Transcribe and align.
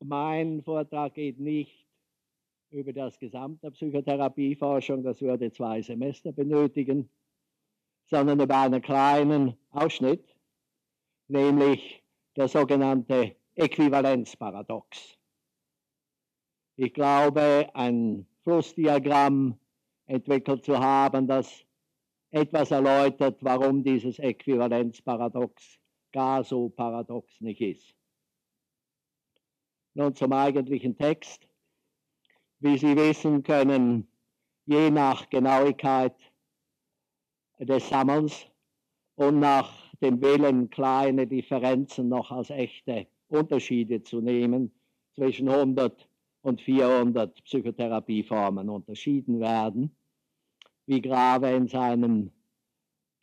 Mein 0.00 0.62
Vortrag 0.62 1.14
geht 1.14 1.40
nicht 1.40 1.86
über 2.70 2.92
das 2.92 3.18
gesamte 3.18 3.70
Psychotherapieforschung, 3.70 5.02
das 5.02 5.20
würde 5.20 5.50
zwei 5.50 5.82
Semester 5.82 6.32
benötigen, 6.32 7.08
sondern 8.04 8.40
über 8.40 8.60
einen 8.60 8.80
kleinen 8.80 9.56
Ausschnitt, 9.70 10.36
nämlich 11.26 12.02
der 12.36 12.46
sogenannte 12.46 13.36
Äquivalenzparadox. 13.56 15.18
Ich 16.76 16.94
glaube, 16.94 17.68
ein 17.74 18.26
Flussdiagramm 18.44 19.58
entwickelt 20.06 20.64
zu 20.64 20.78
haben, 20.78 21.26
das 21.26 21.64
etwas 22.30 22.70
erläutert, 22.70 23.38
warum 23.42 23.82
dieses 23.82 24.20
Äquivalenzparadox 24.20 25.80
gar 26.12 26.44
so 26.44 26.68
paradox 26.68 27.40
nicht 27.40 27.60
ist. 27.60 27.97
Nun 29.98 30.14
zum 30.14 30.32
eigentlichen 30.32 30.96
Text. 30.96 31.48
Wie 32.60 32.78
Sie 32.78 32.94
wissen, 32.94 33.42
können 33.42 34.06
je 34.64 34.92
nach 34.92 35.28
Genauigkeit 35.28 36.14
des 37.58 37.88
Sammelns 37.88 38.46
und 39.16 39.40
nach 39.40 39.92
dem 40.00 40.22
Willen, 40.22 40.70
kleine 40.70 41.26
Differenzen 41.26 42.08
noch 42.08 42.30
als 42.30 42.50
echte 42.50 43.08
Unterschiede 43.26 44.04
zu 44.04 44.20
nehmen, 44.20 44.72
zwischen 45.16 45.48
100 45.48 46.08
und 46.42 46.60
400 46.60 47.42
Psychotherapieformen 47.42 48.68
unterschieden 48.68 49.40
werden. 49.40 49.96
Wie 50.86 51.02
Grave 51.02 51.50
in 51.50 51.66
seinem 51.66 52.30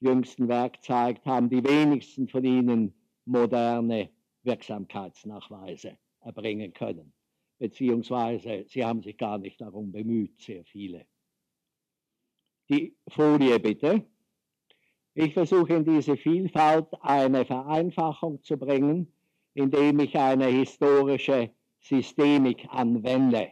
jüngsten 0.02 0.50
Werk 0.50 0.84
zeigt, 0.84 1.26
haben 1.26 1.50
die 1.50 1.64
wenigsten 1.64 2.28
von 2.28 2.44
ihnen 2.44 2.94
moderne 3.24 4.10
Wirksamkeitsnachweise 4.44 5.98
erbringen 6.26 6.74
können 6.74 7.14
beziehungsweise 7.58 8.66
sie 8.68 8.84
haben 8.84 9.02
sich 9.02 9.18
gar 9.18 9.38
nicht 9.38 9.62
darum 9.62 9.92
bemüht, 9.92 10.42
sehr 10.42 10.64
viele. 10.66 11.06
Die 12.70 12.96
Folie 13.08 13.60
bitte. 13.60 14.06
Ich 15.14 15.34
versuche 15.34 15.76
in 15.76 15.86
diese 15.86 16.18
Vielfalt 16.18 16.88
eine 17.02 17.46
Vereinfachung 17.46 18.44
zu 18.44 18.58
bringen, 18.58 19.14
indem 19.54 20.00
ich 20.00 20.18
eine 20.18 20.48
historische 20.48 21.52
Systemik 21.80 22.68
anwende. 22.70 23.52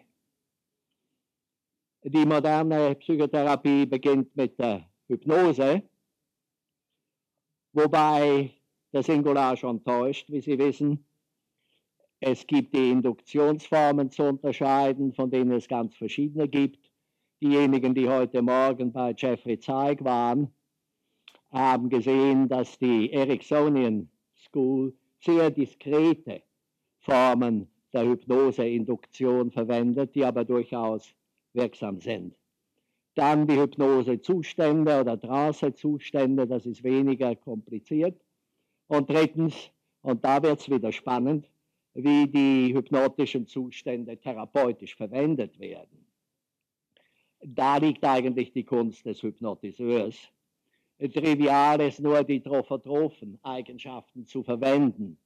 Die 2.04 2.26
moderne 2.26 2.96
Psychotherapie 2.96 3.86
beginnt 3.86 4.36
mit 4.36 4.60
der 4.60 4.90
Hypnose, 5.08 5.84
wobei 7.72 8.52
der 8.92 9.04
Singular 9.04 9.56
schon 9.56 9.82
täuscht, 9.86 10.30
wie 10.30 10.42
Sie 10.42 10.58
wissen. 10.58 11.06
Es 12.26 12.48
gibt 12.48 12.74
die 12.74 12.90
Induktionsformen 12.90 14.10
zu 14.10 14.24
unterscheiden, 14.24 15.12
von 15.12 15.30
denen 15.30 15.52
es 15.52 15.68
ganz 15.68 15.94
verschiedene 15.94 16.48
gibt. 16.48 16.90
Diejenigen, 17.42 17.94
die 17.94 18.08
heute 18.08 18.42
Morgen 18.42 18.94
bei 18.94 19.14
Jeffrey 19.18 19.60
Zeig 19.60 20.02
waren, 20.06 20.48
haben 21.52 21.90
gesehen, 21.90 22.48
dass 22.48 22.80
die 22.80 23.12
Ericksonian 23.12 24.10
School 24.38 24.94
sehr 25.20 25.52
diskrete 25.52 26.44
Formen 27.00 27.68
der 27.92 28.06
Hypnoseinduktion 28.06 29.52
verwendet, 29.52 30.16
die 30.16 30.24
aber 30.24 30.46
durchaus 30.46 31.14
wirksam 31.52 32.00
sind. 32.00 32.34
Dann 33.16 33.48
die 33.48 33.60
Hypnosezustände 33.60 35.02
oder 35.02 35.20
Trance-Zustände, 35.20 36.48
das 36.48 36.66
ist 36.66 36.86
weniger 36.86 37.36
kompliziert. 37.36 38.18
Und 38.88 39.10
drittens, 39.10 39.72
und 40.04 40.24
da 40.24 40.42
wird 40.42 40.62
es 40.62 40.70
wieder 40.70 40.94
spannend, 40.94 41.50
wie 41.94 42.28
die 42.28 42.74
hypnotischen 42.74 43.48
Zustände 43.48 44.18
therapeutisch 44.18 44.96
verwendet 44.96 45.60
werden. 45.60 46.06
Da 47.46 47.78
liegt 47.78 48.04
eigentlich 48.06 48.52
die 48.54 48.64
Kunst 48.64 49.06
des 49.06 49.22
Hypnotiseurs. 49.22 50.18
Trivial 51.00 51.82
ist 51.82 52.00
nur 52.00 52.24
die 52.24 52.42
trophotrophen 52.42 53.38
Eigenschaften 53.44 54.26
zu 54.26 54.44
verwenden, 54.44 55.18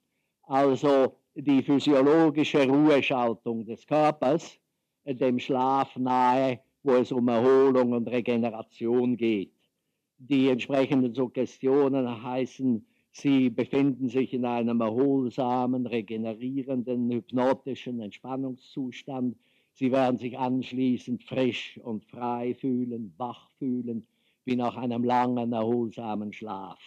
also 0.44 1.18
die 1.36 1.62
physiologische 1.62 2.68
Ruheschaltung 2.68 3.66
des 3.66 3.86
Körpers, 3.86 4.60
dem 5.06 5.40
Schlaf 5.40 5.96
nahe, 5.96 6.60
wo 6.84 6.94
es 6.94 7.12
um 7.12 7.28
Erholung 7.28 7.92
und 7.92 8.08
Regeneration 8.08 9.16
geht. 9.16 9.54
Die 10.18 10.50
entsprechenden 10.50 11.14
Suggestionen 11.14 12.24
heißen 12.24 12.84
Sie 13.20 13.50
befinden 13.50 14.10
sich 14.10 14.32
in 14.32 14.46
einem 14.46 14.80
erholsamen, 14.80 15.88
regenerierenden, 15.88 17.10
hypnotischen 17.10 18.00
Entspannungszustand. 18.00 19.36
Sie 19.74 19.92
werden 19.92 20.20
sich 20.20 20.38
anschließend 20.38 21.24
frisch 21.24 21.80
und 21.84 22.06
frei 22.06 22.54
fühlen, 22.54 23.16
wach 23.18 23.50
fühlen, 23.58 24.06
wie 24.46 24.56
nach 24.56 24.78
einem 24.78 25.04
langen, 25.04 25.52
erholsamen 25.52 26.32
Schlaf. 26.32 26.80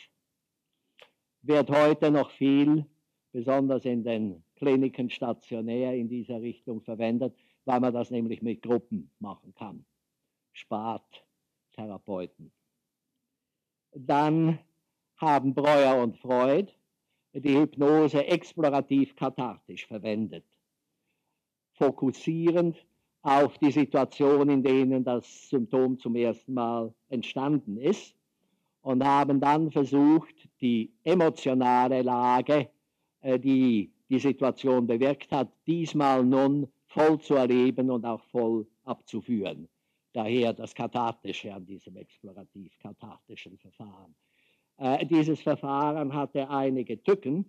Wird 1.43 1.69
heute 1.69 2.13
noch 2.13 2.31
viel, 2.31 2.87
besonders 3.33 3.85
in 3.85 4.05
den 4.05 4.45
Kliniken 4.55 5.11
stationär 5.11 5.97
in 5.97 6.09
dieser 6.09 6.41
Richtung 6.41 6.81
verwendet, 6.81 7.35
weil 7.65 7.81
man 7.81 7.93
das 7.93 8.13
nämlich 8.13 8.41
mit 8.41 8.63
Gruppen 8.63 9.11
machen 9.19 9.53
kann. 9.57 9.85
Spart 10.53 11.25
Therapeuten. 11.73 12.53
Dann 13.93 14.61
haben 15.21 15.55
Breuer 15.55 16.03
und 16.03 16.17
Freud 16.19 16.73
die 17.33 17.57
Hypnose 17.57 18.27
explorativ-kathartisch 18.27 19.87
verwendet, 19.87 20.45
fokussierend 21.75 22.77
auf 23.23 23.57
die 23.59 23.71
Situation, 23.71 24.49
in 24.49 24.63
denen 24.63 25.05
das 25.05 25.49
Symptom 25.49 25.99
zum 25.99 26.17
ersten 26.17 26.55
Mal 26.55 26.93
entstanden 27.09 27.77
ist 27.77 28.17
und 28.83 29.05
haben 29.05 29.41
dann 29.41 29.71
versucht, 29.71 30.49
die 30.61 30.91
emotionale 31.05 32.03
Lage, 32.03 32.71
äh, 33.21 33.39
die 33.39 33.93
die 34.09 34.19
Situation 34.19 34.87
bewirkt 34.89 35.31
hat, 35.31 35.53
diesmal 35.67 36.25
nun 36.25 36.67
voll 36.87 37.21
zu 37.21 37.35
erleben 37.35 37.91
und 37.91 38.05
auch 38.05 38.23
voll 38.25 38.67
abzuführen. 38.85 39.69
Daher 40.13 40.53
das 40.53 40.75
Kathartische 40.75 41.55
an 41.55 41.65
diesem 41.65 41.97
explorativ-kathartischen 41.97 43.57
Verfahren. 43.59 44.17
Äh, 44.81 45.05
dieses 45.05 45.43
Verfahren 45.43 46.15
hatte 46.15 46.49
einige 46.49 47.03
Tücken, 47.03 47.45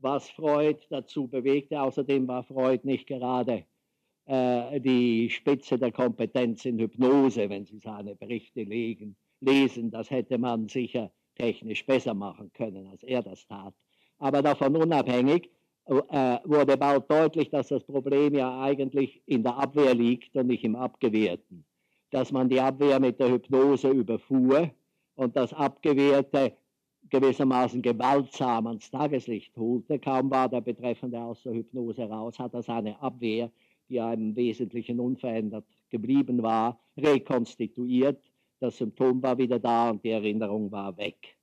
was 0.00 0.30
Freud 0.30 0.78
dazu 0.88 1.28
bewegte. 1.28 1.82
Außerdem 1.82 2.26
war 2.26 2.44
Freud 2.44 2.80
nicht 2.84 3.06
gerade 3.06 3.66
äh, 4.24 4.80
die 4.80 5.28
Spitze 5.28 5.78
der 5.78 5.92
Kompetenz 5.92 6.64
in 6.64 6.78
Hypnose, 6.78 7.50
wenn 7.50 7.66
Sie 7.66 7.78
seine 7.78 8.14
Berichte 8.14 8.62
legen, 8.62 9.16
lesen. 9.40 9.90
Das 9.90 10.10
hätte 10.10 10.38
man 10.38 10.66
sicher 10.66 11.12
technisch 11.34 11.84
besser 11.84 12.14
machen 12.14 12.50
können, 12.54 12.86
als 12.86 13.02
er 13.02 13.22
das 13.22 13.46
tat. 13.46 13.74
Aber 14.18 14.40
davon 14.40 14.74
unabhängig 14.74 15.50
äh, 15.84 16.38
wurde 16.44 16.78
bald 16.78 17.10
deutlich, 17.10 17.50
dass 17.50 17.68
das 17.68 17.84
Problem 17.84 18.34
ja 18.34 18.62
eigentlich 18.62 19.20
in 19.26 19.42
der 19.42 19.58
Abwehr 19.58 19.94
liegt 19.94 20.34
und 20.36 20.46
nicht 20.46 20.64
im 20.64 20.74
Abgewehrten. 20.74 21.66
Dass 22.10 22.32
man 22.32 22.48
die 22.48 22.60
Abwehr 22.60 22.98
mit 22.98 23.20
der 23.20 23.30
Hypnose 23.30 23.90
überfuhr 23.90 24.70
und 25.14 25.36
das 25.36 25.52
Abgewehrte 25.52 26.56
gewissermaßen 27.10 27.82
gewaltsam 27.82 28.66
ans 28.66 28.90
Tageslicht 28.90 29.56
holte. 29.56 29.98
Kaum 29.98 30.30
war 30.30 30.48
der 30.48 30.60
Betreffende 30.60 31.20
aus 31.20 31.42
der 31.42 31.52
Hypnose 31.52 32.04
raus, 32.08 32.38
hat 32.38 32.54
er 32.54 32.62
seine 32.62 33.00
Abwehr, 33.00 33.50
die 33.88 33.96
im 33.96 34.34
Wesentlichen 34.36 35.00
unverändert 35.00 35.66
geblieben 35.90 36.42
war, 36.42 36.80
rekonstituiert. 36.96 38.22
Das 38.60 38.78
Symptom 38.78 39.22
war 39.22 39.36
wieder 39.36 39.58
da 39.58 39.90
und 39.90 40.04
die 40.04 40.10
Erinnerung 40.10 40.70
war 40.70 40.96
weg. 40.96 41.36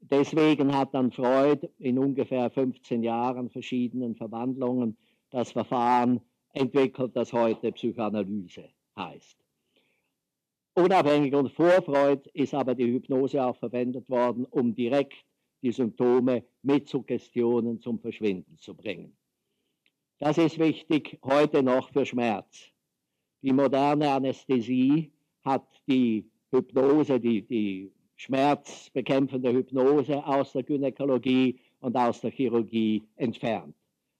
Deswegen 0.00 0.76
hat 0.76 0.92
dann 0.92 1.12
Freud 1.12 1.66
in 1.78 1.98
ungefähr 1.98 2.50
15 2.50 3.02
Jahren 3.02 3.48
verschiedenen 3.48 4.14
Verwandlungen 4.16 4.98
das 5.30 5.52
Verfahren 5.52 6.20
entwickelt, 6.52 7.16
das 7.16 7.32
heute 7.32 7.72
Psychoanalyse 7.72 8.68
heißt. 8.96 9.43
Unabhängig 10.76 11.32
und 11.34 11.52
vor 11.52 11.82
Freud 11.82 12.28
ist 12.32 12.52
aber 12.52 12.74
die 12.74 12.92
Hypnose 12.92 13.44
auch 13.44 13.56
verwendet 13.56 14.10
worden, 14.10 14.44
um 14.44 14.74
direkt 14.74 15.24
die 15.62 15.70
Symptome 15.70 16.44
mit 16.62 16.88
Suggestionen 16.88 17.80
zum 17.80 18.00
Verschwinden 18.00 18.58
zu 18.58 18.74
bringen. 18.74 19.16
Das 20.18 20.36
ist 20.36 20.58
wichtig 20.58 21.18
heute 21.22 21.62
noch 21.62 21.90
für 21.90 22.04
Schmerz. 22.04 22.72
Die 23.42 23.52
moderne 23.52 24.10
Anästhesie 24.10 25.12
hat 25.44 25.66
die 25.86 26.28
Hypnose, 26.50 27.20
die, 27.20 27.42
die 27.42 27.92
schmerzbekämpfende 28.16 29.52
Hypnose 29.52 30.26
aus 30.26 30.52
der 30.52 30.64
Gynäkologie 30.64 31.60
und 31.80 31.96
aus 31.96 32.20
der 32.20 32.30
Chirurgie 32.32 33.06
entfernt. 33.16 33.76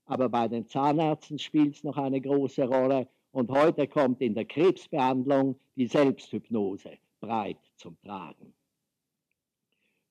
Aber 0.06 0.28
bei 0.28 0.46
den 0.46 0.66
Zahnärzten 0.68 1.38
spielt 1.38 1.74
es 1.74 1.82
noch 1.82 1.96
eine 1.96 2.20
große 2.20 2.64
Rolle 2.64 3.08
und 3.34 3.50
heute 3.50 3.88
kommt 3.88 4.20
in 4.20 4.32
der 4.34 4.44
Krebsbehandlung 4.44 5.58
die 5.74 5.88
Selbsthypnose 5.88 6.98
breit 7.18 7.58
zum 7.76 8.00
Tragen. 8.00 8.54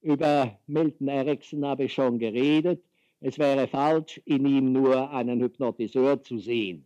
Über 0.02 0.60
Milton 0.68 1.08
Erickson 1.08 1.66
habe 1.66 1.86
ich 1.86 1.94
schon 1.94 2.20
geredet. 2.20 2.84
Es 3.22 3.40
wäre 3.40 3.70
falsch, 3.70 4.22
in 4.25 4.46
ihm 4.46 4.74
nur 4.74 5.10
einen 5.10 5.40
Hypnotiseur 5.40 6.22
zu 6.22 6.38
sehen. 6.38 6.86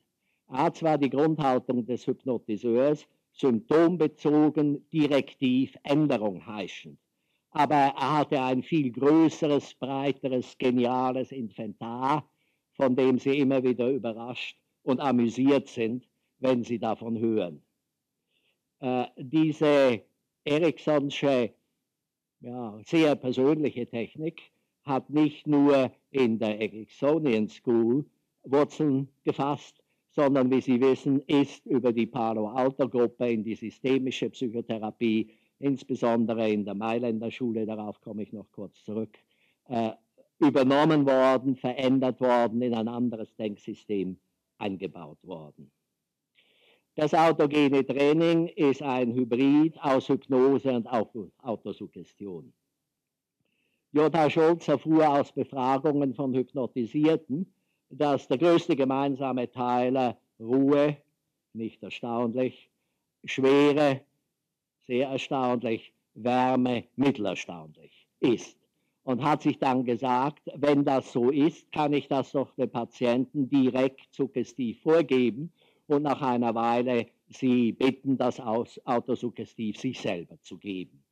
Er 0.50 0.66
hat 0.66 0.78
zwar 0.78 1.00
die 1.00 1.10
Grundhaltung 1.10 1.88
des 1.88 2.06
Hypnotiseurs, 2.06 3.07
symptombezogen, 3.33 4.88
direktiv, 4.92 5.75
Änderung 5.81 6.45
heischend. 6.45 7.00
Aber 7.50 7.75
er 7.75 8.18
hatte 8.19 8.40
ein 8.40 8.62
viel 8.62 8.92
größeres, 8.92 9.74
breiteres, 9.74 10.56
geniales 10.60 11.31
Inventar, 11.31 12.30
von 12.74 12.95
dem 12.95 13.18
sie 13.18 13.40
immer 13.40 13.63
wieder 13.63 13.90
überrascht 13.90 14.56
und 14.83 15.00
amüsiert 15.00 15.68
sind, 15.68 16.07
wenn 16.39 16.63
sie 16.63 16.80
davon 16.80 17.19
hören. 17.19 17.62
Äh, 18.80 19.06
diese 19.18 20.01
Ericssonsche 20.44 21.54
ja, 22.42 22.80
sehr 22.86 23.16
persönliche 23.16 23.88
Technik 23.88 24.42
hat 24.84 25.10
nicht 25.10 25.48
nur 25.48 25.92
in 26.12 26.39
der 26.39 26.62
Ericksonian 26.62 27.50
School 27.50 28.06
Wurzeln 28.44 29.10
gefasst, 29.24 29.84
sondern 30.12 30.50
wie 30.50 30.62
Sie 30.62 30.80
wissen, 30.80 31.22
ist 31.28 31.66
über 31.66 31.92
die 31.92 32.07
Palo 32.07 32.48
Alto 32.48 32.88
Gruppe 32.88 33.30
in 33.30 33.44
die 33.44 33.56
systemische 33.56 34.30
Psychotherapie, 34.30 35.30
insbesondere 35.60 36.50
in 36.50 36.63
der 36.63 36.75
Mailänder 36.75 37.30
Schule, 37.30 37.66
darauf 37.66 38.00
komme 38.01 38.24
ich 38.24 38.31
noch 38.31 38.50
kurz 38.51 38.83
zurück, 38.83 39.18
äh, 39.66 39.92
übernommen 40.40 41.06
worden, 41.06 41.56
verändert 41.56 42.22
worden, 42.22 42.62
in 42.62 42.74
ein 42.74 42.88
anderes 42.88 43.36
Denksystem 43.36 44.18
eingebaut 44.57 45.19
worden. 45.24 45.72
Das 46.97 47.13
autogene 47.13 47.85
Training 47.85 48.47
ist 48.47 48.81
ein 48.81 49.13
Hybrid 49.13 49.79
aus 49.83 50.09
Hypnose 50.09 50.71
und 50.71 50.88
Autosuggestion. 50.88 52.51
Jota 53.91 54.27
Scholz 54.31 54.67
erfuhr 54.67 55.07
aus 55.07 55.31
Befragungen 55.31 56.15
von 56.15 56.33
Hypnotisierten, 56.33 57.53
dass 57.91 58.27
der 58.27 58.39
größte 58.39 58.75
gemeinsame 58.75 59.51
Teil 59.51 60.17
Ruhe, 60.39 60.97
nicht 61.53 61.83
erstaunlich, 61.83 62.67
Schwere, 63.25 64.01
sehr 64.88 65.09
erstaunlich, 65.09 65.94
Wärme, 66.15 66.85
mittelerstaunlich 66.95 68.07
ist. 68.21 68.57
Und 69.03 69.23
hat 69.23 69.44
sich 69.44 69.59
dann 69.59 69.85
gesagt, 69.85 70.41
wenn 70.55 70.83
das 70.83 71.13
so 71.13 71.29
ist, 71.29 71.71
kann 71.71 71.94
ich 71.94 72.07
das 72.07 72.31
doch 72.31 72.55
den 72.55 72.71
Patienten 72.71 73.47
direkt 73.49 74.15
suggestiv 74.15 74.81
vorgeben 74.81 75.53
und 75.88 76.04
nach 76.04 76.22
einer 76.22 76.54
Weile 76.56 77.07
sie 77.30 77.72
bitten, 77.72 78.18
das 78.18 78.39
autosuggestiv 78.39 79.78
sich 79.78 80.00
selber 80.00 80.39
zu 80.42 80.57
geben. 80.57 81.04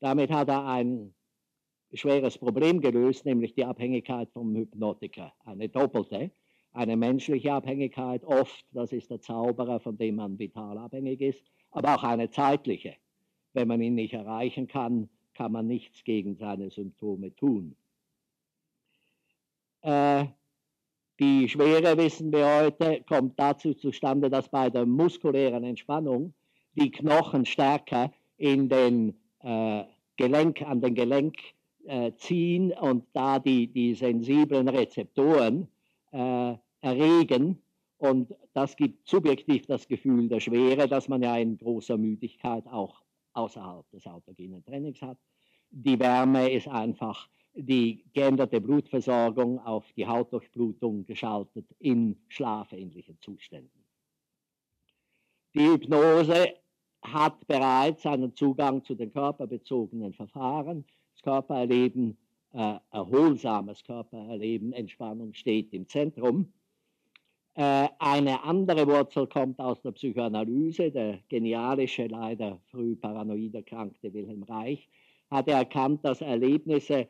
Damit 0.00 0.30
hat 0.30 0.48
er 0.48 0.66
ein 0.66 1.14
schweres 1.92 2.38
Problem 2.38 2.80
gelöst, 2.80 3.24
nämlich 3.24 3.54
die 3.54 3.64
Abhängigkeit 3.64 4.30
vom 4.32 4.54
Hypnotiker. 4.54 5.32
Eine 5.44 5.68
doppelte, 5.68 6.30
eine 6.72 6.96
menschliche 6.96 7.52
Abhängigkeit 7.52 8.24
oft, 8.24 8.64
das 8.72 8.92
ist 8.92 9.10
der 9.10 9.20
Zauberer, 9.20 9.80
von 9.80 9.96
dem 9.96 10.16
man 10.16 10.38
vital 10.38 10.76
abhängig 10.78 11.20
ist, 11.20 11.44
aber 11.70 11.94
auch 11.94 12.02
eine 12.02 12.30
zeitliche. 12.30 12.96
Wenn 13.52 13.68
man 13.68 13.80
ihn 13.80 13.94
nicht 13.94 14.14
erreichen 14.14 14.66
kann, 14.66 15.08
kann 15.34 15.52
man 15.52 15.66
nichts 15.66 16.02
gegen 16.04 16.36
seine 16.36 16.70
Symptome 16.70 17.34
tun. 17.34 17.76
Äh, 19.82 20.26
die 21.20 21.48
Schwere, 21.48 21.96
wissen 21.96 22.32
wir 22.32 22.46
heute, 22.46 23.02
kommt 23.08 23.38
dazu 23.38 23.74
zustande, 23.74 24.30
dass 24.30 24.48
bei 24.48 24.70
der 24.70 24.84
muskulären 24.86 25.64
Entspannung 25.64 26.34
die 26.74 26.90
Knochen 26.90 27.46
stärker 27.46 28.12
in 28.36 28.68
den 28.68 29.14
äh, 29.40 29.84
Gelenk, 30.16 30.62
an 30.62 30.80
den 30.80 30.94
Gelenk 30.94 31.36
äh, 31.86 32.12
ziehen 32.16 32.72
und 32.72 33.04
da 33.12 33.38
die, 33.38 33.68
die 33.68 33.94
sensiblen 33.94 34.68
Rezeptoren 34.68 35.68
äh, 36.12 36.54
erregen. 36.80 37.62
Und 37.98 38.34
das 38.52 38.76
gibt 38.76 39.08
subjektiv 39.08 39.66
das 39.66 39.86
Gefühl 39.86 40.28
der 40.28 40.40
Schwere, 40.40 40.88
dass 40.88 41.08
man 41.08 41.22
ja 41.22 41.36
in 41.36 41.56
großer 41.56 41.96
Müdigkeit 41.96 42.66
auch 42.66 43.02
außerhalb 43.34 43.88
des 43.90 44.06
autogenen 44.06 44.64
Trainings 44.64 45.00
hat. 45.00 45.18
Die 45.70 45.98
Wärme 45.98 46.50
ist 46.50 46.68
einfach 46.68 47.28
die 47.54 48.04
geänderte 48.12 48.60
Blutversorgung 48.60 49.60
auf 49.60 49.84
die 49.92 50.06
Hautdurchblutung 50.06 51.06
geschaltet 51.06 51.66
in 51.78 52.16
schlafähnlichen 52.28 53.18
Zuständen. 53.20 53.84
Die 55.54 55.68
Hypnose 55.68 56.54
hat 57.02 57.46
bereits 57.46 58.04
einen 58.06 58.34
Zugang 58.34 58.82
zu 58.82 58.94
den 58.94 59.12
körperbezogenen 59.12 60.12
Verfahren. 60.14 60.84
Das 61.12 61.22
Körpererleben, 61.22 62.16
äh, 62.52 62.78
erholsames 62.90 63.84
Körpererleben, 63.84 64.72
Entspannung 64.72 65.32
steht 65.34 65.72
im 65.72 65.86
Zentrum. 65.86 66.52
Äh, 67.54 67.88
eine 68.00 68.42
andere 68.42 68.86
Wurzel 68.88 69.28
kommt 69.28 69.60
aus 69.60 69.80
der 69.82 69.92
Psychoanalyse. 69.92 70.90
Der 70.90 71.20
genialische, 71.28 72.06
leider 72.08 72.58
früh 72.66 72.96
paranoid 72.96 73.54
erkrankte 73.54 74.12
Wilhelm 74.12 74.42
Reich 74.42 74.88
hat 75.30 75.48
erkannt, 75.48 76.04
dass 76.04 76.20
Erlebnisse 76.20 77.08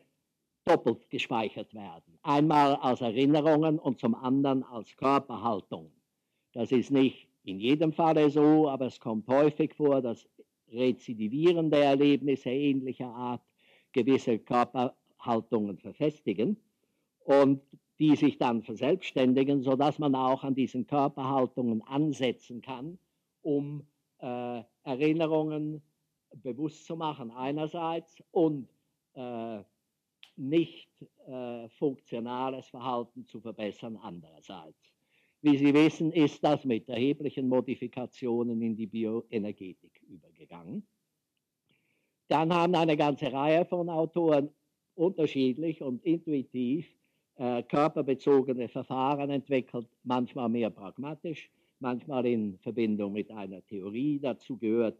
doppelt 0.65 1.09
gespeichert 1.09 1.73
werden. 1.73 2.17
Einmal 2.23 2.75
als 2.75 3.01
Erinnerungen 3.01 3.79
und 3.79 3.99
zum 3.99 4.15
anderen 4.15 4.63
als 4.63 4.95
Körperhaltung. 4.97 5.91
Das 6.53 6.71
ist 6.71 6.91
nicht 6.91 7.27
in 7.43 7.59
jedem 7.59 7.93
Falle 7.93 8.29
so, 8.29 8.67
aber 8.67 8.87
es 8.87 8.99
kommt 8.99 9.27
häufig 9.27 9.75
vor, 9.75 10.01
dass 10.01 10.27
rezidivierende 10.71 11.77
Erlebnisse 11.77 12.49
ähnlicher 12.49 13.09
Art 13.09 13.41
gewisse 13.91 14.39
Körperhaltungen 14.39 15.77
verfestigen 15.77 16.57
und 17.19 17.61
die 17.99 18.15
sich 18.15 18.37
dann 18.37 18.63
verselbstständigen, 18.63 19.61
sodass 19.61 19.99
man 19.99 20.15
auch 20.15 20.43
an 20.43 20.55
diesen 20.55 20.87
Körperhaltungen 20.87 21.81
ansetzen 21.83 22.61
kann, 22.61 22.97
um 23.41 23.85
äh, 24.19 24.63
Erinnerungen 24.83 25.81
bewusst 26.33 26.85
zu 26.85 26.97
machen 26.97 27.31
einerseits 27.31 28.21
und 28.31 28.67
äh, 29.13 29.59
nicht 30.37 30.89
äh, 31.27 31.69
funktionales 31.69 32.67
Verhalten 32.67 33.25
zu 33.25 33.39
verbessern 33.39 33.97
andererseits. 34.01 34.95
Wie 35.41 35.57
Sie 35.57 35.73
wissen, 35.73 36.11
ist 36.11 36.43
das 36.43 36.65
mit 36.65 36.89
erheblichen 36.89 37.47
Modifikationen 37.47 38.61
in 38.61 38.75
die 38.75 38.87
Bioenergetik 38.87 40.01
übergegangen. 40.09 40.87
Dann 42.27 42.51
haben 42.51 42.73
eine 42.75 42.97
ganze 42.97 43.31
Reihe 43.31 43.65
von 43.65 43.89
Autoren 43.89 44.49
unterschiedlich 44.95 45.81
und 45.81 46.03
intuitiv 46.03 46.87
äh, 47.35 47.61
körperbezogene 47.63 48.69
Verfahren 48.69 49.29
entwickelt, 49.29 49.87
manchmal 50.03 50.49
mehr 50.49 50.69
pragmatisch, 50.69 51.49
manchmal 51.79 52.25
in 52.25 52.57
Verbindung 52.59 53.13
mit 53.13 53.29
einer 53.29 53.63
Theorie. 53.65 54.19
Dazu 54.19 54.57
gehört 54.57 54.97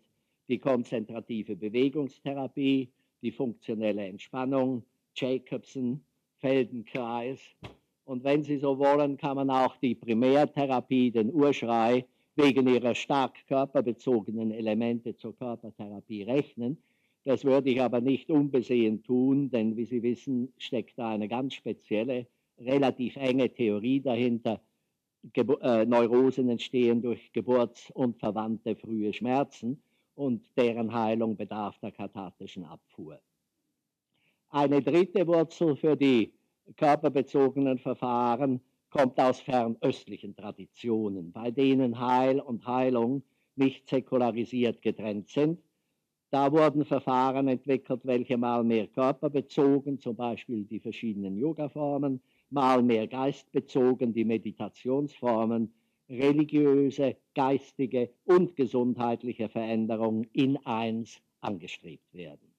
die 0.47 0.59
konzentrative 0.59 1.55
Bewegungstherapie, 1.55 2.91
die 3.21 3.31
funktionelle 3.31 4.05
Entspannung, 4.05 4.83
Jacobson, 5.15 6.03
Feldenkreis. 6.39 7.39
Und 8.03 8.23
wenn 8.23 8.43
Sie 8.43 8.57
so 8.57 8.77
wollen, 8.77 9.17
kann 9.17 9.35
man 9.35 9.49
auch 9.49 9.75
die 9.77 9.95
Primärtherapie, 9.95 11.11
den 11.11 11.33
Urschrei, 11.33 12.05
wegen 12.35 12.67
ihrer 12.67 12.93
stark 12.93 13.47
körperbezogenen 13.47 14.51
Elemente 14.51 15.15
zur 15.15 15.35
Körpertherapie 15.35 16.23
rechnen. 16.23 16.77
Das 17.23 17.43
würde 17.43 17.71
ich 17.71 17.81
aber 17.81 18.01
nicht 18.01 18.29
unbesehen 18.29 19.03
tun, 19.03 19.49
denn 19.49 19.75
wie 19.77 19.85
Sie 19.85 20.03
wissen, 20.03 20.53
steckt 20.57 20.99
da 20.99 21.09
eine 21.09 21.27
ganz 21.27 21.55
spezielle, 21.55 22.27
relativ 22.59 23.15
enge 23.15 23.51
Theorie 23.51 24.01
dahinter. 24.01 24.61
Ge 25.33 25.43
äh, 25.61 25.85
Neurosen 25.85 26.49
entstehen 26.49 27.01
durch 27.01 27.31
Geburts- 27.33 27.89
und 27.91 28.19
verwandte 28.19 28.75
frühe 28.75 29.11
Schmerzen 29.11 29.81
und 30.13 30.45
deren 30.55 30.93
Heilung 30.93 31.35
bedarf 31.35 31.79
der 31.79 31.91
kathartischen 31.91 32.63
Abfuhr. 32.63 33.19
Eine 34.55 34.81
dritte 34.81 35.27
Wurzel 35.27 35.75
für 35.75 35.97
die 35.97 36.31
körperbezogenen 36.77 37.77
Verfahren 37.77 38.61
kommt 38.89 39.19
aus 39.19 39.41
fernöstlichen 39.41 40.33
Traditionen, 40.33 41.33
bei 41.33 41.51
denen 41.51 41.99
Heil 41.99 42.39
und 42.39 42.65
Heilung 42.65 43.21
nicht 43.57 43.89
säkularisiert 43.89 44.81
getrennt 44.81 45.27
sind. 45.27 45.59
Da 46.31 46.53
wurden 46.53 46.85
Verfahren 46.85 47.49
entwickelt, 47.49 48.05
welche 48.05 48.37
mal 48.37 48.63
mehr 48.63 48.87
körperbezogen, 48.87 49.99
zum 49.99 50.15
Beispiel 50.15 50.63
die 50.63 50.79
verschiedenen 50.79 51.35
Yoga-Formen, 51.35 52.21
mal 52.49 52.81
mehr 52.81 53.07
geistbezogen, 53.07 54.13
die 54.13 54.23
Meditationsformen, 54.23 55.73
religiöse, 56.09 57.17
geistige 57.33 58.09
und 58.23 58.55
gesundheitliche 58.55 59.49
Veränderungen 59.49 60.29
in 60.31 60.55
eins 60.65 61.19
angestrebt 61.41 62.13
werden. 62.13 62.54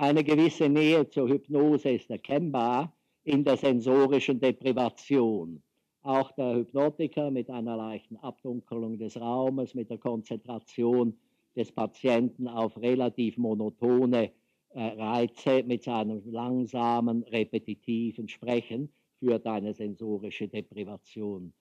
Eine 0.00 0.24
gewisse 0.24 0.66
Nähe 0.66 1.06
zur 1.10 1.28
Hypnose 1.28 1.90
ist 1.90 2.08
erkennbar 2.08 2.96
in 3.22 3.44
der 3.44 3.58
sensorischen 3.58 4.40
Deprivation. 4.40 5.62
Auch 6.00 6.32
der 6.32 6.54
Hypnotiker 6.54 7.30
mit 7.30 7.50
einer 7.50 7.76
leichten 7.76 8.16
Abdunkelung 8.16 8.96
des 8.96 9.20
Raumes, 9.20 9.74
mit 9.74 9.90
der 9.90 9.98
Konzentration 9.98 11.18
des 11.54 11.70
Patienten 11.70 12.48
auf 12.48 12.78
relativ 12.78 13.36
monotone 13.36 14.32
äh, 14.70 14.80
Reize, 14.80 15.64
mit 15.64 15.82
seinem 15.82 16.22
langsamen, 16.32 17.22
repetitiven 17.24 18.26
Sprechen, 18.26 18.90
führt 19.18 19.46
eine 19.46 19.74
sensorische 19.74 20.48
Deprivation, 20.48 21.52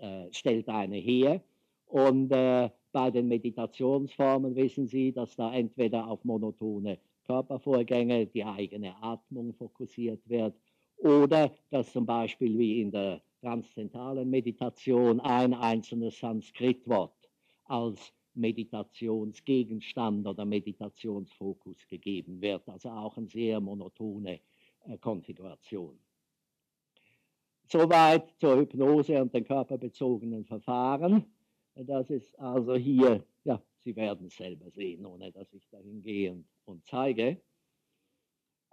äh, 0.00 0.26
stellt 0.32 0.68
eine 0.68 0.96
her. 0.96 1.40
Und 1.86 2.32
äh, 2.32 2.70
bei 2.90 3.12
den 3.12 3.28
Meditationsformen 3.28 4.56
wissen 4.56 4.88
Sie, 4.88 5.12
dass 5.12 5.36
da 5.36 5.54
entweder 5.54 6.08
auf 6.08 6.24
monotone 6.24 6.98
Körpervorgänge, 7.26 8.26
die 8.26 8.44
eigene 8.44 8.96
Atmung 9.02 9.54
fokussiert 9.54 10.20
wird, 10.28 10.54
oder 10.98 11.52
dass 11.70 11.92
zum 11.92 12.06
Beispiel 12.06 12.56
wie 12.58 12.80
in 12.80 12.90
der 12.90 13.20
transzentalen 13.40 14.30
Meditation 14.30 15.20
ein 15.20 15.52
einzelnes 15.52 16.18
Sanskritwort 16.18 17.28
als 17.64 18.12
Meditationsgegenstand 18.34 20.26
oder 20.26 20.44
Meditationsfokus 20.44 21.76
gegeben 21.88 22.40
wird. 22.40 22.68
Also 22.68 22.90
auch 22.90 23.16
eine 23.16 23.26
sehr 23.26 23.60
monotone 23.60 24.40
äh, 24.86 24.96
Konfiguration. 24.98 25.98
Soweit 27.66 28.34
zur 28.38 28.58
Hypnose 28.58 29.20
und 29.20 29.34
den 29.34 29.44
körperbezogenen 29.44 30.44
Verfahren. 30.44 31.24
Das 31.74 32.10
ist 32.10 32.38
also 32.38 32.74
hier, 32.74 33.24
Sie 33.84 33.96
werden 33.96 34.26
es 34.26 34.36
selber 34.36 34.70
sehen, 34.70 35.04
ohne 35.06 35.32
dass 35.32 35.52
ich 35.52 35.68
dahin 35.68 36.02
gehe 36.02 36.32
und, 36.32 36.46
und 36.64 36.86
zeige. 36.86 37.40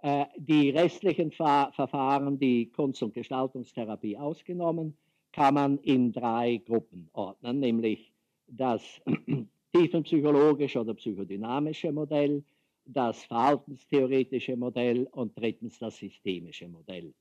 Äh, 0.02 0.26
die 0.36 0.70
restlichen 0.70 1.30
Ver 1.32 1.70
Verfahren, 1.74 2.38
die 2.38 2.70
Kunst- 2.70 3.02
und 3.02 3.14
Gestaltungstherapie 3.14 4.16
ausgenommen, 4.16 4.96
kann 5.32 5.54
man 5.54 5.78
in 5.78 6.12
drei 6.12 6.58
Gruppen 6.58 7.08
ordnen, 7.12 7.60
nämlich 7.60 8.12
das 8.46 8.82
tiefenpsychologische 9.72 10.80
oder 10.80 10.94
psychodynamische 10.94 11.92
Modell, 11.92 12.44
das 12.84 13.24
verhaltenstheoretische 13.24 14.56
Modell 14.56 15.06
und 15.12 15.36
drittens 15.38 15.78
das 15.78 15.96
systemische 15.96 16.68
Modell. 16.68 17.14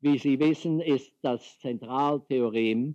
Wie 0.00 0.18
Sie 0.18 0.38
wissen, 0.38 0.80
ist 0.80 1.12
das 1.22 1.58
Zentraltheorem 1.60 2.94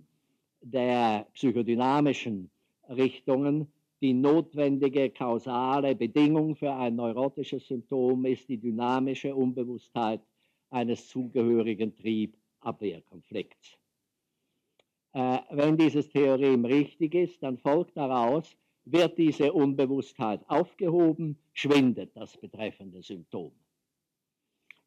der 0.62 1.26
psychodynamischen 1.32 2.50
Richtungen 2.88 3.72
die 4.00 4.14
notwendige 4.14 5.10
kausale 5.10 5.94
Bedingung 5.94 6.56
für 6.56 6.72
ein 6.72 6.96
neurotisches 6.96 7.66
Symptom 7.66 8.24
ist 8.24 8.48
die 8.48 8.58
dynamische 8.58 9.34
Unbewusstheit 9.34 10.22
eines 10.70 11.08
zugehörigen 11.08 11.94
Trieb-Abwehrkonflikts. 11.96 13.76
Äh, 15.12 15.38
wenn 15.50 15.76
dieses 15.76 16.08
Theorem 16.08 16.64
richtig 16.64 17.14
ist, 17.14 17.42
dann 17.42 17.58
folgt 17.58 17.96
daraus, 17.96 18.56
wird 18.84 19.18
diese 19.18 19.52
Unbewusstheit 19.52 20.40
aufgehoben, 20.48 21.36
schwindet 21.52 22.16
das 22.16 22.36
betreffende 22.36 23.02
Symptom. 23.02 23.52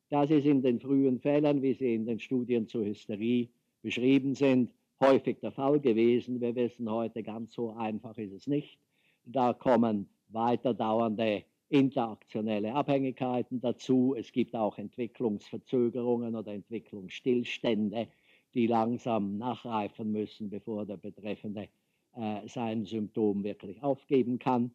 Das 0.10 0.32
ist 0.32 0.46
in 0.46 0.62
den 0.62 0.79
frühen 0.79 1.20
Fällen, 1.20 1.62
wie 1.62 1.74
sie 1.74 1.93
in 1.93 2.05
den 2.05 2.20
Studien 2.20 2.67
zur 2.67 2.86
Hysterie 2.86 3.50
beschrieben 3.82 4.34
sind, 4.36 4.72
häufig 5.00 5.39
der 5.39 5.51
Fall 5.51 5.79
gewesen. 5.79 6.39
Wir 6.39 6.55
wissen 6.55 6.89
heute, 6.89 7.22
ganz 7.22 7.53
so 7.53 7.72
einfach 7.72 8.17
ist 8.17 8.34
es 8.34 8.48
nicht. 8.48 8.79
Da 9.25 9.53
kommen 9.53 10.10
weiter 10.30 10.74
dauernde 10.74 11.44
interaktionelle 11.70 12.74
Abhängigkeiten 12.74 13.60
dazu. 13.62 14.15
Es 14.18 14.32
gibt 14.32 14.56
auch 14.56 14.77
Entwicklungsverzögerungen 14.77 16.36
oder 16.36 16.53
Entwicklungsstillstände, 16.53 18.08
die 18.53 18.68
langsam 18.68 19.38
nachreifen 19.38 20.12
müssen, 20.12 20.50
bevor 20.50 20.86
der 20.86 20.98
Betreffende 20.98 21.70
äh, 22.15 22.48
sein 22.48 22.86
Symptom 22.86 23.44
wirklich 23.44 23.82
aufgeben 23.82 24.38
kann. 24.38 24.72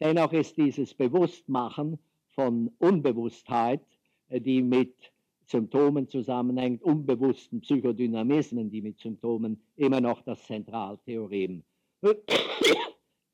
Dennoch 0.00 0.32
ist 0.32 0.56
dieses 0.56 0.94
Bewusstmachen 0.94 1.98
von 2.28 2.70
Unbewusstheit, 2.78 3.80
äh, 4.28 4.40
die 4.40 4.62
mit 4.62 4.94
Symptomen 5.46 6.08
zusammenhängt, 6.08 6.82
unbewussten 6.82 7.60
Psychodynamismen, 7.60 8.70
die 8.70 8.82
mit 8.82 8.98
Symptomen 8.98 9.60
immer 9.76 10.00
noch 10.00 10.22
das 10.22 10.44
Zentraltheorem 10.44 11.62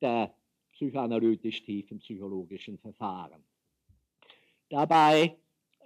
der 0.01 0.33
psychoanalytisch 0.73 1.63
tiefen 1.63 1.99
psychologischen 1.99 2.77
Verfahren. 2.77 3.43
Dabei 4.69 5.35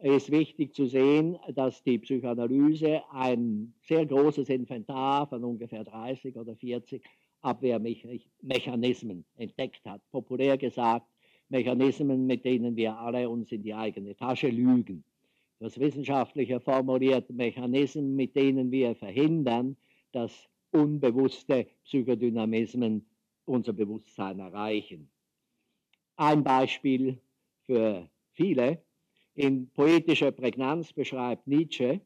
ist 0.02 0.32
wichtig 0.32 0.74
zu 0.74 0.86
sehen, 0.86 1.38
dass 1.54 1.84
die 1.84 1.98
Psychoanalyse 1.98 3.02
ein 3.12 3.74
sehr 3.82 4.06
großes 4.06 4.50
Inventar 4.50 5.28
von 5.28 5.44
ungefähr 5.44 5.84
30 5.84 6.36
oder 6.38 6.56
40 6.56 7.04
Abwehrmechanismen 7.42 9.26
entdeckt 9.38 9.86
hat. 9.86 10.02
Populär 10.12 10.58
gesagt, 10.58 11.08
Mechanismen, 11.50 12.28
mit 12.28 12.46
denen 12.46 12.76
wir 12.76 12.98
alle 12.98 13.30
uns 13.30 13.52
in 13.52 13.64
die 13.64 13.74
eigene 13.74 14.16
Tasche 14.16 14.50
lügen. 14.50 15.04
Das 15.60 15.80
wissenschaftliche 15.80 16.60
formuliert 16.60 17.30
Mechanismen, 17.30 18.16
mit 18.16 18.36
denen 18.36 18.72
wir 18.72 18.96
verhindern, 18.96 19.76
dass 20.12 20.48
unbewusste 20.72 21.68
Psychodynamismen 21.86 23.06
unser 23.48 23.74
Bewusstsein 23.74 24.40
erreichen. 24.40 25.10
Ein 26.16 26.44
Beispiel 26.44 27.22
für 27.66 28.10
viele. 28.34 28.84
In 29.34 29.70
poetischer 29.70 30.32
Prägnanz 30.32 30.94
beschreibt 30.94 31.48
Nietzsche, 31.48 32.02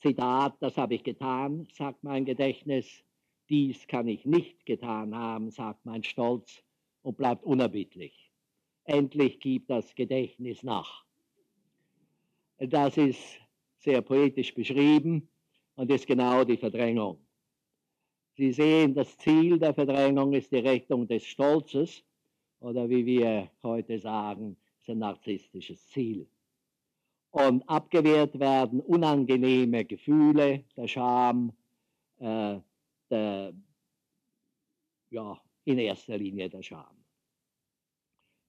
Zitat, 0.00 0.56
das 0.60 0.76
habe 0.76 0.94
ich 0.94 1.02
getan, 1.02 1.66
sagt 1.72 2.04
mein 2.04 2.24
Gedächtnis, 2.24 3.02
dies 3.48 3.86
kann 3.86 4.08
ich 4.08 4.26
nicht 4.26 4.66
getan 4.66 5.14
haben, 5.14 5.50
sagt 5.50 5.84
mein 5.86 6.04
Stolz 6.04 6.62
und 7.02 7.16
bleibt 7.16 7.44
unerbittlich. 7.44 8.30
Endlich 8.84 9.40
gibt 9.40 9.70
das 9.70 9.94
Gedächtnis 9.94 10.62
nach. 10.62 11.04
Das 12.58 12.96
ist 12.96 13.40
sehr 13.78 14.02
poetisch 14.02 14.54
beschrieben 14.54 15.28
und 15.74 15.90
ist 15.90 16.06
genau 16.06 16.44
die 16.44 16.56
Verdrängung. 16.56 17.25
Sie 18.36 18.52
sehen, 18.52 18.94
das 18.94 19.16
Ziel 19.16 19.58
der 19.58 19.72
Verdrängung 19.72 20.34
ist 20.34 20.52
die 20.52 20.58
Rettung 20.58 21.08
des 21.08 21.24
Stolzes 21.24 22.04
oder 22.60 22.86
wie 22.88 23.06
wir 23.06 23.50
heute 23.62 23.98
sagen, 23.98 24.58
ist 24.80 24.90
ein 24.90 24.98
narzisstisches 24.98 25.88
Ziel. 25.88 26.28
Und 27.30 27.66
abgewehrt 27.68 28.38
werden 28.38 28.80
unangenehme 28.80 29.86
Gefühle, 29.86 30.64
der 30.76 30.86
Scham, 30.86 31.52
äh, 32.18 32.58
der, 33.10 33.54
ja, 35.10 35.40
in 35.64 35.78
erster 35.78 36.18
Linie 36.18 36.50
der 36.50 36.62
Scham. 36.62 36.94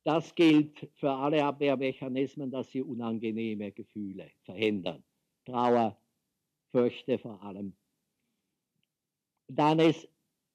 Das 0.03 0.35
gilt 0.35 0.89
für 0.95 1.11
alle 1.11 1.43
Abwehrmechanismen, 1.45 2.51
dass 2.51 2.71
sie 2.71 2.81
unangenehme 2.81 3.71
Gefühle 3.71 4.31
verhindern. 4.43 5.03
Trauer, 5.45 5.97
Fürchte 6.71 7.17
vor 7.17 7.41
allem 7.41 7.73
dann 9.47 9.79
ist 9.79 10.07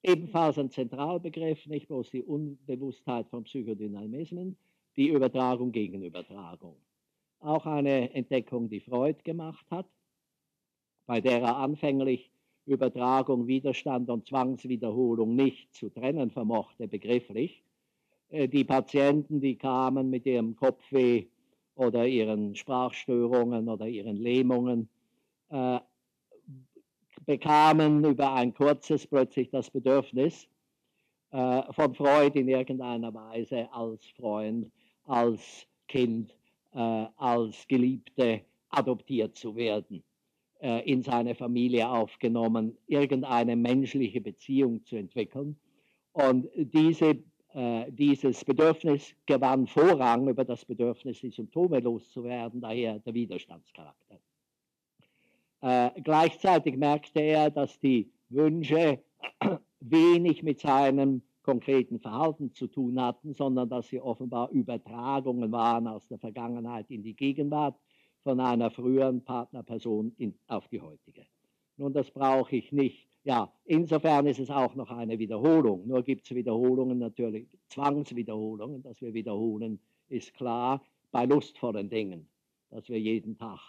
ebenfalls 0.02 0.58
ein 0.58 0.70
Zentralbegriff, 0.70 1.66
nicht 1.66 1.88
bloß 1.88 2.10
die 2.10 2.22
Unbewusstheit 2.22 3.28
von 3.28 3.44
Psychodynamismen, 3.44 4.56
die 4.96 5.08
Übertragung 5.08 5.72
gegen 5.72 6.02
Übertragung. 6.02 6.76
Auch 7.40 7.66
eine 7.66 8.12
Entdeckung, 8.14 8.68
die 8.68 8.80
Freud 8.80 9.22
gemacht 9.24 9.66
hat, 9.70 9.86
bei 11.06 11.20
der 11.20 11.40
er 11.40 11.56
anfänglich 11.56 12.30
Übertragung, 12.66 13.48
Widerstand 13.48 14.08
und 14.08 14.26
Zwangswiederholung 14.26 15.34
nicht 15.34 15.74
zu 15.74 15.88
trennen 15.90 16.30
vermochte, 16.30 16.86
begrifflich. 16.86 17.64
Äh, 18.28 18.48
die 18.48 18.64
Patienten, 18.64 19.40
die 19.40 19.56
kamen 19.56 20.10
mit 20.10 20.26
ihrem 20.26 20.54
Kopfweh 20.54 21.26
oder 21.74 22.06
ihren 22.06 22.54
Sprachstörungen 22.54 23.68
oder 23.68 23.86
ihren 23.88 24.16
Lähmungen, 24.16 24.88
äh, 25.48 25.80
bekamen 27.26 28.04
über 28.04 28.32
ein 28.34 28.54
kurzes 28.54 29.06
plötzlich 29.06 29.50
das 29.50 29.70
Bedürfnis, 29.70 30.48
äh, 31.32 31.72
von 31.72 31.94
Freud 31.94 32.38
in 32.38 32.48
irgendeiner 32.48 33.12
Weise 33.14 33.72
als 33.72 34.06
Freund, 34.16 34.70
als 35.04 35.66
Kind, 35.88 36.34
äh, 36.74 37.06
als 37.16 37.66
Geliebte 37.68 38.42
adoptiert 38.68 39.36
zu 39.36 39.56
werden, 39.56 40.02
äh, 40.60 40.90
in 40.90 41.02
seine 41.02 41.34
Familie 41.34 41.88
aufgenommen, 41.88 42.76
irgendeine 42.86 43.56
menschliche 43.56 44.20
Beziehung 44.20 44.84
zu 44.84 44.96
entwickeln. 44.96 45.56
Und 46.12 46.48
diese, 46.54 47.18
äh, 47.54 47.90
dieses 47.90 48.44
Bedürfnis 48.44 49.14
gewann 49.26 49.66
Vorrang 49.66 50.28
über 50.28 50.44
das 50.44 50.64
Bedürfnis, 50.64 51.20
die 51.20 51.30
Symptome 51.30 51.80
loszuwerden, 51.80 52.60
daher 52.60 52.98
der 52.98 53.14
Widerstandscharakter. 53.14 54.18
Äh, 55.62 56.00
gleichzeitig 56.02 56.76
merkte 56.76 57.20
er, 57.20 57.50
dass 57.50 57.78
die 57.78 58.10
Wünsche 58.28 59.02
wenig 59.80 60.42
mit 60.42 60.60
seinem 60.60 61.22
konkreten 61.42 62.00
Verhalten 62.00 62.52
zu 62.52 62.66
tun 62.66 63.00
hatten, 63.00 63.34
sondern 63.34 63.68
dass 63.68 63.88
sie 63.88 64.00
offenbar 64.00 64.50
Übertragungen 64.50 65.50
waren 65.52 65.86
aus 65.86 66.06
der 66.08 66.18
Vergangenheit 66.18 66.90
in 66.90 67.02
die 67.02 67.14
Gegenwart 67.14 67.76
von 68.22 68.40
einer 68.40 68.70
früheren 68.70 69.24
Partnerperson 69.24 70.12
in, 70.18 70.34
auf 70.48 70.66
die 70.68 70.80
heutige. 70.80 71.26
Nun, 71.76 71.92
das 71.92 72.10
brauche 72.10 72.56
ich 72.56 72.72
nicht. 72.72 73.08
Ja, 73.24 73.52
insofern 73.64 74.26
ist 74.26 74.40
es 74.40 74.50
auch 74.50 74.74
noch 74.74 74.90
eine 74.90 75.18
Wiederholung. 75.18 75.86
Nur 75.86 76.02
gibt 76.02 76.24
es 76.24 76.34
Wiederholungen 76.34 76.98
natürlich, 76.98 77.46
Zwangswiederholungen. 77.68 78.82
Dass 78.82 79.00
wir 79.00 79.14
wiederholen, 79.14 79.80
ist 80.08 80.34
klar 80.34 80.82
bei 81.12 81.24
lustvollen 81.24 81.88
Dingen. 81.88 82.28
Dass 82.70 82.88
wir 82.88 82.98
jeden 82.98 83.36
Tag 83.36 83.60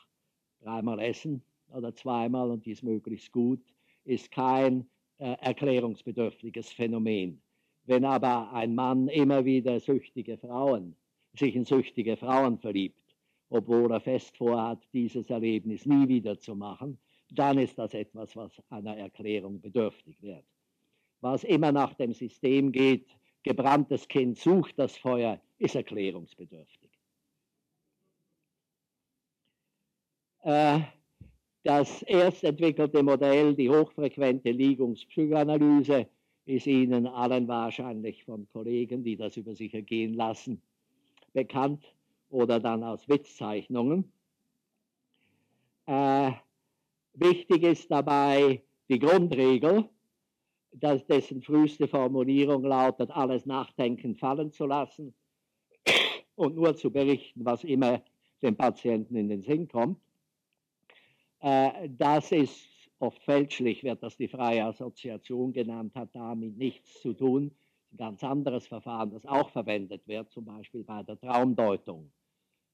dreimal 0.62 1.00
essen, 1.00 1.44
oder 1.74 1.94
zweimal 1.96 2.52
und 2.52 2.66
dies 2.66 2.84
möglichst 2.84 3.32
gut, 3.32 3.62
ist 4.06 4.32
kein 4.32 4.88
äh, 5.18 5.36
erklärungsbedürftiges 5.42 6.72
Phänomen. 6.72 7.42
Wenn 7.86 8.06
aber 8.06 8.52
ein 8.54 8.76
Mann 8.76 9.08
immer 9.08 9.44
wieder 9.44 9.80
süchtige 9.80 10.38
Frauen, 10.38 10.96
sich 11.34 11.56
in 11.56 11.66
süchtige 11.66 12.16
Frauen 12.16 12.58
verliebt, 12.58 13.16
obwohl 13.50 13.92
er 13.92 14.00
fest 14.00 14.38
vorhat, 14.38 14.80
dieses 14.94 15.30
Erlebnis 15.30 15.86
nie 15.86 16.08
wieder 16.08 16.40
zu 16.40 16.56
machen, 16.56 16.98
dann 17.32 17.58
ist 17.58 17.78
das 17.78 17.94
etwas, 17.94 18.36
was 18.36 18.52
einer 18.70 18.98
Erklärung 18.98 19.60
bedürftig 19.60 20.22
wird. 20.22 20.46
Was 21.22 21.44
immer 21.44 21.72
nach 21.72 21.94
dem 21.96 22.14
System 22.14 22.72
geht, 22.72 23.08
gebranntes 23.44 24.08
Kind 24.08 24.38
sucht 24.38 24.78
das 24.78 24.98
Feuer, 24.98 25.40
ist 25.58 25.76
erklärungsbedürftig. 25.76 26.92
Äh, 30.42 30.82
das 31.64 32.02
erst 32.04 32.44
entwickelte 32.44 33.02
Modell, 33.04 33.56
die 33.56 33.70
hochfrequente 33.70 34.52
Liegungspsychoanalyse, 34.52 36.08
ist 36.46 36.68
Ihnen 36.68 37.08
allen 37.08 37.48
wahrscheinlich 37.48 38.26
von 38.26 38.48
Kollegen, 38.52 39.04
die 39.04 39.16
das 39.16 39.38
über 39.38 39.56
sich 39.56 39.74
ergehen 39.74 40.14
lassen, 40.14 40.62
bekannt 41.32 41.96
oder 42.30 42.60
dann 42.60 42.84
aus 42.84 43.08
Witzzeichnungen. 43.08 44.12
Äh, 45.86 46.32
wichtig 47.14 47.64
ist 47.64 47.90
dabei 47.90 48.62
die 48.90 49.00
Grundregel, 49.00 49.90
dass 50.74 51.06
dessen 51.06 51.42
früheste 51.42 51.88
Formulierung 51.88 52.64
lautet, 52.64 53.12
alles 53.12 53.46
Nachdenken 53.46 54.16
fallen 54.16 54.52
zu 54.52 54.66
lassen 54.66 55.14
und 56.36 56.56
nur 56.56 56.76
zu 56.76 56.92
berichten, 56.92 57.46
was 57.46 57.64
immer 57.64 58.02
dem 58.42 58.58
Patienten 58.58 59.16
in 59.16 59.30
den 59.30 59.42
Sinn 59.42 59.68
kommt. 59.68 60.03
Äh, 61.44 61.90
das 61.90 62.32
ist 62.32 62.90
oft 63.00 63.22
fälschlich, 63.22 63.84
wird 63.84 64.02
das 64.02 64.16
die 64.16 64.30
freie 64.30 64.64
Assoziation 64.66 65.52
genannt, 65.52 65.94
hat 65.94 66.16
damit 66.16 66.58
nichts 66.58 67.02
zu 67.02 67.14
tun. 67.14 67.52
Ein 67.92 67.98
ganz 67.98 68.24
anderes 68.24 68.66
Verfahren, 68.66 69.12
das 69.12 69.26
auch 69.26 69.50
verwendet 69.50 70.08
wird, 70.08 70.32
zum 70.32 70.46
Beispiel 70.46 70.86
bei 70.86 71.04
der 71.04 71.20
Traumdeutung. 71.20 72.12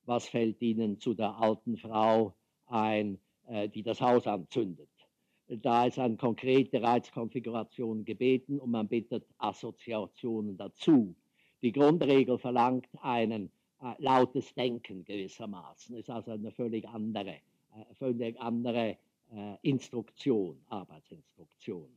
Was 0.05 0.27
fällt 0.29 0.61
Ihnen 0.61 0.99
zu 0.99 1.15
der 1.15 1.35
alten 1.35 1.77
Frau 1.77 2.35
ein, 2.67 3.17
äh, 3.47 3.67
die 3.69 3.81
das 3.81 4.01
Haus 4.01 4.27
anzündet? 4.27 4.89
Da 5.47 5.87
ist 5.87 5.97
eine 5.97 6.15
konkrete 6.15 6.79
Reizkonfiguration 6.79 8.05
gebeten 8.05 8.59
und 8.59 8.69
man 8.69 8.87
bittet 8.87 9.25
Assoziationen 9.39 10.57
dazu. 10.57 11.15
Die 11.63 11.71
Grundregel 11.71 12.37
verlangt 12.37 12.87
ein 13.01 13.31
äh, 13.31 13.47
lautes 13.97 14.53
Denken 14.53 15.03
gewissermaßen, 15.05 15.95
ist 15.97 16.11
also 16.11 16.31
eine 16.31 16.51
völlig 16.51 16.87
andere, 16.87 17.37
völlig 17.93 18.39
andere 18.39 18.97
äh, 19.31 19.55
Instruktion, 19.61 20.59
Arbeitsinstruktion. 20.67 21.89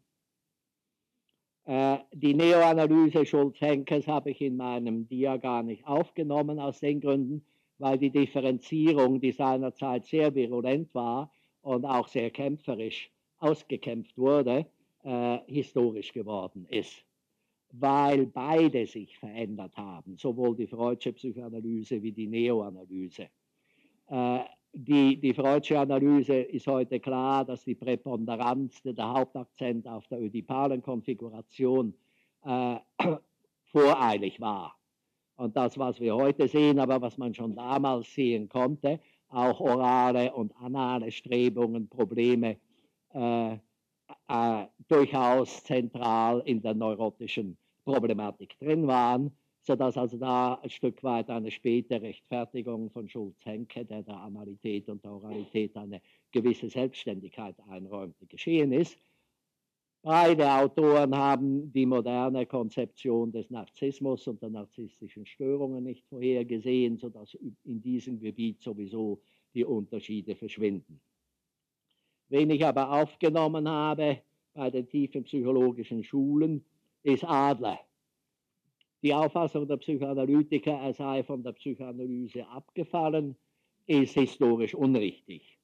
Äh, 1.65 1.99
die 2.12 2.35
Neoanalyse 2.35 3.25
Schulz-Henkes 3.25 4.07
habe 4.07 4.31
ich 4.31 4.41
in 4.41 4.57
meinem 4.57 5.07
Dia 5.07 5.37
gar 5.37 5.62
nicht 5.62 5.87
aufgenommen, 5.87 6.59
aus 6.59 6.81
den 6.81 7.01
Gründen, 7.01 7.45
weil 7.79 7.99
die 7.99 8.11
Differenzierung, 8.11 9.21
die 9.21 9.33
seinerzeit 9.33 10.05
sehr 10.07 10.35
virulent 10.35 10.95
war 10.95 11.31
und 11.62 11.85
auch 11.85 12.09
sehr 12.09 12.31
kämpferisch 12.31 13.11
ausgekämpft 13.39 14.19
wurde, 14.19 14.67
äh, 15.05 15.39
historisch 15.47 16.12
geworden 16.12 16.67
ist. 16.69 17.05
Weil 17.73 18.27
beide 18.27 18.87
sich 18.87 19.17
verändert 19.17 19.77
haben, 19.77 20.17
sowohl 20.17 20.55
die 20.57 20.67
Freudsche 20.67 21.12
Psychoanalyse 21.12 22.03
wie 22.03 22.12
die 22.12 22.27
Neoanalyse. 22.27 23.29
Äh, 24.09 24.41
die, 24.73 25.21
die 25.21 25.35
Freudsche 25.35 25.79
Analyse 25.79 26.35
ist 26.35 26.67
heute 26.67 26.99
klar, 26.99 27.45
dass 27.45 27.64
die 27.64 27.75
Präponderanz, 27.75 28.83
der 28.83 29.09
Hauptakzent 29.09 29.87
auf 29.87 30.07
der 30.09 30.21
ödipalen 30.21 30.83
Konfiguration 30.83 31.95
äh, 32.45 32.76
voreilig 33.65 34.41
war. 34.41 34.76
Und 35.37 35.56
das, 35.56 35.78
was 35.78 36.00
wir 36.00 36.15
heute 36.15 36.49
sehen, 36.49 36.78
aber 36.78 37.00
was 37.00 37.19
man 37.19 37.35
schon 37.35 37.54
damals 37.54 38.13
sehen 38.15 38.49
konnte, 38.49 39.00
auch 39.28 39.61
orale 39.61 40.32
und 40.32 40.54
anale 40.56 41.11
Strebungen, 41.11 41.89
Probleme 41.89 42.58
äh, 43.15 43.54
äh, 44.28 44.67
durchaus 44.89 45.65
zentral 45.65 46.43
in 46.45 46.63
der 46.63 46.75
neurotischen 46.75 47.56
Problematik 47.85 48.58
drin 48.58 48.87
waren, 48.87 49.37
sodass 49.63 49.97
also 49.97 50.19
da 50.19 50.55
ein 50.55 50.71
Stück 50.71 51.03
weit 51.03 51.31
eine 51.31 51.51
späte 51.51 52.03
Rechtfertigung 52.03 52.91
von 52.91 53.09
Schulz-Henke, 53.09 53.85
der 53.85 54.03
der 54.03 54.17
Amalität 54.17 54.89
und 54.89 55.05
der 55.05 55.13
Oralität 55.13 55.77
eine 55.77 56.03
gewisse 56.33 56.69
Selbstständigkeit 56.69 57.55
einräumte, 57.69 58.27
geschehen 58.27 58.73
ist. 58.73 58.99
Beide 60.05 60.51
Autoren 60.51 61.17
haben 61.17 61.73
die 61.73 61.87
moderne 61.87 62.45
Konzeption 62.45 63.31
des 63.31 63.51
Narzissmus 63.51 64.27
und 64.27 64.43
der 64.43 64.51
narzisstischen 64.51 65.25
Störungen 65.25 65.85
nicht 65.85 66.05
vorhergesehen, 66.09 66.99
sodass 66.99 67.35
in 67.35 67.81
diesem 67.81 68.19
Gebiet 68.19 68.61
sowieso 68.61 69.23
die 69.55 69.65
Unterschiede 69.65 70.35
verschwinden. 70.35 71.01
Wen 72.31 72.51
ich 72.51 72.65
aber 72.65 72.91
aufgenommen 72.91 73.69
habe 73.69 74.23
bei 74.55 74.71
den 74.71 74.89
tiefen 74.89 75.23
psychologischen 75.23 76.03
Schulen, 76.03 76.65
ist 77.05 77.23
Adler. 77.25 77.79
Die 79.02 79.12
Auffassung 79.12 79.67
der 79.67 79.78
Psychoanalytiker, 79.78 80.73
er 80.73 80.95
sei 80.95 81.25
von 81.25 81.43
der 81.43 81.52
Psychoanalyse 81.52 82.47
abgefallen, 82.47 83.36
ist 83.86 84.15
historisch 84.15 84.75
unrichtig. 84.75 85.58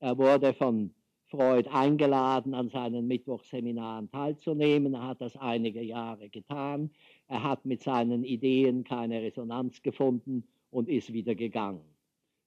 Er 0.00 0.18
wurde 0.18 0.52
von 0.52 0.92
Freud 1.26 1.68
eingeladen, 1.70 2.52
an 2.52 2.68
seinen 2.68 3.06
Mittwochsseminaren 3.06 4.10
teilzunehmen. 4.10 4.94
Er 4.94 5.06
hat 5.06 5.20
das 5.20 5.36
einige 5.36 5.80
Jahre 5.80 6.28
getan. 6.28 6.90
Er 7.28 7.44
hat 7.44 7.64
mit 7.64 7.80
seinen 7.80 8.24
Ideen 8.24 8.82
keine 8.82 9.22
Resonanz 9.22 9.80
gefunden 9.82 10.48
und 10.70 10.88
ist 10.88 11.12
wieder 11.12 11.36
gegangen. 11.36 11.84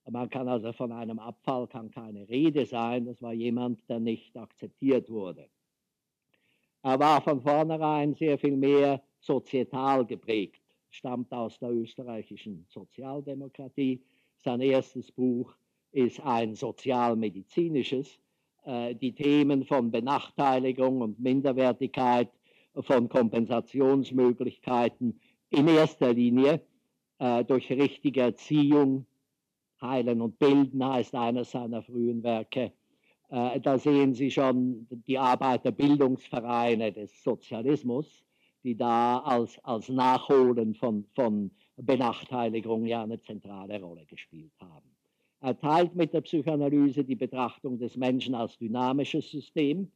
Man 0.10 0.30
kann 0.30 0.50
also 0.50 0.74
von 0.74 0.92
einem 0.92 1.20
Abfall 1.20 1.68
kann 1.68 1.90
keine 1.90 2.28
Rede 2.28 2.66
sein. 2.66 3.06
Das 3.06 3.22
war 3.22 3.32
jemand, 3.32 3.88
der 3.90 4.02
nicht 4.02 4.36
akzeptiert 4.36 5.10
wurde. 5.10 5.48
Er 6.82 7.00
war 7.00 7.22
von 7.22 7.40
vornherein 7.40 8.14
sehr 8.16 8.38
viel 8.38 8.58
mehr 8.58 9.02
sozietal 9.24 10.06
geprägt, 10.06 10.62
stammt 10.90 11.32
aus 11.32 11.60
der 11.60 11.72
österreichischen 11.72 12.66
Sozialdemokratie. 12.70 14.02
Sein 14.38 14.62
erstes 14.62 15.12
Buch 15.12 15.54
ist 15.92 16.20
ein 16.22 16.56
sozialmedizinisches. 16.56 18.20
Äh, 18.66 18.96
die 18.96 19.14
Themen 19.14 19.66
von 19.66 19.92
Benachteiligung 19.92 21.02
und 21.02 21.20
Minderwertigkeit, 21.20 22.32
von 22.76 23.08
Kompensationsmöglichkeiten 23.08 25.20
in 25.52 25.68
erster 25.68 26.12
Linie 26.14 26.60
äh, 27.20 27.46
durch 27.46 27.72
richtige 27.72 28.22
Erziehung 28.22 29.06
Heilen 29.84 30.22
und 30.22 30.40
Bilden 30.40 30.84
heißt 30.84 31.14
eines 31.14 31.52
seiner 31.52 31.84
frühen 31.84 32.24
Werke. 32.24 32.72
Äh, 33.30 33.60
da 33.60 33.78
sehen 33.78 34.14
Sie 34.14 34.32
schon 34.32 34.88
die 34.90 35.18
Arbeiterbildungsvereine 35.18 36.94
des 36.94 37.22
Sozialismus, 37.22 38.24
die 38.64 38.76
da 38.76 39.20
als, 39.20 39.60
als 39.64 39.90
Nachholen 39.90 40.76
von, 40.76 41.06
von 41.16 41.52
Benachteiligung 41.78 42.86
ja 42.86 43.04
eine 43.04 43.22
zentrale 43.22 43.82
Rolle 43.82 44.06
gespielt 44.06 44.54
haben. 44.60 44.90
Er 45.42 45.60
teilt 45.60 45.96
mit 45.96 46.14
der 46.14 46.22
Psychoanalyse 46.22 47.04
die 47.04 47.16
Betrachtung 47.16 47.78
des 47.78 47.98
Menschen 47.98 48.36
als 48.36 48.58
dynamisches 48.58 49.30
System, 49.30 49.92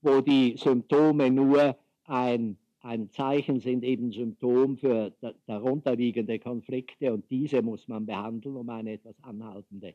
wo 0.00 0.20
die 0.20 0.56
Symptome 0.56 1.30
nur 1.30 1.76
ein 2.04 2.56
ein 2.82 3.10
Zeichen 3.10 3.60
sind 3.60 3.84
eben 3.84 4.10
Symptom 4.10 4.76
für 4.76 5.12
darunterliegende 5.46 6.38
Konflikte 6.38 7.12
und 7.12 7.30
diese 7.30 7.62
muss 7.62 7.86
man 7.86 8.06
behandeln, 8.06 8.56
um 8.56 8.68
eine 8.68 8.94
etwas 8.94 9.14
anhaltende 9.22 9.94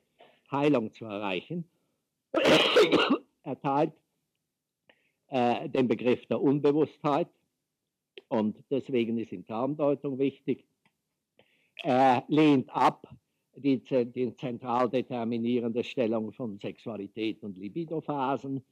Heilung 0.49 0.93
zu 0.93 1.05
erreichen. 1.05 1.65
er 3.43 3.59
teilt 3.59 3.93
äh, 5.27 5.67
den 5.69 5.87
Begriff 5.87 6.25
der 6.27 6.41
Unbewusstheit 6.41 7.27
und 8.29 8.63
deswegen 8.69 9.17
ist 9.17 9.31
in 9.31 9.45
Traumdeutung 9.45 10.19
wichtig. 10.19 10.65
Er 11.83 12.23
lehnt 12.27 12.69
ab 12.75 13.07
die, 13.55 13.79
die 13.79 14.35
zentral 14.35 14.89
determinierende 14.89 15.83
Stellung 15.83 16.31
von 16.31 16.57
Sexualität 16.59 17.43
und 17.43 17.57
Libidophasen 17.57 18.63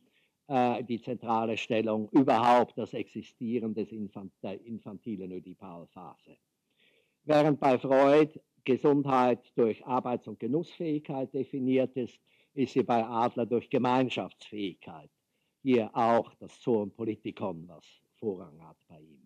äh, 0.47 0.83
die 0.83 1.01
zentrale 1.01 1.57
Stellung 1.57 2.07
überhaupt 2.09 2.77
das 2.77 2.93
Existieren 2.93 3.73
des 3.73 3.91
Infant 3.91 4.31
der 4.43 4.61
infantilen 4.63 5.31
Ödipalphase. 5.31 6.37
Während 7.23 7.59
bei 7.59 7.79
Freud 7.79 8.39
Gesundheit 8.63 9.51
durch 9.55 9.85
Arbeits- 9.85 10.27
und 10.27 10.39
Genussfähigkeit 10.39 11.33
definiert 11.33 11.95
ist, 11.95 12.19
ist 12.53 12.73
sie 12.73 12.83
bei 12.83 13.03
Adler 13.03 13.45
durch 13.45 13.69
Gemeinschaftsfähigkeit. 13.69 15.09
Hier 15.61 15.89
auch 15.95 16.33
das 16.35 16.59
Zoon 16.61 16.91
Politikon, 16.91 17.67
was 17.67 17.85
Vorrang 18.19 18.61
hat 18.61 18.77
bei 18.87 18.99
ihm. 18.99 19.24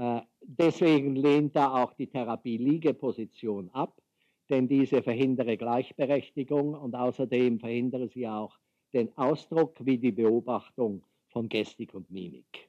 Äh, 0.00 0.22
deswegen 0.40 1.14
lehnt 1.14 1.54
er 1.56 1.74
auch 1.74 1.92
die 1.92 2.06
Therapie-Liegeposition 2.06 3.68
ab. 3.70 4.00
denn 4.48 4.66
diese 4.66 5.00
verhindere 5.00 5.56
Gleichberechtigung 5.56 6.74
und 6.74 6.96
außerdem 6.96 7.60
verhindere 7.60 8.08
sie 8.08 8.26
auch 8.26 8.58
den 8.92 9.16
Ausdruck 9.16 9.76
wie 9.86 9.96
die 9.96 10.10
Beobachtung 10.10 11.04
von 11.28 11.48
Gestik 11.48 11.94
und 11.94 12.10
Mimik. 12.10 12.68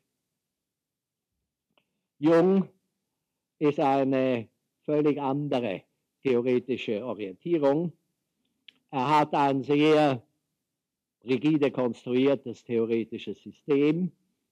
Jung 2.19 2.69
ist 3.57 3.79
eine 3.79 4.47
völlig 4.83 5.19
andere 5.19 5.81
theoretische 6.21 7.03
Orientierung. 7.03 7.93
Er 8.91 9.19
hat 9.19 9.33
ein 9.33 9.63
sehr 9.63 10.21
rigide 11.23 11.71
konstruiertes 11.71 12.63
theoretisches 12.63 13.41
System 13.41 14.11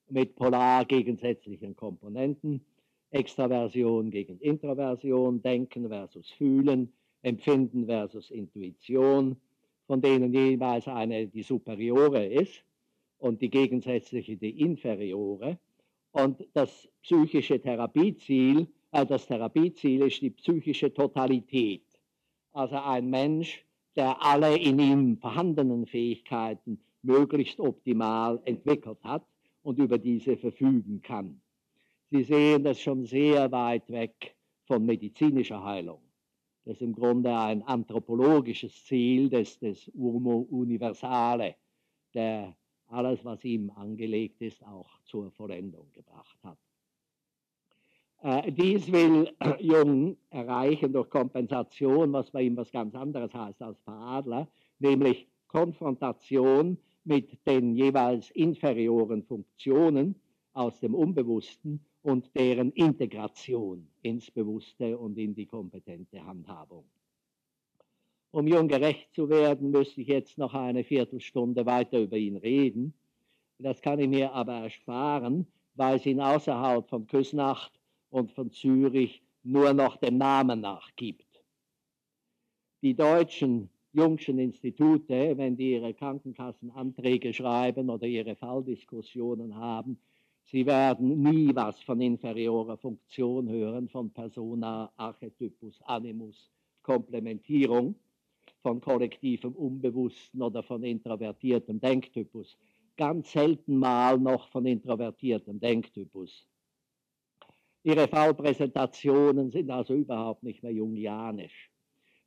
mit 0.09 0.35
polar 0.35 0.85
gegensätzlichen 0.85 1.75
Komponenten, 1.75 2.65
Extraversion 3.11 4.11
gegen 4.11 4.39
Introversion, 4.39 5.41
Denken 5.41 5.89
versus 5.89 6.29
Fühlen, 6.31 6.93
Empfinden 7.21 7.85
versus 7.85 8.31
Intuition, 8.31 9.35
von 9.87 10.01
denen 10.01 10.33
jeweils 10.33 10.87
eine 10.87 11.27
die 11.27 11.43
superiore 11.43 12.25
ist 12.25 12.63
und 13.17 13.41
die 13.41 13.49
gegensätzliche 13.49 14.37
die 14.37 14.61
inferiore. 14.61 15.57
Und 16.11 16.47
das 16.53 16.87
psychische 17.03 17.59
Therapieziel, 17.59 18.67
äh, 18.91 19.05
das 19.05 19.27
Therapieziel 19.27 20.03
ist 20.03 20.21
die 20.21 20.31
psychische 20.31 20.93
Totalität. 20.93 21.83
Also 22.53 22.75
ein 22.77 23.09
Mensch, 23.09 23.63
der 23.95 24.23
alle 24.23 24.57
in 24.57 24.79
ihm 24.79 25.17
vorhandenen 25.17 25.85
Fähigkeiten 25.85 26.79
möglichst 27.01 27.59
optimal 27.59 28.41
entwickelt 28.45 29.03
hat 29.03 29.25
und 29.63 29.77
über 29.79 29.97
diese 29.97 30.37
verfügen 30.37 31.01
kann. 31.01 31.41
Sie 32.11 32.23
sehen 32.23 32.63
das 32.63 32.79
schon 32.79 33.05
sehr 33.05 33.51
weit 33.51 33.87
weg 33.89 34.35
von 34.65 34.83
medizinischer 34.83 35.63
Heilung. 35.63 36.01
Das 36.65 36.75
ist 36.75 36.81
im 36.81 36.93
Grunde 36.93 37.35
ein 37.37 37.61
anthropologisches 37.61 38.83
Ziel 38.85 39.29
des, 39.29 39.59
des 39.59 39.87
Urmo 39.89 40.47
Universale, 40.49 41.55
der 42.15 42.55
alles, 42.87 43.23
was 43.23 43.43
ihm 43.43 43.69
angelegt 43.69 44.41
ist, 44.41 44.63
auch 44.63 44.89
zur 45.03 45.31
Vollendung 45.31 45.91
gebracht 45.93 46.37
hat. 46.43 46.57
Äh, 48.21 48.51
dies 48.51 48.91
will 48.91 49.31
Jung 49.59 50.17
erreichen 50.31 50.91
durch 50.91 51.09
Kompensation, 51.11 52.11
was 52.11 52.31
bei 52.31 52.41
ihm 52.41 52.57
was 52.57 52.71
ganz 52.71 52.95
anderes 52.95 53.33
heißt 53.33 53.61
als 53.61 53.79
bei 53.81 53.93
Adler, 53.93 54.47
nämlich 54.79 55.27
Konfrontation 55.47 56.77
mit 57.03 57.45
den 57.47 57.75
jeweils 57.75 58.31
inferioren 58.31 59.23
Funktionen 59.23 60.15
aus 60.53 60.79
dem 60.79 60.95
Unbewussten 60.95 61.85
und 62.09 62.35
deren 62.35 62.71
Integration 62.71 63.87
ins 64.01 64.31
Bewusste 64.31 64.97
und 64.97 65.15
in 65.19 65.35
die 65.35 65.45
kompetente 65.45 66.25
Handhabung. 66.25 66.85
Um 68.31 68.47
Jung 68.47 68.67
gerecht 68.67 69.13
zu 69.13 69.29
werden, 69.29 69.69
müsste 69.69 70.01
ich 70.01 70.07
jetzt 70.07 70.35
noch 70.39 70.55
eine 70.55 70.83
Viertelstunde 70.83 71.67
weiter 71.67 71.99
über 71.99 72.17
ihn 72.17 72.37
reden. 72.37 72.95
Das 73.59 73.79
kann 73.81 73.99
ich 73.99 74.09
mir 74.09 74.33
aber 74.33 74.53
ersparen, 74.53 75.45
weil 75.75 75.97
es 75.97 76.05
ihn 76.07 76.19
außerhalb 76.19 76.89
von 76.89 77.05
Küsnacht 77.05 77.79
und 78.09 78.31
von 78.31 78.49
Zürich 78.51 79.21
nur 79.43 79.73
noch 79.73 79.97
dem 79.97 80.17
Namen 80.17 80.61
nach 80.61 80.89
gibt. 80.95 81.43
Die 82.81 82.95
deutschen 82.95 83.69
Jungschen 83.93 84.39
Institute, 84.39 85.37
wenn 85.37 85.57
die 85.57 85.73
ihre 85.73 85.93
Krankenkassenanträge 85.93 87.35
schreiben 87.35 87.89
oder 87.91 88.07
ihre 88.07 88.35
Falldiskussionen 88.35 89.55
haben, 89.55 89.99
sie 90.51 90.65
werden 90.65 91.21
nie 91.21 91.53
was 91.53 91.79
von 91.81 92.01
inferiorer 92.01 92.77
Funktion 92.77 93.49
hören, 93.49 93.87
von 93.87 94.11
Persona, 94.11 94.91
Archetypus, 94.97 95.81
Animus, 95.83 96.49
Komplementierung, 96.81 97.95
von 98.61 98.81
kollektivem 98.81 99.53
Unbewussten 99.53 100.41
oder 100.41 100.63
von 100.63 100.83
introvertiertem 100.83 101.79
Denktypus. 101.79 102.57
Ganz 102.97 103.31
selten 103.31 103.77
mal 103.77 104.17
noch 104.17 104.49
von 104.49 104.65
introvertiertem 104.65 105.59
Denktypus. 105.59 106.45
Ihre 107.83 108.07
Fallpräsentationen 108.07 109.51
sind 109.51 109.69
also 109.69 109.93
überhaupt 109.93 110.43
nicht 110.43 110.63
mehr 110.63 110.73
jungianisch. 110.73 111.71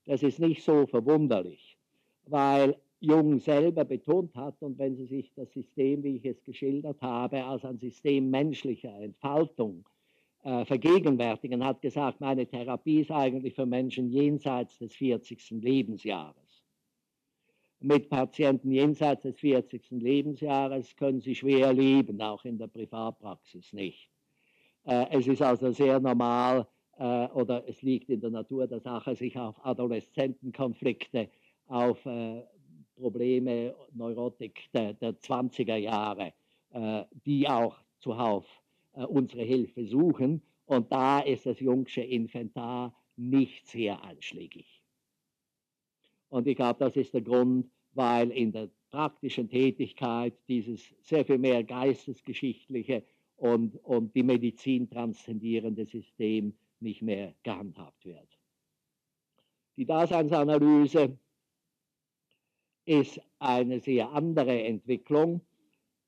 Das 0.06 0.22
ist 0.22 0.38
nicht 0.38 0.64
so 0.64 0.86
verwunderlich, 0.86 1.76
weil 2.24 2.76
Jung 3.02 3.40
selber 3.40 3.84
betont 3.84 4.32
hat, 4.36 4.62
und 4.62 4.78
wenn 4.78 4.94
Sie 4.94 5.06
sich 5.06 5.32
das 5.34 5.52
System, 5.52 6.04
wie 6.04 6.18
ich 6.18 6.24
es 6.24 6.44
geschildert 6.44 7.02
habe, 7.02 7.44
als 7.44 7.64
ein 7.64 7.76
System 7.78 8.30
menschlicher 8.30 8.94
Entfaltung 9.00 9.84
äh, 10.44 10.64
vergegenwärtigen, 10.64 11.64
hat 11.64 11.82
gesagt, 11.82 12.20
meine 12.20 12.46
Therapie 12.46 13.00
ist 13.00 13.10
eigentlich 13.10 13.56
für 13.56 13.66
Menschen 13.66 14.08
jenseits 14.08 14.78
des 14.78 14.94
40. 14.94 15.50
Lebensjahres. 15.50 16.62
Mit 17.80 18.08
Patienten 18.08 18.70
jenseits 18.70 19.22
des 19.22 19.36
40. 19.40 19.90
Lebensjahres 19.90 20.94
können 20.94 21.20
sie 21.20 21.34
schwer 21.34 21.72
leben, 21.72 22.22
auch 22.22 22.44
in 22.44 22.56
der 22.56 22.68
Privatpraxis 22.68 23.72
nicht. 23.72 24.08
Äh, 24.84 25.06
es 25.10 25.26
ist 25.26 25.42
also 25.42 25.72
sehr 25.72 25.98
normal, 25.98 26.68
äh, 26.98 27.26
oder 27.26 27.68
es 27.68 27.82
liegt 27.82 28.10
in 28.10 28.20
der 28.20 28.30
Natur 28.30 28.68
der 28.68 28.78
Sache, 28.78 29.16
sich 29.16 29.36
auf 29.36 29.56
Adoleszentenkonflikte, 29.66 31.30
auf 31.66 32.04
äh, 32.06 32.42
Probleme, 32.96 33.74
Neurotik 33.92 34.68
der, 34.72 34.94
der 34.94 35.18
20er 35.18 35.76
Jahre, 35.76 36.32
äh, 36.70 37.04
die 37.26 37.48
auch 37.48 37.76
zuhauf 37.98 38.46
äh, 38.92 39.04
unsere 39.04 39.42
Hilfe 39.42 39.86
suchen. 39.86 40.42
Und 40.66 40.90
da 40.92 41.20
ist 41.20 41.46
das 41.46 41.60
Jungsche 41.60 42.02
Inventar 42.02 42.94
nicht 43.16 43.66
sehr 43.66 44.02
einschlägig. 44.04 44.82
Und 46.28 46.46
ich 46.46 46.56
glaube, 46.56 46.78
das 46.78 46.96
ist 46.96 47.12
der 47.12 47.20
Grund, 47.20 47.70
weil 47.92 48.30
in 48.30 48.52
der 48.52 48.70
praktischen 48.90 49.48
Tätigkeit 49.48 50.34
dieses 50.48 50.94
sehr 51.02 51.24
viel 51.24 51.38
mehr 51.38 51.62
geistesgeschichtliche 51.64 53.04
und, 53.36 53.76
und 53.84 54.14
die 54.14 54.22
Medizin 54.22 54.88
transzendierende 54.88 55.84
System 55.86 56.54
nicht 56.80 57.02
mehr 57.02 57.34
gehandhabt 57.42 58.04
wird. 58.04 58.38
Die 59.76 59.86
Daseinsanalyse 59.86 61.18
ist 62.84 63.20
eine 63.38 63.80
sehr 63.80 64.10
andere 64.10 64.62
Entwicklung. 64.62 65.40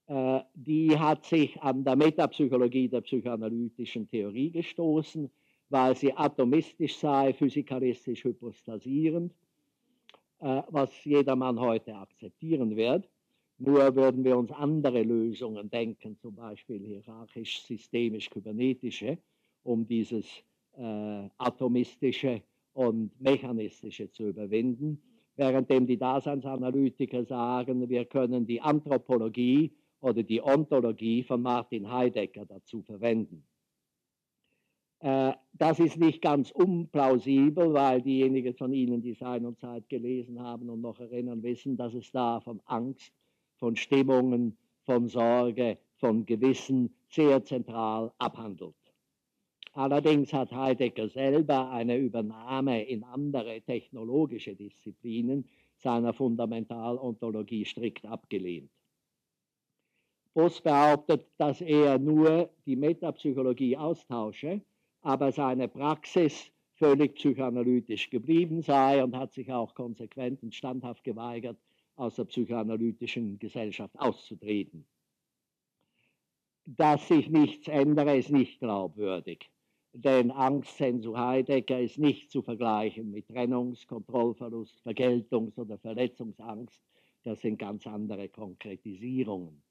Äh, 0.07 0.41
die 0.55 0.99
hat 0.99 1.25
sich 1.25 1.61
an 1.63 1.85
der 1.85 1.97
Metapsychologie 1.97 2.89
der 2.89 3.01
psychoanalytischen 3.01 4.09
Theorie 4.09 4.51
gestoßen, 4.51 5.31
weil 5.71 5.97
sie 5.97 6.13
atomistisch 6.13 6.97
sei, 6.97 7.33
physikalistisch 7.33 8.25
hypostasierend, 8.25 9.33
äh, 10.41 10.63
was 10.69 11.05
jedermann 11.05 11.59
heute 11.59 11.95
akzeptieren 11.95 12.77
wird. 12.77 13.09
Nur 13.59 13.95
würden 13.95 14.25
wir 14.25 14.37
uns 14.37 14.51
andere 14.51 15.03
Lösungen 15.03 15.71
denken, 15.71 16.19
zum 16.19 16.35
Beispiel 16.35 16.85
hierarchisch, 16.85 17.63
systemisch, 17.63 18.29
kybernetische, 18.29 19.17
um 19.63 19.87
dieses 19.87 20.27
äh, 20.77 21.29
atomistische 21.39 22.43
und 22.73 23.19
mechanistische 23.21 24.11
zu 24.11 24.29
überwinden, 24.29 25.01
währenddem 25.37 25.87
die 25.87 25.99
Daseinsanalytiker 25.99 27.25
sagen, 27.25 27.89
wir 27.89 28.05
können 28.05 28.47
die 28.47 28.61
Anthropologie 28.61 29.73
oder 30.01 30.23
die 30.23 30.43
Ontologie 30.43 31.23
von 31.23 31.43
Martin 31.43 31.91
Heidegger 31.91 32.45
dazu 32.47 32.83
verwenden. 32.83 33.45
Äh, 35.01 35.33
das 35.53 35.81
ist 35.81 35.99
nicht 35.99 36.23
ganz 36.23 36.51
unplausibel, 36.51 37.73
weil 37.73 38.03
diejenigen 38.03 38.55
von 38.55 38.73
Ihnen, 38.73 39.03
die 39.03 39.15
Sein 39.15 39.45
und 39.45 39.59
Zeit 39.59 39.89
gelesen 39.89 40.41
haben 40.41 40.71
und 40.71 40.81
noch 40.81 40.99
erinnern, 41.01 41.43
wissen, 41.43 41.77
dass 41.77 41.95
es 41.95 42.11
da 42.13 42.41
von 42.41 42.61
Angst, 42.65 43.13
von 43.57 43.77
Stimmungen, 43.77 44.57
von 44.85 45.09
Sorge, 45.09 45.79
von 45.97 46.25
Gewissen 46.27 46.95
sehr 47.09 47.45
zentral 47.45 48.13
abhandelt. 48.19 48.84
Allerdings 49.77 50.33
hat 50.33 50.53
Heidegger 50.53 51.09
selber 51.09 51.69
eine 51.71 51.97
Übernahme 51.97 52.85
in 52.85 53.03
andere 53.03 53.61
technologische 53.61 54.55
Disziplinen 54.55 55.49
seiner 55.79 56.13
Fundamentalontologie 56.13 57.65
strikt 57.65 58.07
abgelehnt. 58.07 58.71
Voss 60.33 60.61
behauptet, 60.61 61.27
dass 61.39 61.61
er 61.61 61.99
nur 61.99 62.51
die 62.67 62.77
Metapsychologie 62.77 63.77
austausche, 63.77 64.61
aber 65.03 65.33
seine 65.33 65.67
Praxis 65.67 66.53
völlig 66.75 67.17
psychoanalytisch 67.17 68.11
geblieben 68.11 68.63
sei 68.63 69.03
und 69.03 69.17
hat 69.17 69.33
sich 69.33 69.53
auch 69.53 69.75
konsequent 69.75 70.41
und 70.45 70.55
standhaft 70.55 71.03
geweigert, 71.03 71.59
aus 71.97 72.15
der 72.15 72.25
psychoanalytischen 72.25 73.41
Gesellschaft 73.41 73.99
auszutreten. 73.99 74.87
Dass 76.65 77.09
sich 77.09 77.29
nichts 77.29 77.67
ändere, 77.67 78.17
ist 78.17 78.31
nicht 78.31 78.61
glaubwürdig 78.61 79.51
denn 79.95 80.31
Angst, 80.33 80.77
Sensu 80.77 81.17
Heidegger, 81.17 81.81
ist 81.81 81.99
nicht 81.99 82.31
zu 82.31 82.43
vergleichen 82.43 83.11
mit 83.11 83.29
Trennungs-, 83.29 83.87
Kontrollverlust, 83.87 84.81
Vergeltungs- 84.85 85.57
oder 85.57 85.79
Verletzungsangst. 85.79 86.83
Das 87.23 87.41
sind 87.41 87.59
ganz 87.59 87.87
andere 87.87 88.29
Konkretisierungen. 88.29 89.63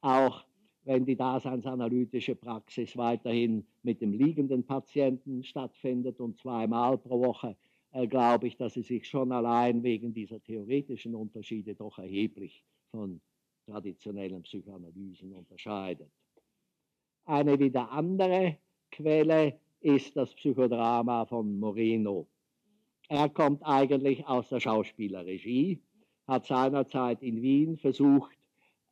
Auch 0.00 0.44
wenn 0.84 1.04
die 1.04 1.16
daseinsanalytische 1.16 2.34
Praxis 2.34 2.96
weiterhin 2.96 3.66
mit 3.82 4.00
dem 4.00 4.12
liegenden 4.12 4.64
Patienten 4.64 5.44
stattfindet 5.44 6.20
und 6.20 6.38
zweimal 6.38 6.96
pro 6.96 7.20
Woche 7.20 7.56
äh, 7.92 8.06
glaube 8.06 8.46
ich, 8.46 8.56
dass 8.56 8.74
sie 8.74 8.82
sich 8.82 9.06
schon 9.06 9.30
allein 9.32 9.82
wegen 9.82 10.14
dieser 10.14 10.42
theoretischen 10.42 11.14
Unterschiede 11.14 11.74
doch 11.74 11.98
erheblich 11.98 12.64
von 12.90 13.20
traditionellen 13.66 14.42
Psychoanalysen 14.42 15.32
unterscheidet. 15.32 16.10
Eine 17.24 17.58
wieder 17.58 17.90
andere 17.90 18.56
Quelle 18.90 19.58
ist 19.80 20.16
das 20.16 20.34
Psychodrama 20.34 21.24
von 21.26 21.58
Moreno. 21.58 22.26
Er 23.08 23.28
kommt 23.28 23.62
eigentlich 23.64 24.26
aus 24.26 24.48
der 24.48 24.60
Schauspielerregie, 24.60 25.80
hat 26.26 26.46
seinerzeit 26.46 27.22
in 27.22 27.42
Wien 27.42 27.76
versucht, 27.76 28.36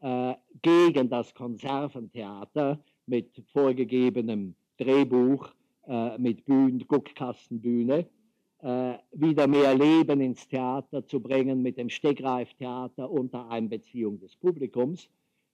äh, 0.00 0.34
gegen 0.62 1.08
das 1.08 1.34
Konserventheater 1.34 2.80
mit 3.06 3.42
vorgegebenem 3.52 4.54
Drehbuch, 4.76 5.50
äh, 5.86 6.18
mit 6.18 6.44
Bühnen, 6.44 6.86
Guckkastenbühne, 6.86 8.06
äh, 8.60 8.94
wieder 9.12 9.46
mehr 9.46 9.74
Leben 9.74 10.20
ins 10.20 10.48
Theater 10.48 11.06
zu 11.06 11.20
bringen 11.20 11.62
mit 11.62 11.78
dem 11.78 11.88
Stegreiftheater 11.88 13.10
unter 13.10 13.48
Einbeziehung 13.50 14.18
des 14.18 14.36
Publikums, 14.36 15.08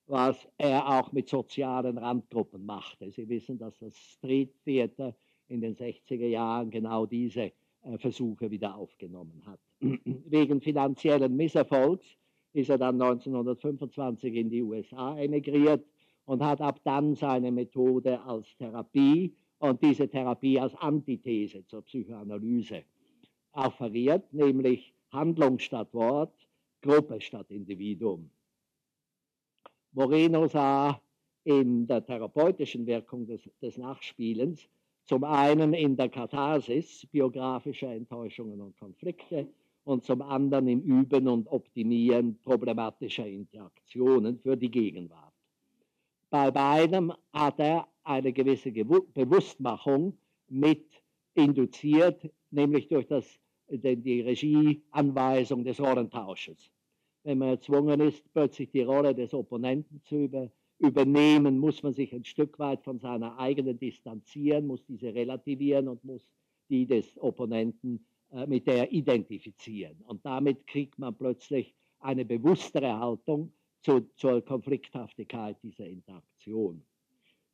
was 0.06 0.46
er 0.58 0.86
auch 0.86 1.12
mit 1.12 1.28
sozialen 1.28 1.98
Randgruppen 1.98 2.64
machte. 2.64 3.10
Sie 3.10 3.28
wissen, 3.28 3.58
dass 3.58 3.78
das 3.78 3.96
Street 3.96 4.52
Theater 4.64 5.14
in 5.48 5.60
den 5.60 5.76
60er 5.76 6.26
Jahren 6.26 6.70
genau 6.70 7.06
diese 7.06 7.52
äh, 7.82 7.98
Versuche 7.98 8.50
wieder 8.50 8.76
aufgenommen 8.76 9.42
hat. 9.46 9.60
Wegen 9.80 10.60
finanziellen 10.60 11.36
Misserfolgs 11.36 12.06
ist 12.52 12.70
er 12.70 12.78
dann 12.78 13.00
1925 13.00 14.34
in 14.34 14.50
die 14.50 14.62
USA 14.62 15.18
emigriert 15.18 15.84
und 16.26 16.42
hat 16.42 16.60
ab 16.60 16.80
dann 16.84 17.14
seine 17.14 17.50
Methode 17.50 18.20
als 18.22 18.46
Therapie 18.56 19.34
und 19.58 19.82
diese 19.82 20.08
Therapie 20.08 20.58
als 20.58 20.74
Antithese 20.76 21.66
zur 21.66 21.82
Psychoanalyse 21.82 22.84
offeriert, 23.52 24.32
nämlich 24.32 24.94
Handlung 25.10 25.58
statt 25.58 25.92
Wort, 25.92 26.34
Gruppe 26.82 27.20
statt 27.20 27.50
Individuum. 27.50 28.30
Moreno 29.94 30.48
sah 30.48 31.00
in 31.44 31.86
der 31.86 32.04
therapeutischen 32.04 32.86
Wirkung 32.86 33.26
des, 33.26 33.48
des 33.62 33.78
Nachspielens 33.78 34.68
zum 35.04 35.22
einen 35.24 35.72
in 35.74 35.96
der 35.96 36.08
Katharsis 36.08 37.06
biografischer 37.12 37.92
Enttäuschungen 37.92 38.60
und 38.60 38.76
Konflikte 38.78 39.46
und 39.84 40.02
zum 40.02 40.22
anderen 40.22 40.66
im 40.66 40.80
Üben 40.80 41.28
und 41.28 41.46
Optimieren 41.46 42.38
problematischer 42.42 43.26
Interaktionen 43.26 44.38
für 44.38 44.56
die 44.56 44.70
Gegenwart. 44.70 45.32
Bei 46.30 46.50
beidem 46.50 47.12
hat 47.32 47.60
er 47.60 47.86
eine 48.02 48.32
gewisse 48.32 48.72
Bewusstmachung 48.72 50.16
mit 50.48 50.86
induziert, 51.34 52.30
nämlich 52.50 52.88
durch 52.88 53.06
das, 53.06 53.38
die 53.68 54.22
Regieanweisung 54.22 55.62
des 55.64 55.78
Rollentausches. 55.78 56.70
Wenn 57.24 57.38
man 57.38 57.48
erzwungen 57.48 58.00
ist, 58.00 58.22
plötzlich 58.32 58.70
die 58.70 58.82
Rolle 58.82 59.14
des 59.14 59.32
Opponenten 59.32 60.02
zu 60.04 60.24
über, 60.24 60.50
übernehmen, 60.78 61.58
muss 61.58 61.82
man 61.82 61.94
sich 61.94 62.12
ein 62.12 62.24
Stück 62.24 62.58
weit 62.58 62.84
von 62.84 62.98
seiner 62.98 63.38
eigenen 63.38 63.78
distanzieren, 63.78 64.66
muss 64.66 64.84
diese 64.84 65.14
relativieren 65.14 65.88
und 65.88 66.04
muss 66.04 66.28
die 66.68 66.86
des 66.86 67.18
Opponenten 67.18 68.04
äh, 68.30 68.46
mit 68.46 68.66
der 68.66 68.92
identifizieren. 68.92 69.96
Und 70.06 70.24
damit 70.24 70.66
kriegt 70.66 70.98
man 70.98 71.16
plötzlich 71.16 71.74
eine 72.00 72.26
bewusstere 72.26 72.98
Haltung 72.98 73.52
zu, 73.80 74.02
zur 74.16 74.44
Konflikthaftigkeit 74.44 75.56
dieser 75.62 75.86
Interaktion. 75.86 76.82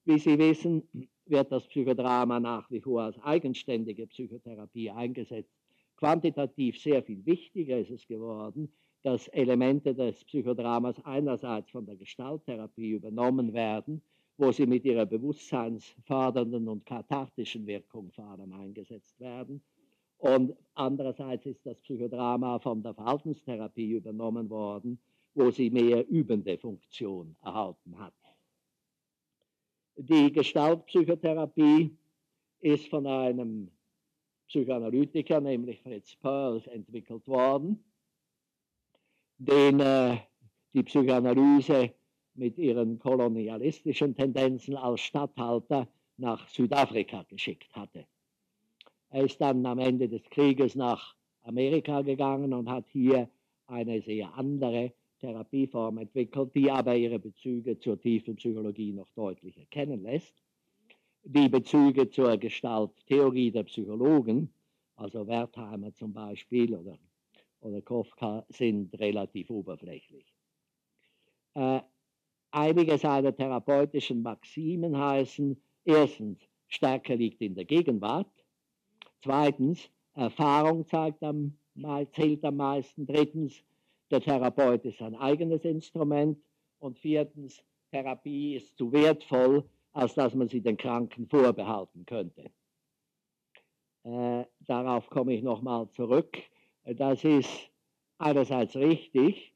Wie 0.04 0.18
Sie 0.18 0.37
wissen, 0.37 0.83
wird 1.26 1.52
das 1.52 1.68
Psychodrama 1.68 2.40
nach 2.40 2.68
wie 2.70 2.80
vor 2.80 3.02
als 3.02 3.18
eigenständige 3.22 4.09
Psychotherapie 4.09 4.90
eingesetzt. 4.90 5.54
Quantitativ 5.96 6.80
sehr 6.80 7.02
viel 7.02 7.24
wichtiger 7.24 7.78
ist 7.78 7.90
es 7.90 8.06
geworden, 8.06 8.72
dass 9.02 9.28
Elemente 9.28 9.94
des 9.94 10.24
Psychodramas 10.24 11.02
einerseits 11.04 11.70
von 11.70 11.86
der 11.86 11.96
Gestalttherapie 11.96 12.90
übernommen 12.90 13.52
werden, 13.52 14.02
wo 14.36 14.52
sie 14.52 14.66
mit 14.66 14.84
ihrer 14.84 15.06
bewusstseinsfördernden 15.06 16.68
und 16.68 16.84
kathartischen 16.84 17.66
Wirkung 17.66 18.10
vor 18.12 18.26
allem 18.26 18.52
eingesetzt 18.52 19.18
werden. 19.20 19.62
Und 20.18 20.54
andererseits 20.74 21.46
ist 21.46 21.64
das 21.64 21.78
Psychodrama 21.80 22.58
von 22.58 22.82
der 22.82 22.94
Verhaltenstherapie 22.94 23.92
übernommen 23.92 24.50
worden, 24.50 24.98
wo 25.34 25.50
sie 25.50 25.70
mehr 25.70 26.06
übende 26.08 26.58
Funktion 26.58 27.36
erhalten 27.42 27.98
hat. 27.98 28.12
Die 29.96 30.30
Gestaltpsychotherapie 30.30 31.96
ist 32.60 32.88
von 32.88 33.06
einem 33.06 33.70
Psychoanalytiker, 34.48 35.40
nämlich 35.40 35.80
Fritz 35.82 36.16
Perls, 36.16 36.66
entwickelt 36.66 37.26
worden 37.26 37.82
den 39.40 39.81
äh, 39.81 40.18
die 40.74 40.83
Psychoanalyse 40.83 41.94
mit 42.35 42.59
ihren 42.59 42.98
kolonialistischen 42.98 44.14
Tendenzen 44.14 44.76
als 44.76 45.00
Statthalter 45.00 45.88
nach 46.18 46.46
Südafrika 46.48 47.24
geschickt 47.29 47.74
hatte. 47.74 48.05
Er 49.09 49.24
ist 49.24 49.40
dann 49.40 49.64
am 49.64 49.79
Ende 49.79 50.09
des 50.09 50.22
Krieges 50.31 50.74
nach 50.74 51.14
Amerika 51.42 52.03
gegangen 52.03 52.53
und 52.53 52.68
hat 52.68 52.85
hier 52.88 53.31
eine 53.66 54.03
sehr 54.03 54.33
andere 54.35 54.92
Therapieform 55.20 55.98
entwickelt, 55.98 56.55
die 56.55 56.70
aber 56.70 56.94
ihre 56.94 57.18
Bezüge 57.18 57.79
zur 57.79 57.98
tiefen 57.98 58.37
Psychologie 58.37 58.92
noch 58.92 59.11
deutlich 59.14 59.57
erkennen 59.59 60.03
lässt. 60.03 60.35
Die 61.24 61.48
Bezüge 61.48 62.11
zur 62.11 62.37
Gestalttheorie 62.37 63.50
der 63.50 63.64
Psychologen, 63.64 64.53
also 64.96 65.26
Wertheimer 65.26 65.94
zum 65.94 66.12
Beispiel 66.12 66.74
oder 66.74 66.98
oder 67.61 67.81
Kafka 67.83 68.44
sind 68.49 68.99
relativ 68.99 69.51
oberflächlich. 69.51 70.33
Äh, 71.55 71.81
einige 72.51 72.99
seiner 72.99 73.35
therapeutischen 73.35 74.23
Maximen 74.23 74.96
heißen, 74.96 75.61
erstens, 75.85 76.38
Stärke 76.68 77.14
liegt 77.14 77.40
in 77.40 77.55
der 77.55 77.64
Gegenwart, 77.64 78.31
zweitens, 79.23 79.90
Erfahrung 80.14 80.87
zeigt 80.87 81.23
am, 81.23 81.57
zählt 82.12 82.44
am 82.44 82.57
meisten, 82.57 83.07
drittens, 83.07 83.62
der 84.11 84.20
Therapeut 84.20 84.85
ist 84.85 85.01
ein 85.03 85.14
eigenes 85.14 85.64
Instrument 85.64 86.38
und 86.79 86.99
viertens, 86.99 87.62
Therapie 87.92 88.57
ist 88.57 88.77
zu 88.77 88.92
wertvoll, 88.92 89.64
als 89.92 90.14
dass 90.14 90.35
man 90.35 90.49
sie 90.49 90.61
den 90.61 90.77
Kranken 90.77 91.29
vorbehalten 91.29 92.07
könnte. 92.07 92.51
Äh, 94.05 94.44
darauf 94.61 95.09
komme 95.11 95.35
ich 95.35 95.42
nochmal 95.42 95.88
zurück. 95.90 96.38
Das 96.96 97.24
ist 97.24 97.70
einerseits 98.18 98.76
richtig, 98.76 99.55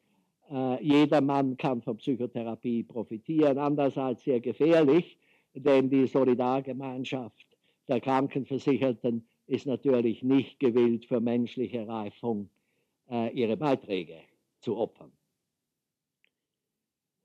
äh, 0.51 0.83
jeder 0.85 1.20
Mann 1.20 1.57
kann 1.57 1.83
von 1.83 1.97
Psychotherapie 1.97 2.83
profitieren, 2.83 3.59
andererseits 3.59 4.25
sehr 4.25 4.40
gefährlich, 4.40 5.18
denn 5.55 5.90
die 5.90 6.07
Solidargemeinschaft 6.07 7.47
der 7.88 8.01
Krankenversicherten 8.01 9.27
ist 9.47 9.66
natürlich 9.66 10.23
nicht 10.23 10.59
gewillt, 10.61 11.07
für 11.07 11.20
menschliche 11.20 11.87
Reifung 11.87 12.49
äh, 13.11 13.33
ihre 13.35 13.57
Beiträge 13.57 14.20
zu 14.61 14.77
opfern. 14.77 15.12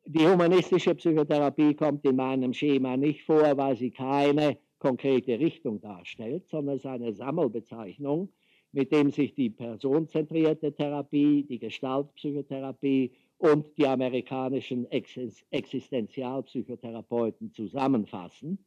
Die 0.06 0.28
humanistische 0.28 0.95
Psychotherapie 0.95 1.76
kommt 1.76 2.04
in 2.06 2.15
meinem 2.15 2.54
Schema 2.54 2.98
nicht 2.98 3.24
vor, 3.24 3.56
weil 3.58 3.78
sie 3.78 3.91
keine 3.91 4.58
konkrete 4.80 5.38
Richtung 5.39 5.80
darstellt, 5.82 6.48
sondern 6.50 6.78
es 6.78 6.82
ist 6.82 6.89
eine 6.89 7.13
Sammelbezeichnung 7.13 8.30
mit 8.71 8.91
dem 8.91 9.12
sich 9.12 9.36
die 9.36 9.49
personenzentrierte 9.49 10.73
Therapie, 10.73 11.43
die 11.43 11.60
Gestaltpsychotherapie 11.60 13.12
und 13.38 13.65
die 13.77 13.88
amerikanischen 13.88 14.88
Existenzialpsychotherapeuten 14.91 17.53
zusammenfassen. 17.53 18.58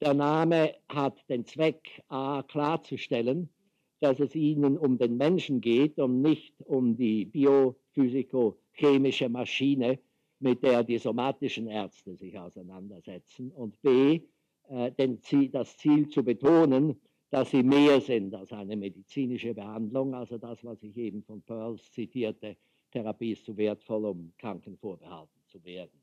Der 0.00 0.14
Name 0.14 0.74
hat 0.88 1.28
den 1.28 1.44
Zweck, 1.44 2.02
a, 2.08 2.42
klarzustellen, 2.42 3.48
dass 4.00 4.18
es 4.20 4.34
ihnen 4.34 4.78
um 4.78 4.98
den 4.98 5.16
Menschen 5.16 5.60
geht 5.60 5.98
und 5.98 6.22
nicht 6.22 6.54
um 6.64 6.96
die 6.96 7.24
biophysikochemische 7.24 9.28
Maschine, 9.28 9.98
mit 10.40 10.62
der 10.62 10.84
die 10.84 10.98
somatischen 10.98 11.66
Ärzte 11.66 12.14
sich 12.16 12.38
auseinandersetzen. 12.38 13.50
Und 13.50 13.82
b, 13.82 14.20
äh, 14.68 14.92
den, 14.92 15.18
das 15.50 15.76
Ziel 15.76 16.08
zu 16.08 16.22
betonen, 16.22 17.00
dass 17.30 17.50
sie 17.50 17.62
mehr 17.62 18.00
sind 18.00 18.34
als 18.34 18.52
eine 18.52 18.76
medizinische 18.76 19.54
Behandlung, 19.54 20.14
also 20.14 20.38
das, 20.38 20.64
was 20.64 20.82
ich 20.82 20.96
eben 20.96 21.22
von 21.22 21.42
Pearls 21.42 21.90
zitierte, 21.92 22.56
Therapie 22.90 23.32
ist 23.32 23.44
zu 23.44 23.56
wertvoll, 23.56 24.06
um 24.06 24.32
Kranken 24.38 24.78
vorbehalten 24.78 25.40
zu 25.46 25.62
werden. 25.62 26.02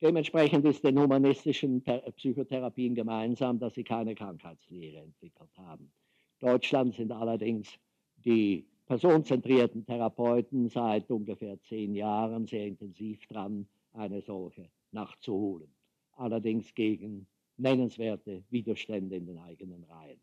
Dementsprechend 0.00 0.64
ist 0.64 0.82
den 0.82 0.98
humanistischen 0.98 1.82
Psychotherapien 2.16 2.94
gemeinsam, 2.94 3.58
dass 3.58 3.74
sie 3.74 3.84
keine 3.84 4.14
Krankheitslehre 4.14 4.98
entwickelt 4.98 5.56
haben. 5.56 5.92
In 6.40 6.48
Deutschland 6.48 6.94
sind 6.94 7.12
allerdings 7.12 7.78
die 8.16 8.66
personenzentrierten 8.86 9.86
Therapeuten 9.86 10.68
seit 10.68 11.08
ungefähr 11.10 11.60
zehn 11.60 11.94
Jahren 11.94 12.46
sehr 12.46 12.66
intensiv 12.66 13.26
dran, 13.26 13.68
eine 13.92 14.22
solche 14.22 14.70
nachzuholen. 14.90 15.72
Allerdings 16.16 16.74
gegen 16.74 17.26
nennenswerte 17.56 18.42
Widerstände 18.50 19.16
in 19.16 19.26
den 19.26 19.38
eigenen 19.38 19.84
Reihen. 19.84 20.20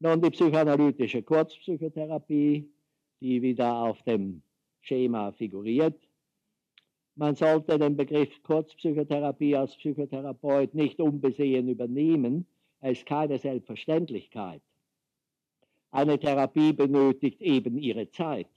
Nun 0.00 0.20
die 0.22 0.30
psychoanalytische 0.30 1.22
Kurzpsychotherapie, 1.22 2.70
die 3.20 3.42
wieder 3.42 3.74
auf 3.74 4.00
dem 4.02 4.42
Schema 4.80 5.32
figuriert. 5.32 5.98
Man 7.16 7.34
sollte 7.34 7.78
den 7.78 7.96
Begriff 7.96 8.42
Kurzpsychotherapie 8.44 9.56
als 9.56 9.76
Psychotherapeut 9.76 10.74
nicht 10.74 11.00
unbesehen 11.00 11.68
übernehmen. 11.68 12.46
Er 12.80 12.92
ist 12.92 13.06
keine 13.06 13.38
Selbstverständlichkeit. 13.38 14.62
Eine 15.90 16.18
Therapie 16.18 16.72
benötigt 16.72 17.40
eben 17.40 17.76
ihre 17.78 18.08
Zeit. 18.10 18.50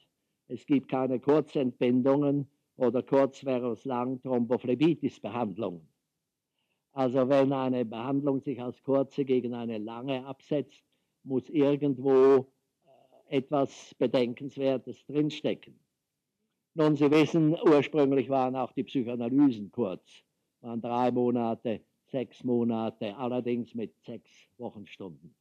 Es 0.48 0.66
gibt 0.66 0.90
keine 0.90 1.20
Kurzentbindungen 1.20 2.48
oder 2.76 3.02
kurz 3.02 3.40
versus 3.40 3.86
lang 3.86 4.22
Thrombophlebitis-Behandlungen. 4.22 5.91
Also 6.94 7.30
wenn 7.30 7.54
eine 7.54 7.86
Behandlung 7.86 8.42
sich 8.42 8.62
als 8.62 8.82
kurze 8.84 9.24
gegen 9.24 9.54
eine 9.54 9.78
lange 9.78 10.26
absetzt, 10.26 10.84
muss 11.24 11.48
irgendwo 11.50 12.48
äh, 13.30 13.38
etwas 13.38 13.96
Bedenkenswertes 13.98 15.06
drinstecken. 15.06 15.80
Nun, 16.74 16.96
Sie 16.96 17.12
wissen, 17.12 17.56
ursprünglich 17.64 18.30
waren 18.30 18.56
auch 18.56 18.72
die 18.72 18.84
Psychoanalysen 18.84 19.72
kurz, 19.72 20.24
waren 20.62 20.82
drei 20.82 21.12
Monate, 21.12 21.82
sechs 22.08 22.44
Monate, 22.44 23.16
allerdings 23.18 23.74
mit 23.76 23.94
sechs 24.04 24.30
Wochenstunden. 24.58 25.34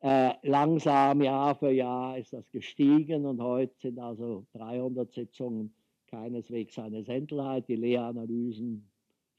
Äh, 0.00 0.34
langsam, 0.42 1.22
Jahr 1.22 1.56
für 1.56 1.70
Jahr 1.70 2.16
ist 2.18 2.32
das 2.32 2.48
gestiegen 2.52 3.26
und 3.26 3.40
heute 3.40 3.74
sind 3.80 3.98
also 3.98 4.46
300 4.52 5.12
Sitzungen 5.12 5.74
keineswegs 6.06 6.78
eine 6.78 7.02
Seltenheit. 7.02 7.66
Die 7.68 7.74
Lehranalysen 7.74 8.87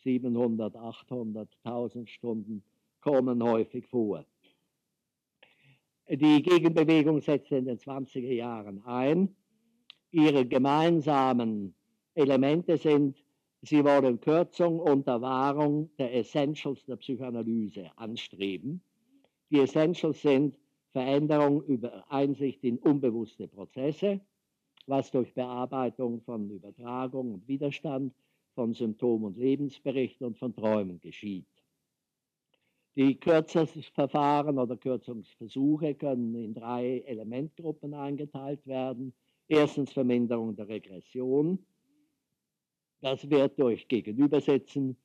700, 0.04 0.76
800, 0.76 1.50
1000 1.64 2.10
Stunden 2.10 2.64
kommen 3.02 3.44
häufig 3.44 3.88
vor. 3.88 4.26
Die 6.10 6.42
Gegenbewegung 6.42 7.22
setzte 7.22 7.58
in 7.58 7.66
den 7.66 7.78
20er 7.78 8.34
Jahren 8.34 8.84
ein. 8.86 9.36
Ihre 10.12 10.46
gemeinsamen 10.46 11.76
Elemente 12.16 12.78
sind, 12.78 13.24
sie 13.62 13.84
wollen 13.84 14.20
Kürzung 14.20 14.80
unter 14.80 15.22
Wahrung 15.22 15.92
der 16.00 16.16
Essentials 16.16 16.84
der 16.86 16.96
Psychoanalyse 16.96 17.92
anstreben. 17.96 18.82
Die 19.52 19.60
Essentials 19.60 20.22
sind 20.22 20.58
Veränderung 20.92 21.64
über 21.66 22.12
Einsicht 22.12 22.64
in 22.64 22.80
unbewusste 22.80 23.48
Prozesse, 23.48 24.20
was 24.88 25.12
durch 25.12 25.34
Bearbeitung 25.36 26.22
von 26.22 26.50
Übertragung 26.50 27.36
und 27.36 27.48
Widerstand, 27.48 28.14
von 28.56 28.74
Symptom- 28.74 29.24
und 29.24 29.38
Lebensberichten 29.38 30.28
und 30.28 30.38
von 30.38 30.56
Träumen 30.56 31.00
geschieht. 31.00 31.46
Die 32.96 33.16
Kürzungsverfahren 33.20 34.58
oder 34.58 34.76
Kürzungsversuche 34.76 35.96
können 35.96 36.36
in 36.36 36.54
drei 36.54 37.00
Elementgruppen 37.06 37.94
eingeteilt 37.94 38.66
werden. 38.68 39.14
Erstens 39.48 39.94
Verminderung 39.94 40.56
der 40.56 40.68
Regression. 40.68 41.60
Das 43.02 43.30
wird 43.30 43.58
durch 43.58 43.88
Gegenübersetzen, 43.88 44.98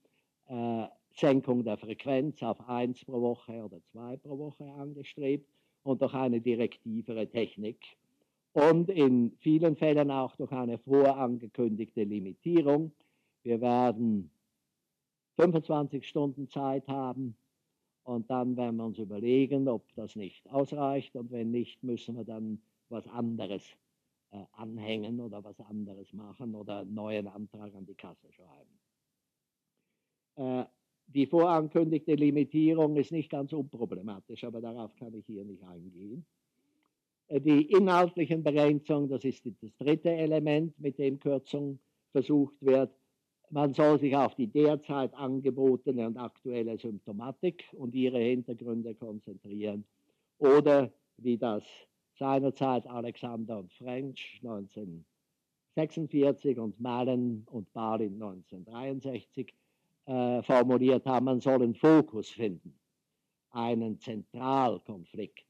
äh, 0.46 0.86
Senkung 1.14 1.62
der 1.62 1.76
Frequenz 1.76 2.42
auf 2.42 2.68
eins 2.68 3.04
pro 3.04 3.20
Woche 3.20 3.64
oder 3.64 3.80
zwei 3.92 4.16
pro 4.16 4.36
Woche 4.38 4.64
angestrebt 4.64 5.48
und 5.84 6.02
durch 6.02 6.14
eine 6.14 6.40
direktivere 6.40 7.28
Technik 7.28 7.78
und 8.54 8.88
in 8.88 9.36
vielen 9.40 9.76
Fällen 9.76 10.10
auch 10.10 10.34
durch 10.36 10.52
eine 10.52 10.78
vorangekündigte 10.78 12.04
Limitierung. 12.04 12.92
Wir 13.44 13.60
werden 13.60 14.30
25 15.36 16.08
Stunden 16.08 16.48
Zeit 16.48 16.88
haben, 16.88 17.36
und 18.04 18.30
dann 18.30 18.56
werden 18.56 18.76
wir 18.76 18.84
uns 18.84 18.98
überlegen, 18.98 19.66
ob 19.66 19.82
das 19.94 20.14
nicht 20.14 20.46
ausreicht. 20.50 21.16
Und 21.16 21.32
wenn 21.32 21.50
nicht, 21.50 21.82
müssen 21.82 22.16
wir 22.16 22.24
dann 22.24 22.60
was 22.90 23.06
anderes 23.08 23.62
äh, 24.30 24.44
anhängen 24.52 25.20
oder 25.20 25.42
was 25.42 25.58
anderes 25.60 26.12
machen 26.12 26.54
oder 26.54 26.80
einen 26.80 26.94
neuen 26.94 27.26
Antrag 27.26 27.74
an 27.74 27.86
die 27.86 27.94
Kasse 27.94 28.30
schreiben. 28.30 28.78
Äh, 30.36 30.66
die 31.06 31.26
vorankündigte 31.26 32.14
Limitierung 32.14 32.96
ist 32.96 33.10
nicht 33.10 33.30
ganz 33.30 33.52
unproblematisch, 33.54 34.44
aber 34.44 34.60
darauf 34.60 34.94
kann 34.96 35.14
ich 35.14 35.24
hier 35.26 35.44
nicht 35.44 35.62
eingehen. 35.62 36.26
Äh, 37.28 37.40
die 37.40 37.72
inhaltlichen 37.72 38.42
Begrenzungen, 38.42 39.08
das 39.08 39.24
ist 39.24 39.46
das 39.46 39.74
dritte 39.78 40.10
Element, 40.10 40.78
mit 40.78 40.98
dem 40.98 41.18
Kürzung 41.18 41.78
versucht 42.12 42.56
wird, 42.60 42.94
man 43.50 43.74
soll 43.74 43.98
sich 43.98 44.16
auf 44.16 44.34
die 44.34 44.46
derzeit 44.46 45.12
angebotene 45.14 46.06
und 46.06 46.16
aktuelle 46.16 46.78
Symptomatik 46.78 47.64
und 47.72 47.94
ihre 47.94 48.18
Hintergründe 48.18 48.94
konzentrieren. 48.94 49.84
Oder 50.38 50.90
wie 51.18 51.38
das 51.38 51.62
seinerzeit 52.18 52.86
Alexander 52.86 53.58
und 53.58 53.72
French 53.72 54.40
1946 54.42 56.58
und 56.58 56.80
Malen 56.80 57.46
und 57.50 57.72
Balin 57.72 58.14
1963 58.14 59.54
äh, 60.06 60.42
formuliert 60.42 61.06
haben, 61.06 61.26
man 61.26 61.40
soll 61.40 61.62
einen 61.62 61.74
Fokus 61.74 62.30
finden, 62.30 62.78
einen 63.50 63.98
Zentralkonflikt. 63.98 65.44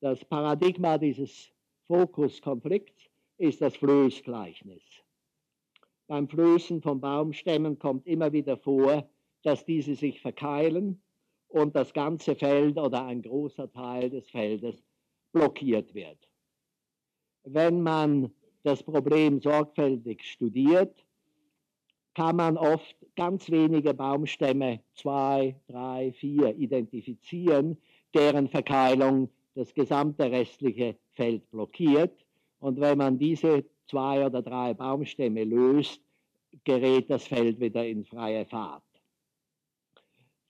Das 0.00 0.24
Paradigma 0.24 0.98
dieses 0.98 1.52
Fokuskonflikts 1.86 3.10
ist 3.38 3.60
das 3.60 3.76
Flößgleichnis. 3.76 5.01
Beim 6.06 6.28
Flößen 6.28 6.82
von 6.82 7.00
Baumstämmen 7.00 7.78
kommt 7.78 8.06
immer 8.06 8.32
wieder 8.32 8.56
vor, 8.56 9.08
dass 9.42 9.64
diese 9.64 9.94
sich 9.94 10.20
verkeilen 10.20 11.02
und 11.48 11.76
das 11.76 11.92
ganze 11.92 12.34
Feld 12.34 12.78
oder 12.78 13.04
ein 13.04 13.22
großer 13.22 13.70
Teil 13.70 14.10
des 14.10 14.28
Feldes 14.30 14.82
blockiert 15.32 15.94
wird. 15.94 16.18
Wenn 17.44 17.82
man 17.82 18.32
das 18.62 18.82
Problem 18.82 19.40
sorgfältig 19.40 20.24
studiert, 20.24 21.04
kann 22.14 22.36
man 22.36 22.56
oft 22.56 22.96
ganz 23.16 23.50
wenige 23.50 23.94
Baumstämme, 23.94 24.80
zwei, 24.94 25.56
drei, 25.66 26.12
vier, 26.12 26.54
identifizieren, 26.56 27.78
deren 28.14 28.48
Verkeilung 28.48 29.30
das 29.54 29.74
gesamte 29.74 30.30
restliche 30.30 30.96
Feld 31.12 31.50
blockiert. 31.50 32.24
Und 32.60 32.80
wenn 32.80 32.98
man 32.98 33.18
diese 33.18 33.64
zwei 33.86 34.24
oder 34.24 34.42
drei 34.42 34.74
Baumstämme 34.74 35.44
löst, 35.44 36.00
gerät 36.64 37.10
das 37.10 37.26
Feld 37.26 37.60
wieder 37.60 37.86
in 37.86 38.04
freie 38.04 38.44
Fahrt. 38.46 38.82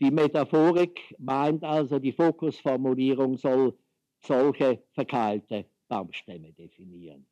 Die 0.00 0.10
Metaphorik 0.10 1.14
meint 1.18 1.62
also, 1.62 1.98
die 1.98 2.12
Fokusformulierung 2.12 3.36
soll 3.36 3.78
solche 4.18 4.82
verkeilte 4.92 5.66
Baumstämme 5.88 6.52
definieren. 6.52 7.26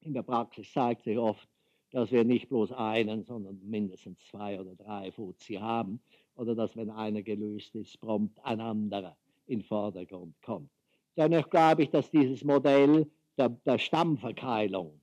In 0.00 0.12
der 0.12 0.22
Praxis 0.22 0.72
zeigt 0.72 1.04
sich 1.04 1.18
oft, 1.18 1.48
dass 1.90 2.10
wir 2.10 2.24
nicht 2.24 2.48
bloß 2.48 2.72
einen, 2.72 3.24
sondern 3.24 3.60
mindestens 3.62 4.18
zwei 4.26 4.60
oder 4.60 4.74
drei 4.74 5.10
Fuzzi 5.12 5.54
haben 5.54 6.00
oder 6.34 6.54
dass, 6.54 6.76
wenn 6.76 6.90
einer 6.90 7.22
gelöst 7.22 7.74
ist, 7.74 8.00
prompt 8.00 8.38
ein 8.44 8.60
anderer 8.60 9.16
in 9.46 9.60
den 9.60 9.64
Vordergrund 9.64 10.34
kommt. 10.42 10.70
Dennoch 11.16 11.48
glaube 11.48 11.82
ich, 11.84 11.90
dass 11.90 12.10
dieses 12.10 12.44
Modell 12.44 13.10
der, 13.38 13.50
der 13.50 13.78
Stammverkeilung 13.78 15.00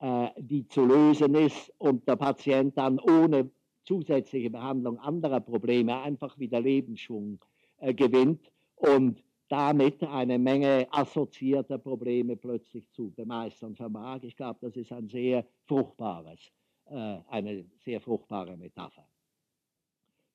äh, 0.00 0.30
die 0.38 0.66
zu 0.66 0.84
lösen 0.84 1.34
ist 1.34 1.72
und 1.78 2.08
der 2.08 2.16
Patient 2.16 2.76
dann 2.76 2.98
ohne 2.98 3.50
zusätzliche 3.84 4.48
Behandlung 4.48 4.98
anderer 4.98 5.40
Probleme 5.40 6.00
einfach 6.00 6.38
wieder 6.38 6.60
Lebensschwung 6.60 7.38
äh, 7.78 7.92
gewinnt 7.92 8.50
und 8.76 9.22
damit 9.48 10.02
eine 10.04 10.38
Menge 10.38 10.86
assoziierter 10.90 11.76
Probleme 11.76 12.36
plötzlich 12.36 12.88
zu 12.92 13.10
bemeistern 13.10 13.74
vermag. 13.74 14.20
Ich 14.22 14.36
glaube, 14.36 14.58
das 14.62 14.76
ist 14.76 14.90
ein 14.92 15.08
sehr 15.08 15.44
fruchtbares, 15.66 16.40
äh, 16.86 17.18
eine 17.28 17.66
sehr 17.84 18.00
fruchtbare 18.00 18.56
Metapher. 18.56 19.06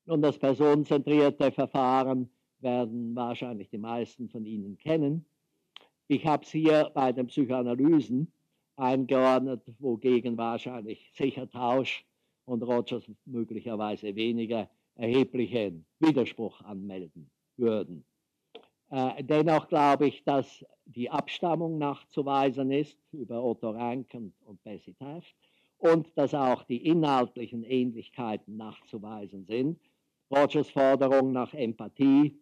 Nun, 0.04 0.22
das 0.22 0.38
personenzentrierte 0.38 1.50
Verfahren 1.50 2.30
werden 2.60 3.16
wahrscheinlich 3.16 3.68
die 3.68 3.78
meisten 3.78 4.28
von 4.28 4.46
Ihnen 4.46 4.78
kennen. 4.78 5.26
Ich 6.08 6.24
habe 6.24 6.44
es 6.44 6.50
hier 6.50 6.90
bei 6.94 7.12
den 7.12 7.26
Psychoanalysen 7.26 8.32
eingeordnet, 8.76 9.62
wogegen 9.78 10.36
wahrscheinlich 10.36 11.10
sicher 11.14 11.50
Tausch 11.50 12.04
und 12.44 12.62
Rogers 12.62 13.10
möglicherweise 13.24 14.14
weniger 14.14 14.68
erheblichen 14.94 15.84
Widerspruch 15.98 16.60
anmelden 16.62 17.28
würden. 17.56 18.04
Äh, 18.90 19.24
dennoch 19.24 19.68
glaube 19.68 20.06
ich, 20.06 20.22
dass 20.22 20.64
die 20.84 21.10
Abstammung 21.10 21.78
nachzuweisen 21.78 22.70
ist 22.70 22.98
über 23.12 23.42
Otto 23.42 23.70
Rank 23.70 24.14
und, 24.14 24.32
und 24.44 24.62
Bessie 24.62 24.94
Taft 24.94 25.34
und 25.78 26.16
dass 26.16 26.34
auch 26.34 26.62
die 26.64 26.86
inhaltlichen 26.86 27.64
Ähnlichkeiten 27.64 28.56
nachzuweisen 28.56 29.44
sind. 29.44 29.80
Rogers 30.30 30.70
Forderung 30.70 31.32
nach 31.32 31.52
Empathie 31.52 32.38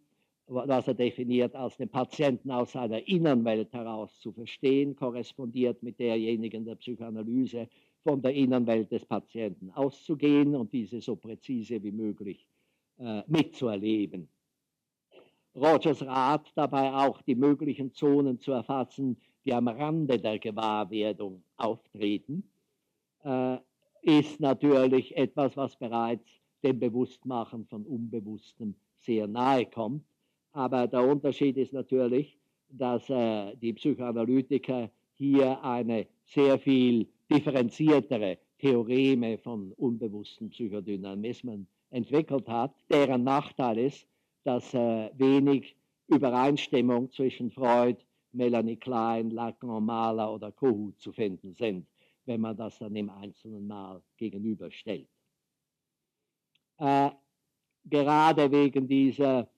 was 0.47 0.89
er 0.89 0.95
definiert 0.95 1.55
als 1.55 1.77
den 1.77 1.89
Patienten 1.89 2.51
aus 2.51 2.73
seiner 2.73 3.07
Innenwelt 3.09 3.73
heraus 3.73 4.19
zu 4.21 4.33
verstehen, 4.33 4.95
korrespondiert 4.95 5.83
mit 5.83 5.99
derjenigen 5.99 6.65
der 6.65 6.75
Psychoanalyse, 6.75 7.69
von 8.03 8.21
der 8.21 8.35
Innenwelt 8.35 8.93
des 8.93 9.05
Patienten 9.07 9.71
auszugehen 9.71 10.55
und 10.55 10.73
diese 10.73 11.01
so 11.01 11.17
präzise 11.17 11.83
wie 11.83 11.93
möglich 11.93 12.47
äh, 12.99 13.23
mitzuerleben. 13.27 14.29
Rogers 15.57 16.03
Rat 16.03 16.53
dabei 16.55 16.93
auch 16.93 17.23
die 17.23 17.35
möglichen 17.35 17.93
Zonen 17.93 18.41
zu 18.41 18.53
erfassen, 18.53 19.17
die 19.45 19.55
am 19.55 19.69
Rande 19.69 20.19
der 20.19 20.39
Gewahrwerdung 20.39 21.43
auftreten, 21.57 22.51
äh, 23.23 23.59
ist 24.03 24.41
natürlich 24.41 25.17
etwas, 25.17 25.57
was 25.57 25.77
bereits 25.77 26.29
dem 26.63 26.79
Bewusstmachen 26.79 27.67
von 27.67 27.87
Unbewusstem 27.87 28.75
sehr 28.97 29.27
nahe 29.27 29.67
kommt. 29.67 30.05
Aber 30.55 30.87
der 30.87 31.03
Unterschied 31.07 31.57
ist 31.57 31.73
natürlich, 31.73 32.39
dass 32.69 33.11
äh, 33.11 33.57
die 33.57 33.73
Psychoanalytiker 33.73 34.89
hier 35.15 35.63
eine 35.65 36.07
sehr 36.27 36.59
viel 36.59 37.09
differenziertere 37.31 38.39
Theoreme 38.59 39.37
von 39.39 39.73
unbewussten 39.73 40.51
Psychodynamismen 40.51 41.67
entwickelt 41.91 42.49
hat, 42.49 42.73
deren 42.89 43.25
Nachteil 43.25 43.79
ist, 43.79 44.07
dass 44.45 44.73
äh, 44.75 45.11
wenig 45.15 45.75
Übereinstimmung 46.07 47.11
zwischen 47.11 47.51
Freud, 47.51 47.99
Melanie 48.33 48.77
Klein, 48.77 49.31
Lacan, 49.31 49.85
Mahler 49.85 50.33
oder 50.33 50.53
Kohut 50.53 51.01
zu 51.01 51.13
finden 51.13 51.55
sind, 51.55 51.85
wenn 52.27 52.41
man 52.41 52.57
das 52.57 52.79
dann 52.79 52.95
im 52.95 53.11
Einzelnen 53.11 53.67
mal 53.67 54.01
gegenüberstellt. 54.17 55.09
Äh, 56.79 57.11
gerade 57.85 58.51
wegen 58.53 58.87
dieser 58.87 59.49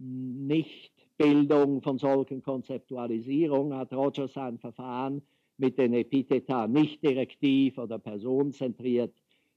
Nichtbildung 0.00 1.82
von 1.82 1.98
solchen 1.98 2.42
Konzeptualisierungen 2.42 3.76
hat 3.76 3.92
Rogers 3.92 4.32
sein 4.32 4.58
Verfahren 4.58 5.22
mit 5.56 5.78
den 5.78 5.92
Epitheta 5.92 6.68
nicht 6.68 7.02
direktiv 7.02 7.78
oder 7.78 7.98
personenzentriert 7.98 9.12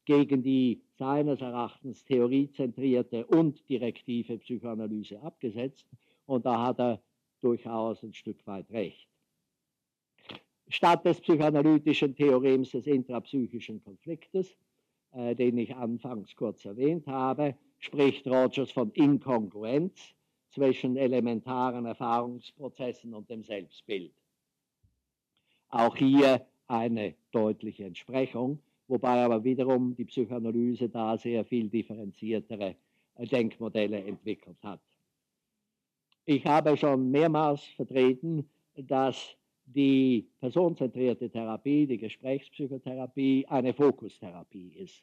gegen 0.06 0.42
die 0.42 0.82
seines 0.98 1.42
Erachtens 1.42 2.04
theoriezentrierte 2.04 3.26
und 3.28 3.70
direktive 3.70 4.40
Psychoanalyse 4.40 5.22
abgesetzt. 5.22 5.86
Und 6.26 6.46
da 6.46 6.66
hat 6.66 6.80
er 6.80 7.02
durchaus 7.42 8.04
ein 8.04 8.14
Stück 8.14 8.46
weit 8.48 8.70
recht. 8.72 9.08
Statt 10.70 11.06
des 11.06 11.22
psychoanalytischen 11.22 12.16
Theorems 12.16 12.72
des 12.72 12.88
intrapsychischen 12.88 13.84
Konfliktes, 13.84 14.56
äh, 15.12 15.36
den 15.36 15.58
ich 15.58 15.76
anfangs 15.76 16.36
kurz 16.36 16.66
erwähnt 16.66 17.06
habe, 17.08 17.56
spricht 17.78 18.26
Rogers 18.26 18.72
von 18.72 18.92
Inkongruenz 18.92 20.16
zwischen 20.52 20.98
elementaren 20.98 21.86
Erfahrungsprozessen 21.86 23.14
und 23.14 23.30
dem 23.30 23.44
Selbstbild. 23.44 24.14
Auch 25.70 25.96
hier 25.96 26.46
eine 26.68 27.16
deutliche 27.32 27.86
Entsprechung 27.86 28.60
wobei 28.92 29.24
aber 29.24 29.42
wiederum 29.44 29.96
die 29.96 30.04
Psychoanalyse 30.04 30.90
da 30.90 31.18
sehr 31.18 31.46
viel 31.46 31.70
differenziertere 31.70 32.76
äh, 33.16 33.26
Denkmodelle 33.26 34.04
entwickelt 34.04 34.58
hat. 34.62 34.82
Ich 36.26 36.46
habe 36.46 36.76
schon 36.76 37.10
mehrmals 37.10 37.64
vertreten, 37.64 38.48
dass 38.76 39.38
die 39.66 40.28
personenzentrierte 40.42 41.30
Therapie, 41.30 41.88
die 41.88 41.98
Gesprächspsychotherapie, 41.98 43.46
eine 43.48 43.74
Fokustherapie 43.74 44.74
ist. 44.76 45.02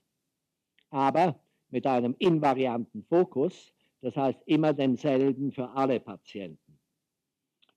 Aber 0.91 1.41
mit 1.71 1.87
einem 1.87 2.15
invarianten 2.19 3.03
Fokus, 3.05 3.73
das 4.01 4.17
heißt 4.17 4.41
immer 4.47 4.73
denselben 4.73 5.53
für 5.53 5.69
alle 5.71 6.01
Patienten. 6.01 6.79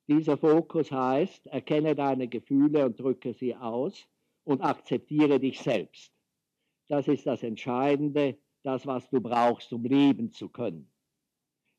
Dieser 0.08 0.38
Fokus 0.38 0.92
heißt, 0.92 1.48
erkenne 1.48 1.96
deine 1.96 2.28
Gefühle 2.28 2.86
und 2.86 3.00
drücke 3.00 3.34
sie 3.34 3.56
aus 3.56 4.08
und 4.44 4.62
akzeptiere 4.62 5.40
dich 5.40 5.60
selbst. 5.60 6.12
Das 6.88 7.08
ist 7.08 7.26
das 7.26 7.44
Entscheidende, 7.44 8.38
das, 8.64 8.86
was 8.86 9.10
du 9.10 9.22
brauchst, 9.22 9.72
um 9.72 9.84
leben 9.86 10.32
zu 10.32 10.50
können. 10.50 10.92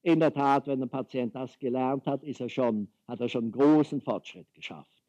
In 0.03 0.19
der 0.19 0.33
Tat, 0.33 0.67
wenn 0.67 0.83
ein 0.83 0.89
Patient 0.89 1.35
das 1.35 1.59
gelernt 1.59 2.07
hat, 2.07 2.25
ist 2.25 2.41
er 2.41 2.49
schon, 2.49 2.89
hat 3.07 3.21
er 3.21 3.29
schon 3.29 3.53
großen 3.53 4.01
Fortschritt 4.01 4.53
geschafft. 4.55 5.03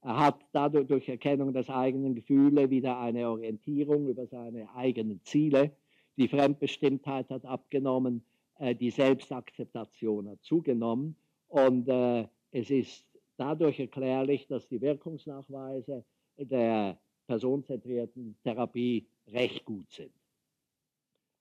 Er 0.00 0.18
hat 0.18 0.40
dadurch 0.52 0.88
durch 0.88 1.08
Erkennung 1.08 1.52
des 1.52 1.70
eigenen 1.70 2.16
Gefühls 2.16 2.70
wieder 2.70 2.98
eine 2.98 3.28
Orientierung 3.28 4.08
über 4.08 4.26
seine 4.26 4.74
eigenen 4.74 5.22
Ziele. 5.22 5.76
Die 6.16 6.26
Fremdbestimmtheit 6.26 7.30
hat 7.30 7.44
abgenommen, 7.44 8.24
äh, 8.62 8.76
die 8.76 8.90
Selbstakzeptation 8.90 10.28
hat 10.28 10.42
zugenommen 10.44 11.16
und 11.48 11.88
äh, 11.88 12.28
es 12.52 12.70
ist 12.70 13.04
dadurch 13.36 13.80
erklärlich, 13.80 14.46
dass 14.46 14.68
die 14.68 14.80
Wirkungsnachweise 14.80 16.04
der 16.36 16.96
personenzentrierten 17.26 18.36
Therapie 18.44 19.08
recht 19.26 19.64
gut 19.64 19.90
sind. 19.90 20.12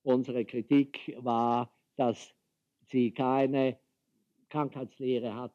Unsere 0.01 0.45
Kritik 0.45 1.15
war, 1.19 1.71
dass 1.95 2.33
sie 2.87 3.11
keine 3.11 3.77
Krankheitslehre 4.49 5.35
hat, 5.35 5.53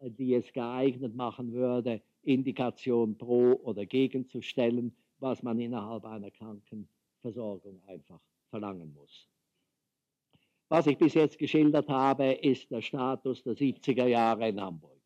die 0.00 0.34
es 0.34 0.52
geeignet 0.52 1.14
machen 1.14 1.52
würde, 1.52 2.02
Indikation 2.22 3.16
pro 3.16 3.52
oder 3.62 3.86
gegen 3.86 4.28
zu 4.28 4.42
stellen, 4.42 4.92
was 5.20 5.44
man 5.44 5.60
innerhalb 5.60 6.04
einer 6.04 6.32
Krankenversorgung 6.32 7.80
einfach 7.86 8.20
verlangen 8.50 8.92
muss. 8.92 9.28
Was 10.68 10.86
ich 10.88 10.98
bis 10.98 11.14
jetzt 11.14 11.38
geschildert 11.38 11.88
habe, 11.88 12.32
ist 12.32 12.70
der 12.70 12.82
Status 12.82 13.42
der 13.44 13.54
70er 13.54 14.06
Jahre 14.06 14.48
in 14.48 14.60
Hamburg. 14.60 14.98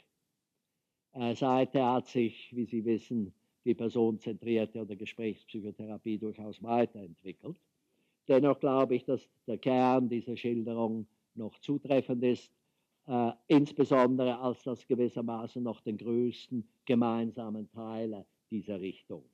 Äh, 1.13 1.35
seither 1.35 1.93
hat 1.93 2.07
sich, 2.09 2.55
wie 2.55 2.65
Sie 2.65 2.85
wissen, 2.85 3.35
die 3.65 3.75
personenzentrierte 3.75 4.81
oder 4.81 4.97
Gesprächspsychotherapie 4.97 6.19
durchaus 6.19 6.63
weiterentwickelt. 6.63 7.61
Dennoch 8.27 8.59
glaube 8.59 8.95
ich, 8.95 9.05
dass 9.05 9.29
der 9.47 9.59
Kern 9.59 10.09
dieser 10.09 10.37
Schilderung 10.37 11.07
noch 11.35 11.59
zutreffend 11.59 12.23
ist, 12.25 12.51
äh, 13.07 13.33
insbesondere 13.49 14.39
als 14.39 14.63
das 14.63 14.87
gewissermaßen 14.87 15.63
noch 15.63 15.81
den 15.83 15.99
größten 15.99 16.67
gemeinsamen 16.87 17.69
Teil 17.71 18.25
dieser 18.51 18.81
Richtung. 18.81 19.25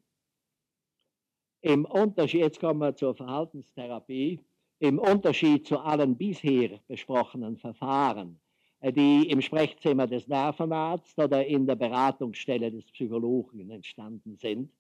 Im 1.61 1.85
Unterschied, 1.85 2.41
jetzt 2.41 2.61
kommen 2.61 2.81
wir 2.81 2.95
zur 2.97 3.15
Verhaltenstherapie, 3.15 4.41
im 4.79 4.99
Unterschied 4.99 5.67
zu 5.67 5.79
allen 5.79 6.17
bisher 6.17 6.81
besprochenen 6.87 7.57
Verfahren 7.57 8.39
äh, 8.81 8.93
die 8.93 9.29
im 9.31 9.41
Sprechzimmer 9.41 10.07
des 10.07 10.29
Nervenarztes 10.29 11.17
oder 11.25 11.47
in 11.47 11.67
der 11.67 11.77
Beratungsstelle 11.77 12.71
des 12.71 12.85
Psychologen 12.93 13.71
entstanden 13.71 14.37
sind, 14.37 14.71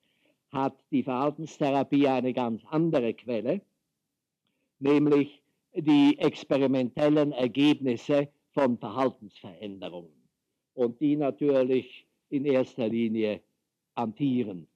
hat 0.52 0.76
die 0.90 1.02
Verhaltenstherapie 1.02 2.06
eine 2.06 2.32
ganz 2.32 2.62
andere 2.66 3.14
Quelle, 3.14 3.60
nämlich 4.78 5.42
die 5.74 6.18
experimentellen 6.18 7.32
Ergebnisse 7.32 8.28
von 8.52 8.78
Verhaltensveränderungen 8.78 10.28
und 10.74 11.00
die 11.00 11.16
natürlich 11.16 12.06
in 12.30 12.44
erster 12.44 12.88
Linie 12.88 13.40
an 13.94 14.14
Tieren. 14.14 14.66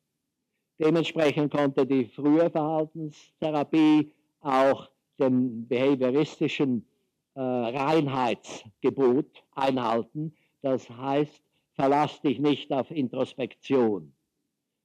Dementsprechend 0.79 1.53
konnte 1.53 1.87
die 1.87 2.07
frühe 2.07 2.51
Verhaltenstherapie 2.51 4.13
auch 4.41 4.89
den 5.21 5.69
behavioristischen 5.69 6.87
äh, 7.35 7.41
Reinheitsgebot 7.41 9.45
einhalten. 9.55 10.35
Das 10.63 10.89
heißt, 10.91 11.43
verlass 11.75 12.21
dich 12.23 12.39
nicht 12.39 12.73
auf 12.73 12.91
Introspektion. 12.91 14.13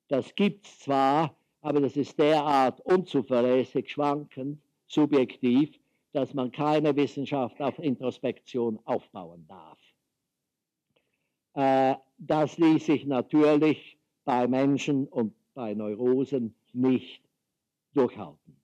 Das 0.07 0.35
gibt 0.35 0.65
es 0.65 0.79
zwar, 0.79 1.35
aber 1.61 1.81
das 1.81 1.97
ist 1.97 2.19
derart 2.19 2.79
unzuverlässig, 2.81 3.91
schwankend, 3.91 4.61
subjektiv, 4.87 5.79
dass 6.11 6.33
man 6.33 6.51
keine 6.51 6.95
Wissenschaft 6.95 7.61
auf 7.61 7.77
Introspektion 7.79 8.79
aufbauen 8.85 9.45
darf. 9.47 9.79
Äh, 11.55 11.95
das 12.17 12.57
ließ 12.57 12.85
sich 12.85 13.05
natürlich 13.05 13.97
bei 14.23 14.47
Menschen 14.47 15.07
und 15.07 15.33
bei 15.53 15.73
Neurosen 15.73 16.55
nicht 16.73 17.23
durchhalten. 17.93 18.57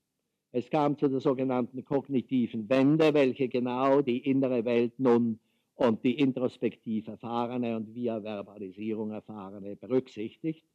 Es 0.54 0.70
kam 0.70 0.98
zu 0.98 1.08
der 1.08 1.22
sogenannten 1.22 1.86
kognitiven 1.86 2.70
Wende, 2.70 3.14
welche 3.14 3.48
genau 3.48 4.02
die 4.02 4.20
innere 4.30 4.66
Welt 4.66 5.00
nun 5.00 5.40
und 5.76 6.04
die 6.04 6.20
introspektiv 6.20 7.08
erfahrene 7.08 7.78
und 7.78 7.96
via 7.96 8.22
Verbalisierung 8.22 9.12
erfahrene 9.12 9.78
berücksichtigt, 9.78 10.66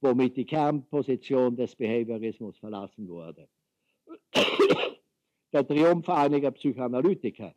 womit 0.00 0.36
die 0.36 0.46
Kernposition 0.46 1.54
des 1.54 1.76
Behaviorismus 1.76 2.56
verlassen 2.58 3.08
wurde. 3.08 3.46
Der 5.52 5.66
Triumph 5.66 6.08
einiger 6.08 6.52
Psychoanalytiker, 6.52 7.54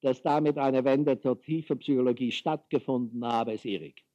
dass 0.00 0.22
damit 0.22 0.58
eine 0.58 0.84
Wende 0.84 1.18
zur 1.18 1.40
tiefen 1.40 1.78
Psychologie 1.78 2.30
stattgefunden 2.30 3.24
habe, 3.24 3.54
ist 3.54 3.64
irrig. 3.64 4.05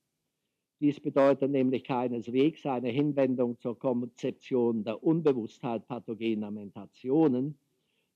Dies 0.81 0.99
bedeutet 0.99 1.51
nämlich 1.51 1.83
keineswegs 1.83 2.65
eine 2.65 2.89
Hinwendung 2.89 3.55
zur 3.59 3.77
Konzeption 3.77 4.83
der 4.83 5.03
Unbewusstheit 5.03 5.87
pathogener 5.87 6.49
Mentationen, 6.49 7.55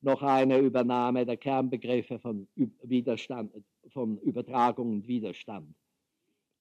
noch 0.01 0.23
eine 0.23 0.57
Übernahme 0.57 1.27
der 1.27 1.37
Kernbegriffe 1.37 2.17
von, 2.17 2.47
Widerstand, 2.81 3.51
von 3.89 4.17
Übertragung 4.17 4.93
und 4.93 5.07
Widerstand. 5.07 5.75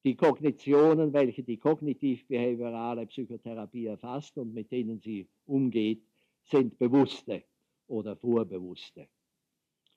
Die 0.03 0.15
Kognitionen, 0.15 1.11
welche 1.11 1.41
die 1.41 1.57
kognitiv-behaviorale 1.57 3.07
Psychotherapie 3.07 3.87
erfasst 3.87 4.37
und 4.37 4.53
mit 4.53 4.71
denen 4.71 4.99
sie 4.99 5.27
umgeht, 5.47 6.03
sind 6.43 6.77
bewusste 6.77 7.41
oder 7.87 8.15
vorbewusste. 8.15 9.07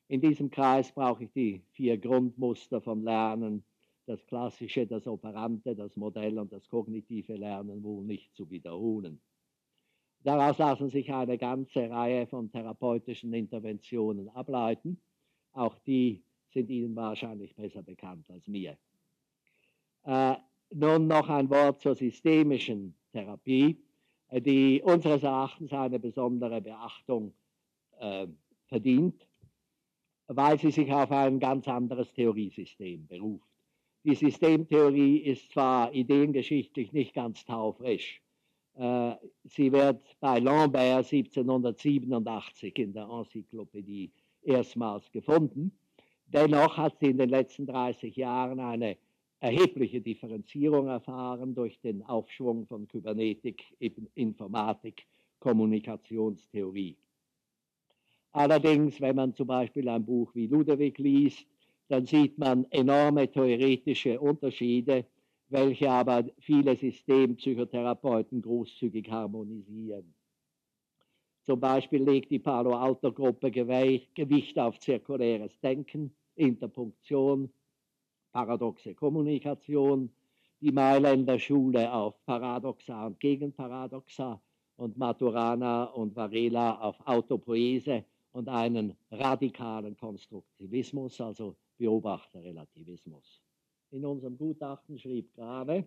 In 0.08 0.22
diesem 0.22 0.50
Kreis 0.50 0.90
brauche 0.90 1.24
ich 1.24 1.32
die 1.32 1.60
vier 1.72 1.98
Grundmuster 1.98 2.80
vom 2.80 3.02
Lernen, 3.02 3.62
das 4.08 4.24
klassische, 4.26 4.86
das 4.86 5.06
operante, 5.06 5.76
das 5.76 5.94
Modell 5.96 6.38
und 6.38 6.50
das 6.52 6.66
kognitive 6.68 7.34
Lernen 7.34 7.82
wohl 7.82 8.04
nicht 8.04 8.34
zu 8.34 8.50
wiederholen. 8.50 9.20
Daraus 10.24 10.58
lassen 10.58 10.88
sich 10.88 11.12
eine 11.12 11.38
ganze 11.38 11.90
Reihe 11.90 12.26
von 12.26 12.50
therapeutischen 12.50 13.32
Interventionen 13.34 14.28
ableiten. 14.30 15.00
Auch 15.52 15.78
die 15.80 16.22
sind 16.52 16.70
Ihnen 16.70 16.96
wahrscheinlich 16.96 17.54
besser 17.54 17.82
bekannt 17.82 18.28
als 18.30 18.48
mir. 18.48 18.76
Äh, 20.04 20.36
nun 20.70 21.06
noch 21.06 21.28
ein 21.28 21.48
Wort 21.50 21.80
zur 21.80 21.94
systemischen 21.94 22.94
Therapie, 23.12 23.78
die 24.32 24.82
unseres 24.82 25.22
Erachtens 25.22 25.72
eine 25.72 25.98
besondere 25.98 26.60
Beachtung 26.60 27.32
äh, 27.98 28.26
verdient, 28.66 29.26
weil 30.26 30.58
sie 30.58 30.70
sich 30.70 30.92
auf 30.92 31.10
ein 31.10 31.38
ganz 31.38 31.68
anderes 31.68 32.12
Theoriesystem 32.12 33.06
beruft. 33.06 33.47
Die 34.04 34.14
Systemtheorie 34.14 35.18
ist 35.18 35.50
zwar 35.50 35.92
ideengeschichtlich 35.92 36.92
nicht 36.92 37.14
ganz 37.14 37.44
taufrisch. 37.44 38.22
Äh, 38.74 39.14
sie 39.44 39.72
wird 39.72 40.16
bei 40.20 40.38
Lambert 40.38 40.82
1787 40.82 42.78
in 42.78 42.92
der 42.92 43.08
Enzyklopädie 43.08 44.12
erstmals 44.42 45.10
gefunden. 45.10 45.72
Dennoch 46.26 46.76
hat 46.76 46.98
sie 47.00 47.06
in 47.06 47.18
den 47.18 47.30
letzten 47.30 47.66
30 47.66 48.14
Jahren 48.14 48.60
eine 48.60 48.96
erhebliche 49.40 50.00
Differenzierung 50.00 50.88
erfahren 50.88 51.54
durch 51.54 51.80
den 51.80 52.02
Aufschwung 52.04 52.66
von 52.66 52.86
Kybernetik, 52.86 53.64
Informatik, 54.14 55.06
Kommunikationstheorie. 55.40 56.96
Allerdings, 58.32 59.00
wenn 59.00 59.16
man 59.16 59.34
zum 59.34 59.46
Beispiel 59.46 59.88
ein 59.88 60.04
Buch 60.04 60.34
wie 60.34 60.46
Ludwig 60.46 60.98
liest, 60.98 61.46
dann 61.88 62.06
sieht 62.06 62.38
man 62.38 62.66
enorme 62.70 63.30
theoretische 63.30 64.20
Unterschiede, 64.20 65.06
welche 65.48 65.90
aber 65.90 66.24
viele 66.38 66.76
Systempsychotherapeuten 66.76 68.42
großzügig 68.42 69.10
harmonisieren. 69.10 70.14
Zum 71.44 71.60
Beispiel 71.60 72.02
legt 72.04 72.30
die 72.30 72.38
Palo 72.38 72.74
Alto 72.74 73.10
Gruppe 73.10 73.50
Gewicht 73.50 74.58
auf 74.58 74.78
zirkuläres 74.78 75.58
Denken, 75.60 76.14
Interpunktion, 76.34 77.50
paradoxe 78.32 78.94
Kommunikation, 78.94 80.10
die 80.60 80.72
Mailänder 80.72 81.38
Schule 81.38 81.90
auf 81.90 82.22
Paradoxa 82.26 83.06
und 83.06 83.18
Gegenparadoxa 83.18 84.40
und 84.76 84.98
Maturana 84.98 85.84
und 85.84 86.14
Varela 86.14 86.78
auf 86.80 86.96
Autopoese 87.06 88.04
und 88.32 88.48
einen 88.48 88.94
radikalen 89.10 89.96
Konstruktivismus, 89.96 91.20
also 91.20 91.56
Beobachterrelativismus. 91.78 93.42
In 93.90 94.04
unserem 94.04 94.36
Gutachten 94.36 94.98
schrieb 94.98 95.32
Grave, 95.34 95.84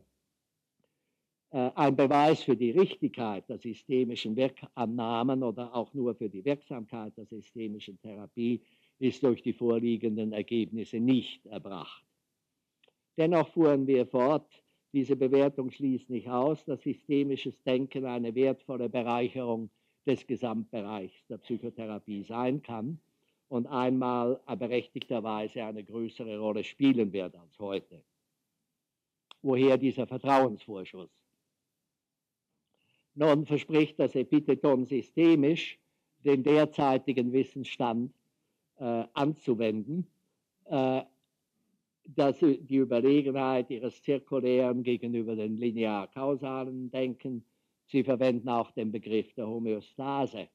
äh, 1.52 1.70
ein 1.76 1.96
Beweis 1.96 2.44
für 2.44 2.56
die 2.56 2.72
Richtigkeit 2.72 3.48
der 3.50 3.60
systemischen 3.60 4.36
Wirkannahmen 4.36 5.44
oder 5.44 5.76
auch 5.76 5.94
nur 5.94 6.16
für 6.16 6.30
die 6.30 6.44
Wirksamkeit 6.44 7.16
der 7.18 7.26
systemischen 7.26 8.00
Therapie 8.00 8.62
ist 9.00 9.22
durch 9.24 9.44
die 9.44 9.54
vorliegenden 9.54 10.32
Ergebnisse 10.32 11.00
nicht 11.00 11.46
erbracht. 11.46 12.04
Dennoch 13.18 13.50
fuhren 13.50 13.86
wir 13.86 14.08
fort, 14.08 14.50
diese 14.94 15.16
Bewertung 15.16 15.72
schließt 15.72 16.10
nicht 16.10 16.30
aus, 16.30 16.64
dass 16.66 16.82
systemisches 16.82 17.62
Denken 17.64 18.06
eine 18.06 18.34
wertvolle 18.34 18.90
Bereicherung 18.90 19.70
des 20.06 20.26
Gesamtbereichs 20.26 21.26
der 21.28 21.38
Psychotherapie 21.38 22.24
sein 22.24 22.62
kann 22.62 23.00
und 23.52 23.68
einmal 23.68 24.40
berechtigterweise 24.58 25.66
eine 25.66 25.84
größere 25.84 26.40
Rolle 26.40 26.64
spielen 26.64 27.12
wird 27.12 27.36
als 27.36 27.60
heute. 27.60 28.02
Woher 29.42 29.78
dieser 29.78 30.08
Vertrauensvorschuss? 30.08 31.10
Nun 33.14 33.46
verspricht 33.46 34.00
das 34.00 34.16
Epitheton 34.16 34.86
systemisch 34.86 35.78
den 36.24 36.44
derzeitigen 36.44 37.34
Wissensstand 37.34 38.14
äh, 38.80 39.04
anzuwenden, 39.14 40.08
äh, 40.68 41.02
dass 42.06 42.40
die 42.40 42.78
Überlegenheit 42.78 43.70
ihres 43.70 44.02
zirkulären 44.02 44.82
gegenüber 44.82 45.36
den 45.36 45.58
linear-kausalen 45.58 46.90
Denken, 46.90 47.44
sie 47.88 48.06
verwenden 48.06 48.48
auch 48.48 48.72
den 48.72 48.94
Begriff 48.94 49.34
der 49.34 49.46
Homöostase. 49.46 50.48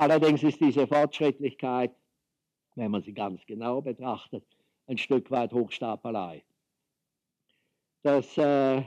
Allerdings 0.00 0.42
ist 0.42 0.58
diese 0.58 0.86
Fortschrittlichkeit, 0.86 1.94
wenn 2.74 2.90
man 2.90 3.02
sie 3.02 3.12
ganz 3.12 3.44
genau 3.44 3.82
betrachtet, 3.82 4.42
ein 4.86 4.96
Stück 4.96 5.30
weit 5.30 5.52
Hochstapelei. 5.52 6.42
Das, 8.00 8.38
äh, 8.38 8.82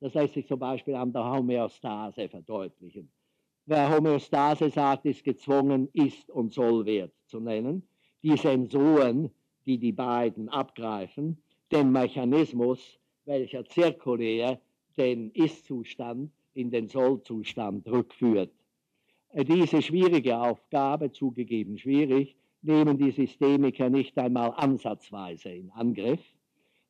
das 0.00 0.14
lässt 0.14 0.34
sich 0.34 0.48
zum 0.48 0.58
Beispiel 0.58 0.96
an 0.96 1.12
der 1.12 1.24
Homöostase 1.24 2.28
verdeutlichen. 2.28 3.08
Wer 3.66 3.94
Homöostase 3.94 4.68
sagt, 4.70 5.06
ist 5.06 5.22
gezwungen, 5.22 5.88
ist 5.92 6.28
und 6.30 6.52
soll 6.52 6.84
Wert 6.84 7.12
zu 7.26 7.38
nennen. 7.38 7.86
Die 8.24 8.36
Sensoren, 8.36 9.30
die 9.66 9.78
die 9.78 9.92
beiden 9.92 10.48
abgreifen, 10.48 11.40
den 11.70 11.92
Mechanismus, 11.92 12.98
welcher 13.24 13.64
zirkulär 13.66 14.60
den 14.96 15.30
Ist-Zustand 15.30 16.32
in 16.54 16.72
den 16.72 16.88
Soll-Zustand 16.88 17.86
rückführt. 17.86 18.50
Äh, 19.36 19.44
diese 19.44 19.82
schwierige 19.82 20.38
Aufgabe, 20.38 21.12
zugegeben 21.12 21.76
schwierig, 21.76 22.36
nehmen 22.62 22.96
die 22.96 23.10
Systemiker 23.10 23.90
nicht 23.90 24.16
einmal 24.18 24.54
ansatzweise 24.56 25.50
in 25.50 25.70
Angriff, 25.72 26.20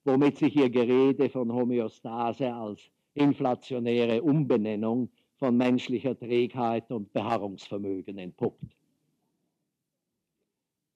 womit 0.05 0.39
sich 0.39 0.55
ihr 0.55 0.71
Gerede 0.71 1.29
von 1.29 1.53
Homöostase 1.53 2.55
als 2.55 2.81
inflationäre 3.15 4.23
Umbenennung 4.23 5.11
von 5.39 5.57
menschlicher 5.57 6.17
Trägheit 6.17 6.89
und 6.93 7.13
Beharrungsvermögen 7.13 8.17
entpuppt. 8.19 8.77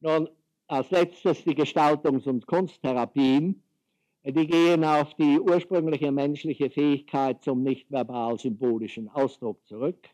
Nun, 0.02 0.28
als 0.68 0.90
letztes 0.92 1.42
die 1.42 1.56
Gestaltungs- 1.56 2.28
und 2.28 2.46
Kunsttherapien. 2.46 3.60
Die 4.22 4.46
gehen 4.46 4.84
auf 4.84 5.14
die 5.14 5.40
ursprüngliche 5.40 6.12
menschliche 6.12 6.70
Fähigkeit 6.70 7.42
zum 7.42 7.62
nichtverbal-symbolischen 7.62 9.08
Ausdruck 9.08 9.66
zurück 9.66 10.10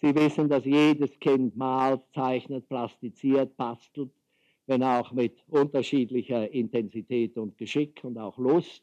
Sie 0.00 0.14
wissen, 0.14 0.48
dass 0.48 0.64
jedes 0.64 1.18
Kind 1.18 1.56
malt, 1.56 2.02
zeichnet, 2.14 2.68
plastiziert, 2.68 3.56
bastelt, 3.56 4.10
wenn 4.66 4.82
auch 4.82 5.12
mit 5.12 5.38
unterschiedlicher 5.48 6.50
Intensität 6.50 7.36
und 7.38 7.56
Geschick 7.56 8.02
und 8.04 8.18
auch 8.18 8.36
Lust. 8.36 8.82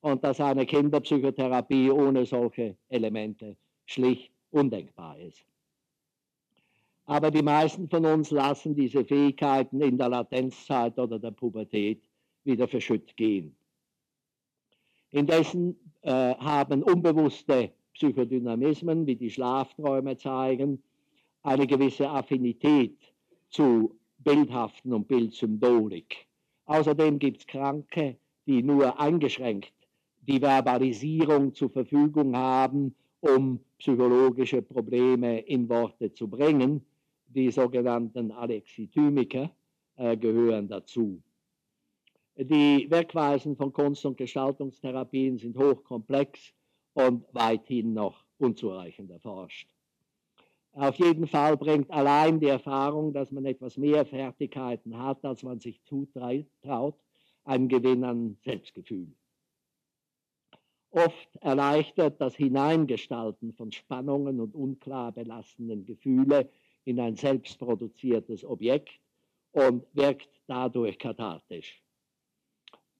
Und 0.00 0.22
dass 0.22 0.40
eine 0.40 0.66
Kinderpsychotherapie 0.66 1.90
ohne 1.90 2.26
solche 2.26 2.76
Elemente 2.88 3.56
schlicht 3.86 4.32
undenkbar 4.50 5.18
ist. 5.18 5.46
Aber 7.06 7.30
die 7.30 7.42
meisten 7.42 7.88
von 7.88 8.04
uns 8.04 8.30
lassen 8.30 8.74
diese 8.74 9.04
Fähigkeiten 9.04 9.80
in 9.80 9.96
der 9.96 10.08
Latenzzeit 10.08 10.98
oder 10.98 11.18
der 11.18 11.30
Pubertät 11.30 12.02
wieder 12.44 12.66
verschütt 12.66 13.16
gehen. 13.16 13.54
Indessen 15.10 15.76
äh, 16.02 16.34
haben 16.34 16.82
unbewusste 16.82 17.72
Psychodynamismen, 17.94 19.06
wie 19.06 19.16
die 19.16 19.30
Schlafträume 19.30 20.16
zeigen, 20.16 20.82
eine 21.42 21.66
gewisse 21.66 22.08
Affinität 22.08 22.96
zu 23.48 23.96
bildhaften 24.18 24.92
und 24.92 25.08
Bildsymbolik. 25.08 26.26
Außerdem 26.66 27.18
gibt 27.18 27.40
es 27.40 27.46
Kranke, 27.46 28.16
die 28.46 28.62
nur 28.62 28.98
eingeschränkt 28.98 29.72
die 30.26 30.40
Verbalisierung 30.40 31.52
zur 31.54 31.70
Verfügung 31.70 32.36
haben, 32.36 32.94
um 33.20 33.60
psychologische 33.78 34.62
Probleme 34.62 35.40
in 35.40 35.68
Worte 35.68 36.12
zu 36.12 36.28
bringen. 36.28 36.84
Die 37.26 37.50
sogenannten 37.50 38.30
Alexithymiker 38.32 39.50
äh, 39.96 40.16
gehören 40.16 40.68
dazu. 40.68 41.20
Die 42.36 42.86
Wirkweisen 42.90 43.56
von 43.56 43.72
Kunst- 43.72 44.04
und 44.06 44.16
Gestaltungstherapien 44.16 45.38
sind 45.38 45.56
hochkomplex 45.56 46.52
und 46.94 47.24
weithin 47.32 47.92
noch 47.92 48.24
unzureichend 48.38 49.10
erforscht. 49.10 49.68
Auf 50.72 50.96
jeden 50.96 51.28
Fall 51.28 51.56
bringt 51.56 51.90
allein 51.90 52.40
die 52.40 52.48
Erfahrung, 52.48 53.12
dass 53.12 53.30
man 53.30 53.44
etwas 53.44 53.76
mehr 53.76 54.04
Fertigkeiten 54.04 54.98
hat, 54.98 55.24
als 55.24 55.42
man 55.44 55.60
sich 55.60 55.80
zutraut, 55.84 56.96
einen 57.44 57.68
Gewinn 57.68 58.02
an 58.02 58.36
Selbstgefühl. 58.42 59.12
Oft 60.90 61.36
erleichtert 61.40 62.20
das 62.20 62.36
Hineingestalten 62.36 63.52
von 63.52 63.72
Spannungen 63.72 64.40
und 64.40 64.54
unklar 64.54 65.12
belastenden 65.12 65.84
Gefühle 65.84 66.48
in 66.84 67.00
ein 67.00 67.16
selbstproduziertes 67.16 68.44
Objekt 68.44 69.00
und 69.52 69.84
wirkt 69.92 70.28
dadurch 70.46 70.98
kathartisch. 70.98 71.82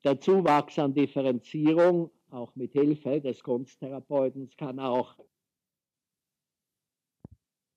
Der 0.05 0.21
Zuwachs 0.21 0.79
an 0.79 0.95
Differenzierung 0.95 2.11
auch 2.35 2.55
mit 2.57 2.73
Hilfe 2.73 3.21
des 3.21 3.43
Kunsttherapeuten 3.43 4.51
kann 4.57 4.79
auch 4.79 5.17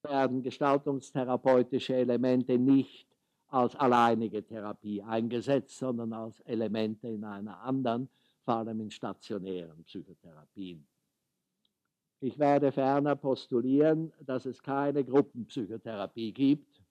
werden 0.03 0.41
gestaltungstherapeutische 0.41 1.95
Elemente 1.95 2.57
nicht 2.57 3.07
als 3.47 3.75
alleinige 3.75 4.43
Therapie 4.43 5.01
eingesetzt, 5.01 5.77
sondern 5.77 6.13
als 6.13 6.39
Elemente 6.41 7.07
in 7.07 7.23
einer 7.23 7.61
anderen, 7.61 8.09
vor 8.43 8.55
allem 8.55 8.79
in 8.81 8.91
stationären 8.91 9.83
Psychotherapien. 9.83 10.85
Ich 12.19 12.39
werde 12.39 12.71
ferner 12.71 13.15
postulieren, 13.15 14.11
dass 14.21 14.45
es 14.45 14.61
keine 14.61 15.03
Gruppenpsychotherapie 15.03 16.33
gibt. 16.33 16.81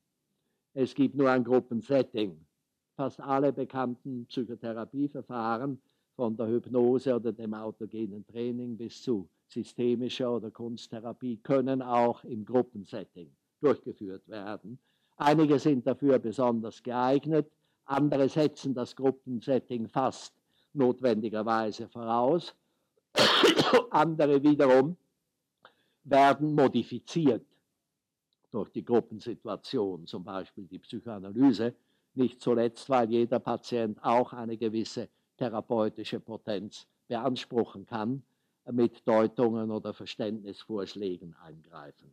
Es 0.73 0.95
gibt 0.95 1.17
nur 1.17 1.31
ein 1.31 1.43
Gruppensetting. 1.43 2.47
Fast 2.95 3.21
alle 3.21 3.53
bekannten 3.53 4.27
Psychotherapieverfahren, 4.27 5.81
von 6.17 6.37
der 6.37 6.49
Hypnose 6.49 7.15
oder 7.15 7.33
dem 7.33 7.55
autogenen 7.55 8.27
Training 8.27 8.77
bis 8.77 9.03
zu 9.03 9.29
systemischer 9.49 10.35
oder 10.35 10.51
Kunsttherapie, 10.51 11.37
können 11.37 11.83
auch 11.83 12.25
im 12.25 12.45
Gruppensetting 12.45 13.31
durchgeführt 13.61 14.27
werden. 14.29 14.79
Einige 15.17 15.59
sind 15.59 15.87
dafür 15.87 16.19
besonders 16.19 16.83
geeignet, 16.83 17.51
andere 17.85 18.29
setzen 18.29 18.75
das 18.75 18.97
Gruppensetting 18.97 19.89
fast 19.89 20.35
notwendigerweise 20.73 21.89
voraus. 21.89 22.55
andere 23.91 24.43
wiederum 24.43 24.97
werden 26.05 26.55
modifiziert 26.55 27.45
durch 28.51 28.71
die 28.71 28.85
Gruppensituation, 28.85 30.07
zum 30.07 30.25
Beispiel 30.25 30.67
die 30.67 30.79
Psychoanalyse, 30.79 31.75
nicht 32.15 32.41
zuletzt, 32.41 32.89
weil 32.89 33.11
jeder 33.11 33.39
Patient 33.39 34.03
auch 34.03 34.33
eine 34.33 34.57
gewisse 34.57 35.09
therapeutische 35.37 36.21
Potenz 36.21 36.87
beanspruchen 37.09 37.87
kann, 37.87 38.23
mit 38.73 39.07
Deutungen 39.07 39.71
oder 39.71 39.95
Verständnisvorschlägen 39.95 41.35
eingreifen. 41.37 42.13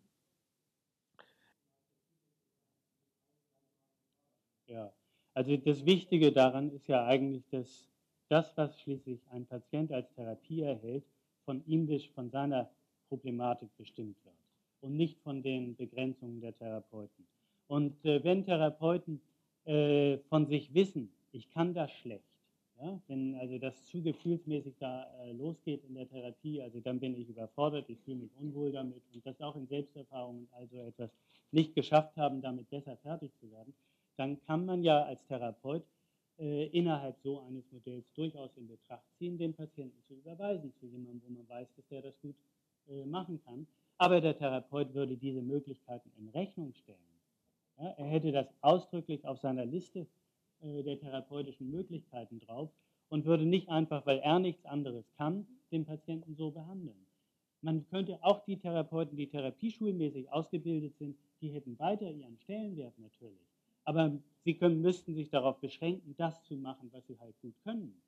Ja, 4.67 4.93
also 5.33 5.57
das 5.57 5.85
Wichtige 5.85 6.31
daran 6.31 6.71
ist 6.71 6.87
ja 6.87 7.05
eigentlich, 7.05 7.43
dass 7.49 7.89
das, 8.29 8.55
was 8.55 8.79
schließlich 8.79 9.19
ein 9.31 9.45
Patient 9.45 9.91
als 9.91 10.11
Therapie 10.13 10.61
erhält, 10.61 11.03
von 11.45 11.65
ihm, 11.65 11.87
von 12.15 12.29
seiner 12.29 12.69
Problematik 13.09 13.69
bestimmt 13.77 14.15
wird 14.23 14.35
und 14.81 14.95
nicht 14.95 15.19
von 15.21 15.43
den 15.43 15.75
Begrenzungen 15.75 16.41
der 16.41 16.57
Therapeuten. 16.57 17.27
Und 17.67 18.03
äh, 18.05 18.23
wenn 18.23 18.45
Therapeuten 18.45 19.21
äh, 19.65 20.17
von 20.29 20.47
sich 20.47 20.73
wissen, 20.73 21.11
ich 21.31 21.49
kann 21.51 21.73
das 21.73 21.91
schlecht, 21.91 22.32
ja, 22.79 22.99
wenn 23.07 23.35
also 23.35 23.57
das 23.57 23.85
zu 23.85 24.01
gefühlsmäßig 24.01 24.75
da 24.79 25.07
äh, 25.23 25.31
losgeht 25.33 25.83
in 25.85 25.95
der 25.95 26.09
Therapie, 26.09 26.61
also 26.61 26.79
dann 26.79 26.99
bin 26.99 27.15
ich 27.19 27.29
überfordert, 27.29 27.89
ich 27.89 27.99
fühle 28.01 28.17
mich 28.17 28.31
unwohl 28.39 28.71
damit 28.71 29.01
und 29.13 29.25
das 29.25 29.39
auch 29.41 29.55
in 29.55 29.67
Selbsterfahrungen 29.67 30.47
also 30.51 30.79
etwas 30.81 31.11
nicht 31.51 31.75
geschafft 31.75 32.17
haben, 32.17 32.41
damit 32.41 32.69
besser 32.69 32.97
fertig 32.97 33.31
zu 33.39 33.51
werden, 33.51 33.73
dann 34.17 34.39
kann 34.45 34.65
man 34.65 34.83
ja 34.83 35.03
als 35.03 35.25
Therapeut 35.27 35.83
äh, 36.39 36.65
innerhalb 36.67 37.17
so 37.19 37.41
eines 37.41 37.71
Modells 37.71 38.11
durchaus 38.13 38.57
in 38.57 38.67
Betracht 38.67 39.05
ziehen, 39.17 39.37
den 39.37 39.53
Patienten 39.53 40.01
zu 40.07 40.15
überweisen 40.15 40.73
zu 40.79 40.87
jemandem, 40.87 41.21
wo 41.25 41.33
man 41.33 41.47
weiß, 41.47 41.67
dass 41.75 41.87
der 41.87 42.01
das 42.01 42.19
gut 42.21 42.35
äh, 42.89 43.05
machen 43.05 43.39
kann. 43.45 43.67
Aber 43.97 44.19
der 44.19 44.37
Therapeut 44.37 44.93
würde 44.93 45.15
diese 45.15 45.41
Möglichkeiten 45.41 46.11
in 46.17 46.29
Rechnung 46.29 46.73
stellen. 46.73 46.97
Ja, 47.77 47.89
er 47.89 48.05
hätte 48.05 48.31
das 48.31 48.47
ausdrücklich 48.61 49.25
auf 49.25 49.39
seiner 49.39 49.65
Liste 49.65 49.99
äh, 49.99 50.05
der 50.63 50.99
therapeutischen 50.99 51.69
Möglichkeiten 51.69 52.39
drauf 52.39 52.69
und 53.09 53.25
würde 53.25 53.45
nicht 53.45 53.69
einfach, 53.69 54.05
weil 54.05 54.19
er 54.19 54.39
nichts 54.39 54.65
anderes 54.65 55.05
kann, 55.17 55.45
den 55.71 55.85
Patienten 55.85 56.35
so 56.35 56.51
behandeln. 56.51 57.05
Man 57.61 57.87
könnte 57.89 58.21
auch 58.23 58.43
die 58.45 58.57
Therapeuten, 58.57 59.15
die 59.15 59.27
therapieschulmäßig 59.27 60.31
ausgebildet 60.31 60.97
sind, 60.97 61.17
die 61.41 61.49
hätten 61.49 61.77
weiter 61.79 62.09
ihren 62.09 62.37
Stellenwert 62.37 62.97
natürlich. 62.99 63.47
Aber 63.85 64.17
sie 64.43 64.55
können, 64.55 64.81
müssten 64.81 65.13
sich 65.13 65.29
darauf 65.29 65.59
beschränken, 65.59 66.15
das 66.17 66.43
zu 66.43 66.55
machen, 66.55 66.89
was 66.91 67.05
sie 67.07 67.19
halt 67.19 67.39
gut 67.41 67.55
können. 67.63 68.01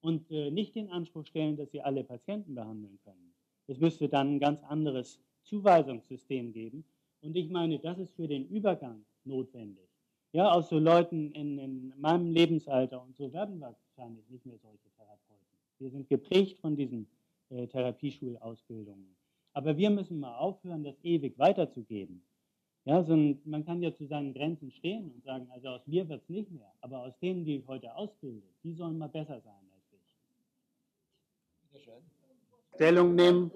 Und 0.00 0.30
äh, 0.30 0.50
nicht 0.50 0.74
den 0.74 0.90
Anspruch 0.90 1.26
stellen, 1.26 1.56
dass 1.56 1.70
sie 1.70 1.80
alle 1.80 2.04
Patienten 2.04 2.54
behandeln 2.54 2.98
können. 3.04 3.34
Es 3.66 3.78
müsste 3.78 4.08
dann 4.08 4.34
ein 4.34 4.40
ganz 4.40 4.62
anderes 4.64 5.18
Zuweisungssystem 5.44 6.52
geben. 6.52 6.84
Und 7.22 7.36
ich 7.36 7.48
meine, 7.48 7.78
das 7.78 7.98
ist 7.98 8.14
für 8.14 8.28
den 8.28 8.46
Übergang 8.48 9.04
notwendig. 9.24 9.93
Ja, 10.34 10.50
aus 10.50 10.68
so 10.68 10.80
Leuten 10.80 11.30
in, 11.30 11.60
in 11.60 11.94
meinem 11.96 12.32
Lebensalter 12.32 13.00
und 13.00 13.14
so 13.16 13.32
werden 13.32 13.60
wir 13.60 13.72
wahrscheinlich 13.96 14.28
nicht 14.28 14.44
mehr 14.44 14.58
solche 14.58 14.90
Therapeuten. 14.96 15.46
Wir 15.78 15.90
sind 15.90 16.08
geprägt 16.08 16.58
von 16.58 16.74
diesen 16.74 17.06
äh, 17.50 17.68
Therapieschulausbildungen. 17.68 19.14
Aber 19.52 19.76
wir 19.76 19.90
müssen 19.90 20.18
mal 20.18 20.36
aufhören, 20.36 20.82
das 20.82 20.96
ewig 21.04 21.38
weiterzugeben. 21.38 22.20
Ja, 22.84 23.04
so 23.04 23.14
ein, 23.14 23.40
man 23.44 23.64
kann 23.64 23.80
ja 23.80 23.94
zu 23.94 24.06
seinen 24.06 24.34
Grenzen 24.34 24.72
stehen 24.72 25.12
und 25.12 25.22
sagen, 25.22 25.46
also 25.52 25.68
aus 25.68 25.86
mir 25.86 26.08
wird 26.08 26.22
es 26.24 26.28
nicht 26.28 26.50
mehr, 26.50 26.72
aber 26.80 27.04
aus 27.04 27.16
denen, 27.20 27.44
die 27.44 27.58
ich 27.58 27.68
heute 27.68 27.94
ausbilde, 27.94 28.42
die 28.64 28.72
sollen 28.72 28.98
mal 28.98 29.08
besser 29.08 29.40
sein 29.40 29.70
als 29.72 29.92
ich. 29.92 31.70
Sehr 31.70 31.80
schön. 31.80 32.02
Stellung 32.74 33.14
nehmen. 33.14 33.52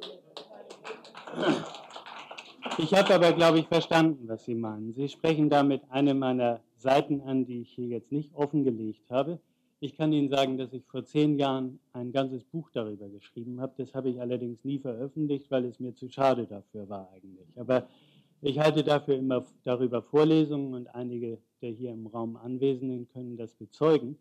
Ich 2.78 2.94
habe 2.94 3.16
aber, 3.16 3.32
glaube 3.32 3.58
ich, 3.58 3.66
verstanden, 3.66 4.28
was 4.28 4.44
Sie 4.44 4.54
meinen. 4.54 4.94
Sie 4.94 5.08
sprechen 5.08 5.50
damit 5.50 5.82
eine 5.90 6.14
meiner 6.14 6.60
Seiten 6.80 7.20
an, 7.22 7.44
die 7.44 7.60
ich 7.62 7.70
hier 7.70 7.88
jetzt 7.88 8.12
nicht 8.12 8.34
offengelegt 8.34 9.10
habe. 9.10 9.40
Ich 9.80 9.96
kann 9.96 10.12
Ihnen 10.12 10.28
sagen, 10.28 10.58
dass 10.58 10.72
ich 10.72 10.84
vor 10.86 11.04
zehn 11.04 11.38
Jahren 11.38 11.78
ein 11.92 12.10
ganzes 12.10 12.44
Buch 12.44 12.70
darüber 12.72 13.08
geschrieben 13.08 13.60
habe. 13.60 13.74
Das 13.76 13.94
habe 13.94 14.08
ich 14.08 14.20
allerdings 14.20 14.64
nie 14.64 14.78
veröffentlicht, 14.78 15.50
weil 15.50 15.64
es 15.64 15.78
mir 15.78 15.94
zu 15.94 16.08
schade 16.08 16.46
dafür 16.46 16.88
war 16.88 17.10
eigentlich. 17.12 17.48
Aber 17.56 17.88
ich 18.40 18.58
halte 18.58 18.82
dafür 18.82 19.16
immer 19.16 19.44
darüber 19.64 20.02
Vorlesungen 20.02 20.74
und 20.74 20.94
einige 20.94 21.38
der 21.60 21.70
hier 21.70 21.92
im 21.92 22.06
Raum 22.06 22.36
Anwesenden 22.36 23.08
können 23.08 23.36
das 23.36 23.54
bezeugen, 23.54 24.16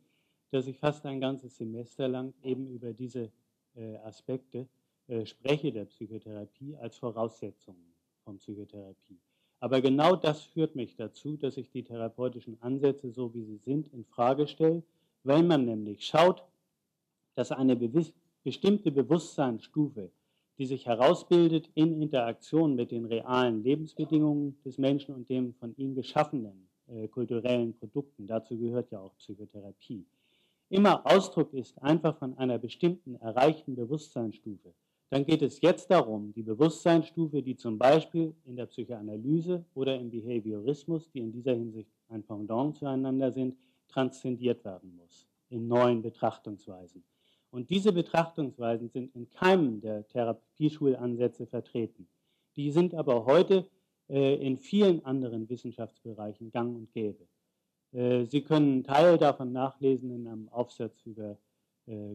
dass 0.52 0.68
ich 0.68 0.78
fast 0.78 1.06
ein 1.06 1.20
ganzes 1.20 1.58
Semester 1.58 2.08
lang 2.08 2.34
eben 2.42 2.68
über 2.68 2.94
diese 2.94 3.32
äh, 3.76 3.96
Aspekte 3.98 4.68
äh, 5.08 5.26
spreche 5.26 5.72
der 5.72 5.86
Psychotherapie 5.86 6.76
als 6.78 6.98
Voraussetzung 6.98 7.76
von 8.24 8.38
Psychotherapie. 8.38 9.20
Aber 9.60 9.82
genau 9.82 10.16
das 10.16 10.44
führt 10.44 10.76
mich 10.76 10.96
dazu, 10.96 11.36
dass 11.36 11.58
ich 11.58 11.72
die 11.72 11.84
therapeutischen 11.84 12.62
Ansätze, 12.62 13.12
so 13.12 13.34
wie 13.34 13.44
sie 13.44 13.58
sind, 13.58 13.92
in 13.94 14.06
Frage 14.06 14.48
stelle, 14.48 14.84
weil 15.24 15.44
man 15.44 15.66
nämlich 15.66 16.06
schaut, 16.06 16.44
dass 17.36 17.52
eine 17.52 17.76
bestimmte 18.44 18.92
Bewusstseinsstufe, 18.92 20.12
die 20.58 20.66
sich 20.66 20.86
herausbildet 20.86 21.70
in 21.76 22.02
Interaktion 22.02 22.76
mit 22.76 22.92
den 22.92 23.06
realen 23.06 23.64
Lebensbedingungen 23.64 24.58
des 24.64 24.78
Menschen 24.78 25.14
und 25.14 25.30
dem 25.30 25.54
von 25.56 25.76
ihm 25.78 25.96
geschaffenen 25.96 26.68
äh, 26.88 27.08
kulturellen 27.08 27.78
Produkten, 27.78 28.28
dazu 28.28 28.58
gehört 28.58 28.92
ja 28.92 29.00
auch 29.00 29.16
Psychotherapie, 29.18 30.06
immer 30.70 31.06
Ausdruck 31.06 31.54
ist 31.54 31.82
einfach 31.82 32.18
von 32.18 32.38
einer 32.38 32.58
bestimmten 32.58 33.16
erreichten 33.16 33.76
Bewusstseinsstufe 33.76 34.74
dann 35.10 35.26
geht 35.26 35.42
es 35.42 35.62
jetzt 35.62 35.90
darum, 35.90 36.34
die 36.34 36.44
Bewusstseinsstufe, 36.44 37.42
die 37.42 37.56
zum 37.56 37.78
Beispiel 37.78 38.36
in 38.46 38.56
der 38.56 38.66
Psychoanalyse 38.66 39.64
oder 39.74 39.98
im 39.98 40.10
Behaviorismus, 40.10 41.10
die 41.12 41.20
in 41.20 41.32
dieser 41.32 41.54
Hinsicht 41.54 41.90
ein 42.10 42.24
Pendant 42.24 42.76
zueinander 42.76 43.32
sind, 43.32 43.56
transzendiert 43.88 44.66
werden 44.66 44.96
muss 44.96 45.28
in 45.50 45.68
neuen 45.68 46.02
Betrachtungsweisen. 46.02 47.04
Und 47.52 47.70
diese 47.70 47.94
Betrachtungsweisen 47.94 48.90
sind 48.90 49.16
in 49.16 49.30
keinem 49.30 49.80
der 49.80 50.06
Therapieschulansätze 50.08 51.48
vertreten. 51.48 52.08
Die 52.58 52.72
sind 52.72 52.94
aber 52.94 53.26
heute 53.26 53.66
äh, 54.10 54.36
in 54.46 54.58
vielen 54.58 55.06
anderen 55.06 55.50
Wissenschaftsbereichen 55.50 56.52
gang 56.52 56.76
und 56.76 56.92
gäbe. 56.92 57.28
Äh, 57.94 58.26
Sie 58.26 58.42
können 58.42 58.74
einen 58.74 58.84
Teil 58.84 59.18
davon 59.18 59.54
nachlesen 59.54 60.12
in 60.12 60.28
einem 60.28 60.50
Aufsatz 60.50 61.02
über 61.06 61.38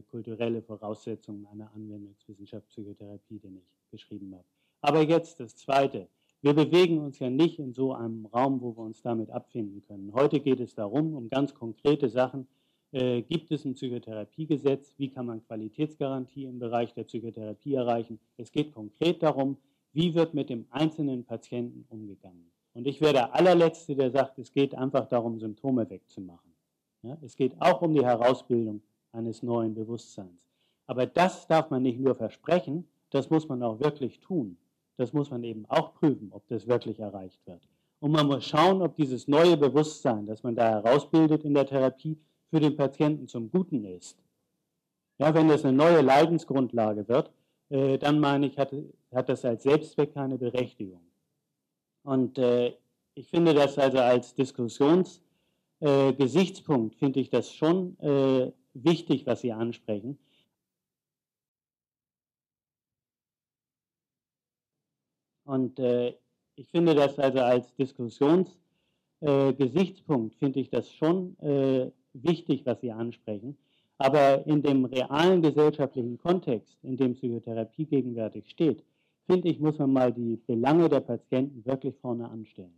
kulturelle 0.09 0.61
Voraussetzungen 0.61 1.47
einer 1.47 1.71
Anwendungswissenschaft 1.73 2.67
Psychotherapie, 2.69 3.39
den 3.39 3.57
ich 3.57 3.91
geschrieben 3.91 4.33
habe. 4.33 4.45
Aber 4.81 5.01
jetzt 5.01 5.39
das 5.39 5.55
Zweite. 5.55 6.07
Wir 6.41 6.53
bewegen 6.53 6.99
uns 6.99 7.19
ja 7.19 7.29
nicht 7.29 7.57
in 7.57 7.71
so 7.71 7.93
einem 7.93 8.25
Raum, 8.25 8.61
wo 8.61 8.75
wir 8.75 8.83
uns 8.83 9.01
damit 9.01 9.29
abfinden 9.29 9.81
können. 9.87 10.13
Heute 10.13 10.41
geht 10.41 10.59
es 10.59 10.75
darum, 10.75 11.15
um 11.15 11.29
ganz 11.29 11.53
konkrete 11.53 12.09
Sachen. 12.09 12.47
Äh, 12.91 13.21
gibt 13.21 13.49
es 13.49 13.63
ein 13.63 13.75
Psychotherapiegesetz? 13.75 14.93
Wie 14.97 15.09
kann 15.09 15.25
man 15.25 15.41
Qualitätsgarantie 15.47 16.43
im 16.43 16.59
Bereich 16.59 16.93
der 16.93 17.05
Psychotherapie 17.05 17.75
erreichen? 17.75 18.19
Es 18.35 18.51
geht 18.51 18.73
konkret 18.73 19.23
darum, 19.23 19.57
wie 19.93 20.13
wird 20.13 20.33
mit 20.33 20.49
dem 20.49 20.65
einzelnen 20.69 21.23
Patienten 21.23 21.85
umgegangen. 21.87 22.51
Und 22.73 22.87
ich 22.87 22.99
wäre 22.99 23.13
der 23.13 23.35
allerletzte, 23.35 23.95
der 23.95 24.11
sagt, 24.11 24.37
es 24.37 24.51
geht 24.51 24.75
einfach 24.75 25.07
darum, 25.07 25.39
Symptome 25.39 25.89
wegzumachen. 25.89 26.51
Ja, 27.03 27.17
es 27.21 27.37
geht 27.37 27.59
auch 27.61 27.81
um 27.81 27.93
die 27.93 28.03
Herausbildung 28.03 28.81
eines 29.13 29.41
neuen 29.41 29.73
Bewusstseins. 29.73 30.49
Aber 30.85 31.05
das 31.05 31.47
darf 31.47 31.69
man 31.69 31.83
nicht 31.83 31.99
nur 31.99 32.15
versprechen, 32.15 32.87
das 33.09 33.29
muss 33.29 33.47
man 33.47 33.63
auch 33.63 33.79
wirklich 33.79 34.19
tun. 34.19 34.57
Das 34.97 35.13
muss 35.13 35.31
man 35.31 35.43
eben 35.43 35.65
auch 35.69 35.93
prüfen, 35.93 36.29
ob 36.31 36.47
das 36.47 36.67
wirklich 36.67 36.99
erreicht 36.99 37.39
wird. 37.45 37.61
Und 37.99 38.11
man 38.11 38.27
muss 38.27 38.45
schauen, 38.45 38.81
ob 38.81 38.95
dieses 38.95 39.27
neue 39.27 39.55
Bewusstsein, 39.55 40.25
das 40.25 40.43
man 40.43 40.55
da 40.55 40.69
herausbildet 40.69 41.45
in 41.45 41.53
der 41.53 41.65
Therapie, 41.65 42.19
für 42.49 42.59
den 42.59 42.75
Patienten 42.75 43.27
zum 43.27 43.49
Guten 43.49 43.85
ist. 43.85 44.19
Ja, 45.17 45.33
wenn 45.33 45.47
das 45.47 45.63
eine 45.63 45.77
neue 45.77 46.01
Leidensgrundlage 46.01 47.07
wird, 47.07 47.31
äh, 47.69 47.97
dann 47.97 48.19
meine 48.19 48.47
ich, 48.47 48.57
hat, 48.57 48.73
hat 49.11 49.29
das 49.29 49.45
als 49.45 49.63
Selbstzweck 49.63 50.13
keine 50.13 50.37
Berechtigung. 50.37 51.01
Und 52.03 52.37
äh, 52.37 52.73
ich 53.15 53.29
finde 53.29 53.53
das 53.53 53.77
also 53.77 53.99
als 53.99 54.33
Diskussionsgesichtspunkt, 54.35 56.95
äh, 56.95 56.97
finde 56.97 57.19
ich 57.19 57.29
das 57.29 57.53
schon 57.53 57.99
äh, 57.99 58.51
wichtig, 58.73 59.25
was 59.25 59.41
Sie 59.41 59.51
ansprechen. 59.51 60.17
Und 65.45 65.79
äh, 65.79 66.15
ich 66.55 66.69
finde 66.69 66.95
das 66.95 67.19
also 67.19 67.39
als 67.39 67.73
Diskussionsgesichtspunkt, 67.75 70.35
finde 70.35 70.59
ich 70.59 70.69
das 70.69 70.91
schon 70.91 71.37
äh, 71.39 71.91
wichtig, 72.13 72.65
was 72.65 72.81
Sie 72.81 72.91
ansprechen. 72.91 73.57
Aber 73.97 74.45
in 74.47 74.61
dem 74.61 74.85
realen 74.85 75.41
gesellschaftlichen 75.41 76.17
Kontext, 76.17 76.77
in 76.83 76.97
dem 76.97 77.13
Psychotherapie 77.13 77.85
gegenwärtig 77.85 78.49
steht, 78.49 78.83
finde 79.25 79.49
ich, 79.49 79.59
muss 79.59 79.77
man 79.77 79.93
mal 79.93 80.11
die 80.11 80.35
Belange 80.35 80.89
der 80.89 81.01
Patienten 81.01 81.65
wirklich 81.65 81.95
vorne 81.99 82.29
anstellen. 82.29 82.73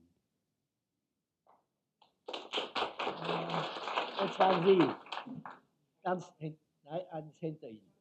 Jetzt 4.21 4.39
waren 4.39 4.65
Sie 4.65 4.79
ganz 6.05 6.31
nein, 6.83 7.01
eins 7.09 7.37
hinter 7.39 7.67
Ihnen. 7.67 7.93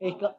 Ich 0.00 0.18
glaube, 0.18 0.36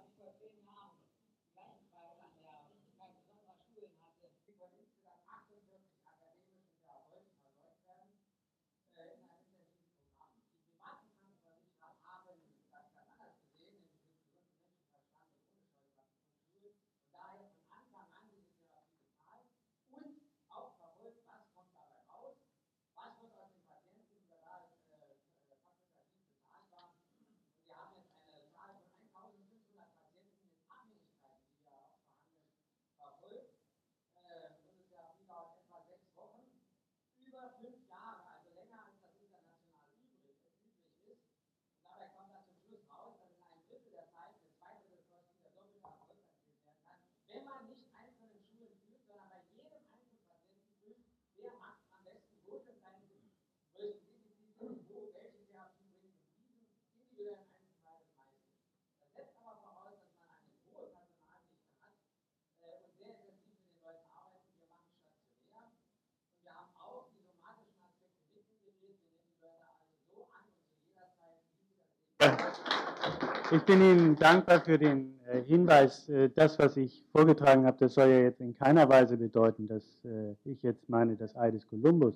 Ich 73.52 73.62
bin 73.62 73.80
Ihnen 73.80 74.16
dankbar 74.16 74.62
für 74.62 74.80
den 74.80 75.20
äh, 75.28 75.43
Hinweis. 75.43 76.10
Äh, 76.10 76.32
das, 76.34 76.58
was 76.58 76.78
ich 76.78 77.06
vorgetragen 77.12 77.66
habe, 77.68 77.78
das 77.80 77.93
soll 77.93 78.10
ja 78.10 78.20
jetzt 78.22 78.41
in 78.41 78.56
keiner 78.56 78.89
Weise 78.89 79.18
bedeuten, 79.18 79.68
dass 79.68 79.84
äh, 80.04 80.34
ich 80.46 80.64
jetzt 80.64 80.89
meine, 80.89 81.16
das 81.16 81.36
Ei 81.36 81.52
des 81.52 81.68
Kolumbus 81.68 82.16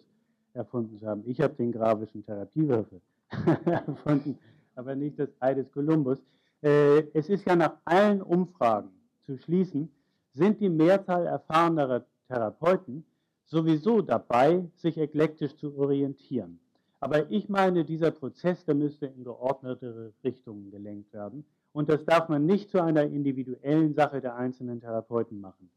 erfunden 0.55 0.97
zu 0.97 1.05
haben. 1.05 1.23
Ich 1.27 1.39
habe 1.39 1.53
den 1.53 1.71
grafischen 1.71 2.25
Therapiewürfel 2.25 2.99
erfunden, 3.65 4.39
aber 4.75 4.95
nicht 4.95 5.19
das 5.19 5.29
Ei 5.39 5.53
des 5.53 5.71
Kolumbus. 5.71 6.19
Es 6.61 7.29
ist 7.29 7.45
ja 7.45 7.55
nach 7.55 7.77
allen 7.85 8.21
Umfragen 8.21 8.89
zu 9.25 9.37
schließen, 9.37 9.89
sind 10.33 10.59
die 10.59 10.67
Mehrzahl 10.67 11.25
erfahrener 11.25 12.03
Therapeuten 12.27 13.05
sowieso 13.45 14.01
dabei, 14.01 14.65
sich 14.75 14.97
eklektisch 14.97 15.55
zu 15.55 15.77
orientieren. 15.77 16.59
Aber 16.99 17.29
ich 17.31 17.47
meine, 17.49 17.85
dieser 17.85 18.11
Prozess, 18.11 18.65
der 18.65 18.75
müsste 18.75 19.05
in 19.05 19.23
geordnetere 19.23 20.13
Richtungen 20.23 20.69
gelenkt 20.71 21.13
werden. 21.13 21.45
Und 21.71 21.89
das 21.89 22.03
darf 22.05 22.29
man 22.29 22.45
nicht 22.45 22.69
zu 22.69 22.81
einer 22.81 23.03
individuellen 23.03 23.93
Sache 23.93 24.21
der 24.21 24.35
einzelnen 24.35 24.81
Therapeuten 24.81 25.39
machen. 25.39 25.69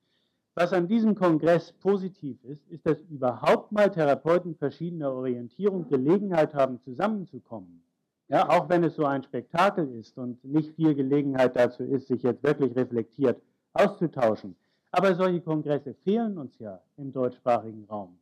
Was 0.54 0.72
an 0.72 0.86
diesem 0.86 1.14
Kongress 1.14 1.72
positiv 1.72 2.42
ist, 2.44 2.66
ist, 2.68 2.86
dass 2.86 3.00
überhaupt 3.08 3.72
mal 3.72 3.90
Therapeuten 3.90 4.54
verschiedener 4.54 5.12
Orientierung 5.12 5.88
Gelegenheit 5.88 6.54
haben, 6.54 6.80
zusammenzukommen. 6.80 7.82
Ja, 8.28 8.48
auch 8.48 8.68
wenn 8.68 8.84
es 8.84 8.96
so 8.96 9.04
ein 9.04 9.22
Spektakel 9.22 9.88
ist 9.94 10.18
und 10.18 10.42
nicht 10.44 10.74
viel 10.74 10.94
Gelegenheit 10.94 11.56
dazu 11.56 11.84
ist, 11.84 12.08
sich 12.08 12.22
jetzt 12.22 12.42
wirklich 12.42 12.74
reflektiert 12.76 13.40
auszutauschen. 13.72 14.56
Aber 14.90 15.14
solche 15.14 15.40
Kongresse 15.40 15.94
fehlen 16.04 16.36
uns 16.36 16.58
ja 16.58 16.80
im 16.98 17.12
deutschsprachigen 17.12 17.84
Raum. 17.88 18.18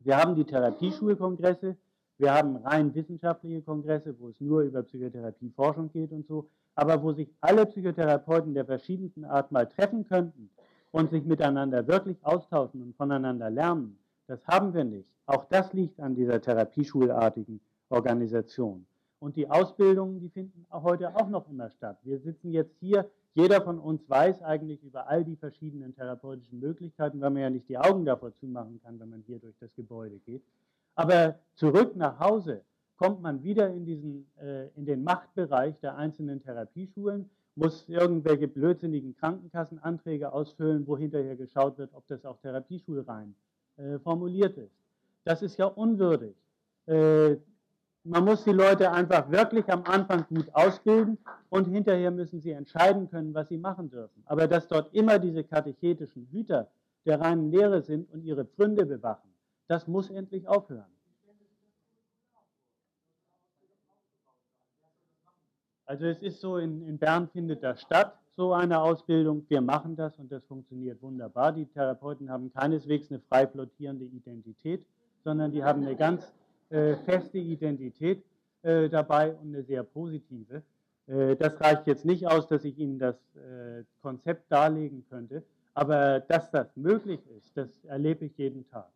Wir 0.00 0.18
haben 0.18 0.34
die 0.34 0.44
Therapieschulkongresse, 0.44 1.76
wir 2.18 2.34
haben 2.34 2.56
rein 2.56 2.94
wissenschaftliche 2.94 3.62
Kongresse, 3.62 4.14
wo 4.18 4.28
es 4.28 4.40
nur 4.40 4.62
über 4.62 4.82
Psychotherapieforschung 4.82 5.90
geht 5.92 6.10
und 6.10 6.26
so, 6.26 6.48
aber 6.74 7.00
wo 7.02 7.12
sich 7.12 7.28
alle 7.40 7.64
Psychotherapeuten 7.66 8.54
der 8.54 8.64
verschiedensten 8.64 9.24
Art 9.24 9.52
mal 9.52 9.66
treffen 9.66 10.04
könnten 10.04 10.50
und 10.90 11.10
sich 11.10 11.24
miteinander 11.24 11.86
wirklich 11.86 12.16
austauschen 12.24 12.82
und 12.82 12.96
voneinander 12.96 13.50
lernen. 13.50 13.98
Das 14.26 14.44
haben 14.46 14.74
wir 14.74 14.84
nicht. 14.84 15.08
Auch 15.26 15.44
das 15.44 15.72
liegt 15.72 16.00
an 16.00 16.16
dieser 16.16 16.40
therapieschulartigen 16.40 17.60
Organisation. 17.88 18.84
Und 19.20 19.36
die 19.36 19.48
Ausbildungen, 19.48 20.20
die 20.20 20.28
finden 20.28 20.66
heute 20.72 21.14
auch 21.16 21.28
noch 21.28 21.48
immer 21.48 21.70
statt. 21.70 21.98
Wir 22.02 22.18
sitzen 22.18 22.50
jetzt 22.50 22.74
hier, 22.80 23.08
jeder 23.34 23.60
von 23.60 23.78
uns 23.78 24.08
weiß 24.08 24.42
eigentlich 24.42 24.82
über 24.82 25.08
all 25.08 25.24
die 25.24 25.36
verschiedenen 25.36 25.94
therapeutischen 25.94 26.58
Möglichkeiten, 26.58 27.20
weil 27.20 27.30
man 27.30 27.42
ja 27.42 27.50
nicht 27.50 27.68
die 27.68 27.78
Augen 27.78 28.04
davor 28.04 28.34
zumachen 28.40 28.80
kann, 28.82 28.98
wenn 28.98 29.10
man 29.10 29.22
hier 29.26 29.38
durch 29.38 29.56
das 29.60 29.74
Gebäude 29.76 30.18
geht. 30.26 30.42
Aber 30.98 31.36
zurück 31.54 31.94
nach 31.94 32.18
Hause 32.18 32.62
kommt 32.96 33.22
man 33.22 33.44
wieder 33.44 33.68
in, 33.68 33.86
diesen, 33.86 34.28
äh, 34.42 34.66
in 34.74 34.84
den 34.84 35.04
Machtbereich 35.04 35.78
der 35.78 35.96
einzelnen 35.96 36.42
Therapieschulen, 36.42 37.30
muss 37.54 37.88
irgendwelche 37.88 38.48
blödsinnigen 38.48 39.14
Krankenkassenanträge 39.14 40.32
ausfüllen, 40.32 40.84
wo 40.88 40.98
hinterher 40.98 41.36
geschaut 41.36 41.78
wird, 41.78 41.94
ob 41.94 42.04
das 42.08 42.24
auch 42.24 42.38
therapieschulrein 42.40 43.32
äh, 43.76 44.00
formuliert 44.00 44.58
ist. 44.58 44.74
Das 45.22 45.40
ist 45.40 45.56
ja 45.56 45.66
unwürdig. 45.66 46.34
Äh, 46.86 47.36
man 48.02 48.24
muss 48.24 48.42
die 48.42 48.50
Leute 48.50 48.90
einfach 48.90 49.30
wirklich 49.30 49.70
am 49.70 49.84
Anfang 49.84 50.26
gut 50.28 50.52
ausbilden 50.52 51.16
und 51.48 51.68
hinterher 51.68 52.10
müssen 52.10 52.40
sie 52.40 52.50
entscheiden 52.50 53.08
können, 53.08 53.32
was 53.34 53.48
sie 53.48 53.58
machen 53.58 53.88
dürfen. 53.88 54.24
Aber 54.26 54.48
dass 54.48 54.66
dort 54.66 54.92
immer 54.92 55.20
diese 55.20 55.44
katechetischen 55.44 56.26
Hüter 56.32 56.68
der 57.06 57.20
reinen 57.20 57.52
Lehre 57.52 57.82
sind 57.82 58.12
und 58.12 58.24
ihre 58.24 58.44
Pfründe 58.44 58.84
bewachen, 58.84 59.28
das 59.68 59.86
muss 59.86 60.10
endlich 60.10 60.48
aufhören. 60.48 60.90
Also 65.86 66.04
es 66.06 66.20
ist 66.20 66.40
so, 66.40 66.58
in, 66.58 66.86
in 66.86 66.98
Bern 66.98 67.28
findet 67.28 67.62
das 67.62 67.80
statt, 67.80 68.18
so 68.36 68.52
eine 68.52 68.80
Ausbildung. 68.80 69.46
Wir 69.48 69.60
machen 69.60 69.96
das 69.96 70.18
und 70.18 70.30
das 70.30 70.44
funktioniert 70.44 71.00
wunderbar. 71.02 71.52
Die 71.52 71.66
Therapeuten 71.66 72.30
haben 72.30 72.52
keineswegs 72.52 73.10
eine 73.10 73.20
frei 73.20 73.46
flottierende 73.46 74.04
Identität, 74.04 74.84
sondern 75.24 75.50
die 75.50 75.64
haben 75.64 75.82
eine 75.82 75.96
ganz 75.96 76.32
äh, 76.70 76.96
feste 76.96 77.38
Identität 77.38 78.22
äh, 78.62 78.88
dabei 78.88 79.34
und 79.34 79.54
eine 79.54 79.62
sehr 79.62 79.82
positive. 79.82 80.62
Äh, 81.06 81.36
das 81.36 81.58
reicht 81.60 81.86
jetzt 81.86 82.04
nicht 82.04 82.26
aus, 82.26 82.46
dass 82.48 82.64
ich 82.64 82.78
Ihnen 82.78 82.98
das 82.98 83.16
äh, 83.34 83.82
Konzept 84.02 84.52
darlegen 84.52 85.06
könnte, 85.08 85.42
aber 85.72 86.20
dass 86.20 86.50
das 86.50 86.76
möglich 86.76 87.20
ist, 87.38 87.56
das 87.56 87.82
erlebe 87.86 88.26
ich 88.26 88.36
jeden 88.36 88.68
Tag. 88.68 88.90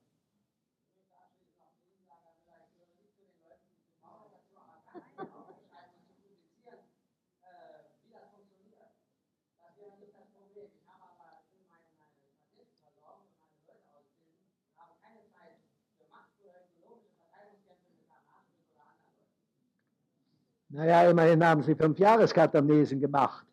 Naja, 20.72 21.10
immerhin 21.10 21.44
haben 21.44 21.62
Sie 21.62 21.74
fünf 21.74 21.98
Jahreskatamnesen 21.98 22.98
gemacht. 22.98 23.46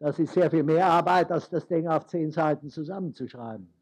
Das 0.00 0.18
ist 0.18 0.34
sehr 0.34 0.50
viel 0.50 0.64
mehr 0.64 0.84
Arbeit, 0.84 1.30
als 1.30 1.48
das 1.48 1.66
Ding 1.68 1.86
auf 1.86 2.06
zehn 2.06 2.32
Seiten 2.32 2.68
zusammenzuschreiben. 2.68 3.72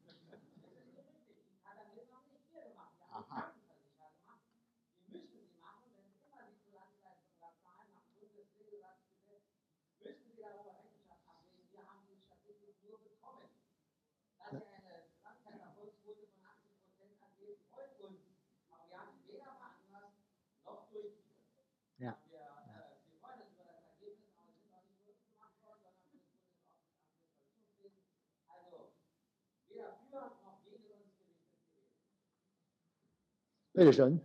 Bitte 33.75 33.93
schon. 33.93 34.21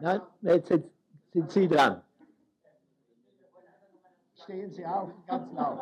Nein, 0.00 0.20
jetzt 0.40 0.68
sind 0.68 1.50
Sie 1.50 1.68
dran. 1.68 2.02
Stehen 4.34 4.70
Sie 4.72 4.84
auf, 4.84 5.10
ganz 5.28 5.52
laut. 5.54 5.78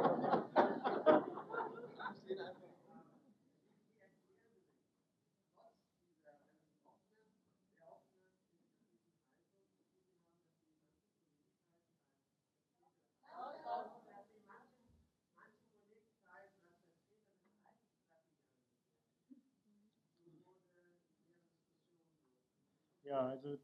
Ja, 23.11 23.27
also, 23.27 23.59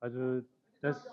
also 0.00 0.46
das, 0.82 1.06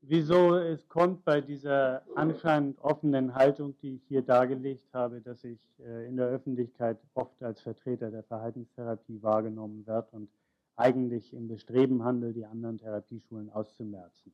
wieso 0.00 0.56
es 0.56 0.88
kommt 0.88 1.26
bei 1.26 1.42
dieser 1.42 2.00
anscheinend 2.14 2.78
offenen 2.80 3.34
Haltung, 3.34 3.74
die 3.82 3.96
ich 3.96 4.02
hier 4.08 4.22
dargelegt 4.22 4.86
habe, 4.94 5.20
dass 5.20 5.44
ich 5.44 5.58
äh, 5.78 6.08
in 6.08 6.16
der 6.16 6.28
Öffentlichkeit 6.28 6.96
oft 7.12 7.42
als 7.42 7.60
Vertreter 7.60 8.10
der 8.10 8.22
Verhaltenstherapie 8.22 9.22
wahrgenommen 9.22 9.86
werde 9.86 10.08
und 10.12 10.30
eigentlich 10.76 11.34
im 11.34 11.46
Bestreben 11.46 12.02
handle, 12.02 12.32
die 12.32 12.46
anderen 12.46 12.78
Therapieschulen 12.78 13.50
auszumerzen. 13.50 14.32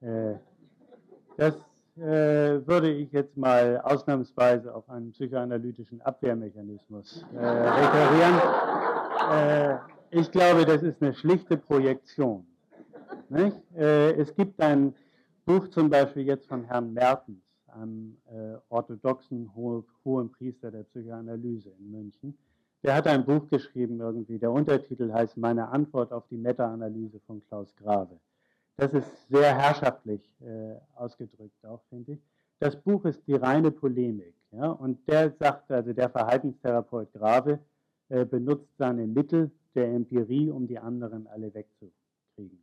Äh, 0.00 0.34
das 1.36 1.56
äh, 2.00 2.66
würde 2.66 2.90
ich 2.90 3.10
jetzt 3.12 3.36
mal 3.36 3.80
ausnahmsweise 3.82 4.74
auf 4.74 4.88
einen 4.88 5.12
psychoanalytischen 5.12 6.00
Abwehrmechanismus 6.02 7.24
äh, 7.34 7.38
referieren. 7.38 8.34
Äh, 9.32 9.76
ich 10.10 10.30
glaube, 10.30 10.64
das 10.64 10.82
ist 10.82 11.02
eine 11.02 11.12
schlichte 11.14 11.56
Projektion. 11.56 12.46
Äh, 13.30 14.12
es 14.12 14.34
gibt 14.34 14.60
ein 14.60 14.94
Buch 15.44 15.68
zum 15.68 15.90
Beispiel 15.90 16.24
jetzt 16.24 16.46
von 16.46 16.64
Herrn 16.64 16.92
Mertens, 16.92 17.42
einem 17.66 18.16
äh, 18.26 18.56
orthodoxen 18.68 19.50
Ho 19.54 19.84
hohen 20.04 20.30
Priester 20.32 20.70
der 20.70 20.84
Psychoanalyse 20.84 21.70
in 21.78 21.90
München. 21.90 22.38
Der 22.82 22.94
hat 22.94 23.06
ein 23.06 23.24
Buch 23.24 23.48
geschrieben 23.48 24.00
irgendwie, 24.00 24.38
der 24.38 24.52
Untertitel 24.52 25.12
heißt 25.12 25.36
Meine 25.36 25.68
Antwort 25.68 26.12
auf 26.12 26.26
die 26.28 26.36
Meta-Analyse 26.36 27.20
von 27.26 27.42
Klaus 27.48 27.74
Grave. 27.76 28.18
Das 28.78 28.92
ist 28.92 29.28
sehr 29.28 29.58
herrschaftlich 29.58 30.22
äh, 30.40 30.76
ausgedrückt 30.94 31.66
auch, 31.66 31.82
finde 31.88 32.12
ich. 32.12 32.20
Das 32.60 32.80
Buch 32.80 33.04
ist 33.06 33.26
die 33.26 33.34
reine 33.34 33.72
Polemik. 33.72 34.34
Ja? 34.52 34.70
Und 34.70 35.06
der 35.08 35.32
sagt, 35.32 35.68
also 35.72 35.92
der 35.92 36.08
Verhaltenstherapeut 36.08 37.12
Grave 37.12 37.58
äh, 38.08 38.24
benutzt 38.24 38.70
seine 38.78 39.08
Mittel 39.08 39.50
der 39.74 39.88
Empirie, 39.88 40.50
um 40.50 40.68
die 40.68 40.78
anderen 40.78 41.26
alle 41.26 41.52
wegzukriegen. 41.52 42.62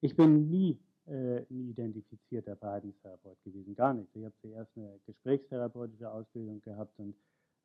Ich 0.00 0.16
bin 0.16 0.50
nie 0.50 0.76
äh, 1.06 1.44
ein 1.48 1.70
identifizierter 1.70 2.56
Verhaltenstherapeut 2.56 3.40
gewesen, 3.44 3.76
gar 3.76 3.94
nicht. 3.94 4.08
Ich 4.16 4.24
habe 4.24 4.34
zuerst 4.40 4.76
eine 4.76 4.98
gesprächstherapeutische 5.06 6.10
Ausbildung 6.10 6.60
gehabt 6.60 6.98
und 6.98 7.14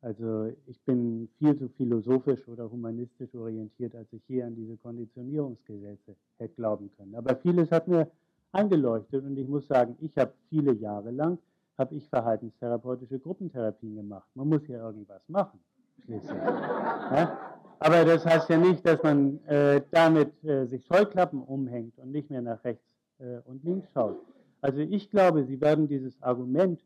also 0.00 0.52
ich 0.66 0.80
bin 0.82 1.28
viel 1.38 1.56
zu 1.56 1.68
philosophisch 1.70 2.46
oder 2.48 2.70
humanistisch 2.70 3.34
orientiert, 3.34 3.94
als 3.94 4.12
ich 4.12 4.22
hier 4.26 4.46
an 4.46 4.54
diese 4.54 4.76
Konditionierungsgesetze 4.76 6.14
hätte 6.38 6.54
glauben 6.54 6.90
können. 6.96 7.14
Aber 7.16 7.34
vieles 7.36 7.70
hat 7.72 7.88
mir 7.88 8.08
eingeleuchtet 8.52 9.24
und 9.24 9.36
ich 9.36 9.48
muss 9.48 9.66
sagen, 9.66 9.96
ich 10.00 10.16
habe 10.16 10.32
viele 10.48 10.72
Jahre 10.72 11.10
lang 11.10 11.38
habe 11.78 11.94
ich 11.94 12.08
verhaltenstherapeutische 12.08 13.18
Gruppentherapien 13.20 13.94
gemacht. 13.94 14.28
Man 14.34 14.48
muss 14.48 14.62
hier 14.66 14.78
irgendwas 14.78 15.22
machen, 15.28 15.60
schließlich. 16.04 16.32
Ja? 17.10 17.38
Aber 17.78 18.04
das 18.04 18.26
heißt 18.26 18.50
ja 18.50 18.58
nicht, 18.58 18.84
dass 18.84 19.02
man 19.02 19.42
äh, 19.46 19.80
damit 19.92 20.44
äh, 20.44 20.66
sich 20.66 20.84
Scheuklappen 20.84 21.42
umhängt 21.42 21.96
und 21.98 22.10
nicht 22.10 22.28
mehr 22.28 22.42
nach 22.42 22.62
rechts 22.64 22.84
äh, 23.18 23.38
und 23.44 23.64
links 23.64 23.90
schaut. 23.92 24.16
Also 24.60 24.80
ich 24.80 25.10
glaube, 25.10 25.44
Sie 25.44 25.60
werden 25.60 25.86
dieses 25.86 26.20
Argument 26.20 26.82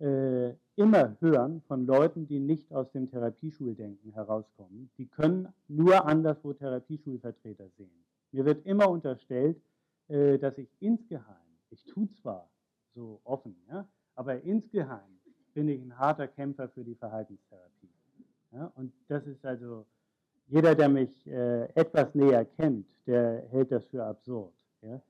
äh, 0.00 0.54
immer 0.76 1.16
hören 1.20 1.62
von 1.62 1.86
Leuten, 1.86 2.26
die 2.26 2.38
nicht 2.38 2.72
aus 2.72 2.90
dem 2.92 3.10
Therapieschuldenken 3.10 4.12
herauskommen. 4.12 4.90
Die 4.98 5.06
können 5.06 5.48
nur 5.68 6.06
anderswo 6.06 6.52
Therapieschulvertreter 6.52 7.68
sehen. 7.76 8.04
Mir 8.32 8.44
wird 8.44 8.66
immer 8.66 8.90
unterstellt, 8.90 9.56
äh, 10.08 10.38
dass 10.38 10.58
ich 10.58 10.68
insgeheim, 10.80 11.36
ich 11.70 11.84
tue 11.84 12.10
zwar 12.12 12.48
so 12.94 13.20
offen, 13.24 13.56
ja, 13.68 13.86
aber 14.14 14.40
insgeheim 14.42 15.18
bin 15.54 15.68
ich 15.68 15.80
ein 15.80 15.98
harter 15.98 16.28
Kämpfer 16.28 16.68
für 16.68 16.84
die 16.84 16.94
Verhaltenstherapie. 16.94 17.88
Ja, 18.52 18.70
und 18.74 18.92
das 19.08 19.26
ist 19.26 19.44
also, 19.44 19.86
jeder, 20.48 20.74
der 20.74 20.88
mich 20.88 21.26
äh, 21.26 21.64
etwas 21.74 22.14
näher 22.14 22.44
kennt, 22.44 22.86
der 23.06 23.42
hält 23.48 23.72
das 23.72 23.84
für 23.86 24.04
absurd. 24.04 24.52
Ja. 24.82 25.00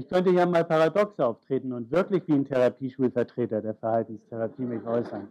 Ich 0.00 0.08
könnte 0.08 0.30
ja 0.30 0.46
mal 0.46 0.64
paradox 0.64 1.20
auftreten 1.20 1.74
und 1.74 1.90
wirklich 1.90 2.26
wie 2.26 2.32
ein 2.32 2.46
Therapieschulvertreter 2.46 3.60
der 3.60 3.74
Verhaltenstherapie 3.74 4.62
mich 4.62 4.82
äußern. 4.82 5.28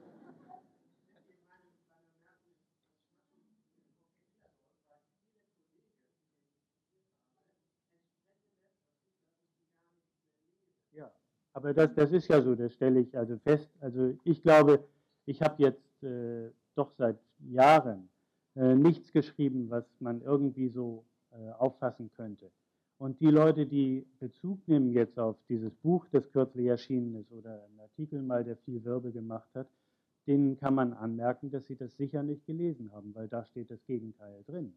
Ja, 10.92 11.10
aber 11.54 11.74
das, 11.74 11.96
das 11.96 12.12
ist 12.12 12.28
ja 12.28 12.40
so, 12.44 12.54
das 12.54 12.72
stelle 12.74 13.00
ich 13.00 13.18
also 13.18 13.40
fest. 13.40 13.72
Also 13.82 14.16
ich 14.24 14.44
glaube, 14.44 14.88
ich 15.26 15.42
habe 15.42 15.64
jetzt 15.64 16.04
äh, 16.04 16.52
doch 16.76 16.92
seit 16.96 17.18
Jahren 17.40 18.08
äh, 18.56 18.76
nichts 18.76 19.12
geschrieben, 19.12 19.72
was 19.72 19.86
man 20.00 20.22
irgendwie 20.22 20.70
so 20.70 21.06
äh, 21.32 21.54
auffassen 21.54 22.12
könnte. 22.16 22.52
Und 23.00 23.22
die 23.22 23.32
Leute, 23.32 23.66
die 23.66 24.06
Bezug 24.20 24.68
nehmen 24.68 24.92
jetzt 24.92 25.18
auf 25.18 25.38
dieses 25.48 25.74
Buch, 25.76 26.06
das 26.12 26.30
kürzlich 26.34 26.66
erschienen 26.68 27.16
ist, 27.16 27.32
oder 27.32 27.64
einen 27.64 27.80
Artikel 27.80 28.22
mal, 28.22 28.44
der 28.44 28.58
viel 28.58 28.84
Wirbel 28.84 29.14
gemacht 29.14 29.48
hat, 29.56 29.70
denen 30.28 30.58
kann 30.58 30.76
man 30.76 30.92
anmerken, 30.92 31.50
dass 31.50 31.66
sie 31.66 31.78
das 31.78 31.96
sicher 31.96 32.24
nicht 32.24 32.46
gelesen 32.46 32.92
haben, 32.92 33.16
weil 33.16 33.30
da 33.30 33.46
steht 33.46 33.72
das 33.72 33.80
Gegenteil 33.86 34.44
drin. 34.46 34.74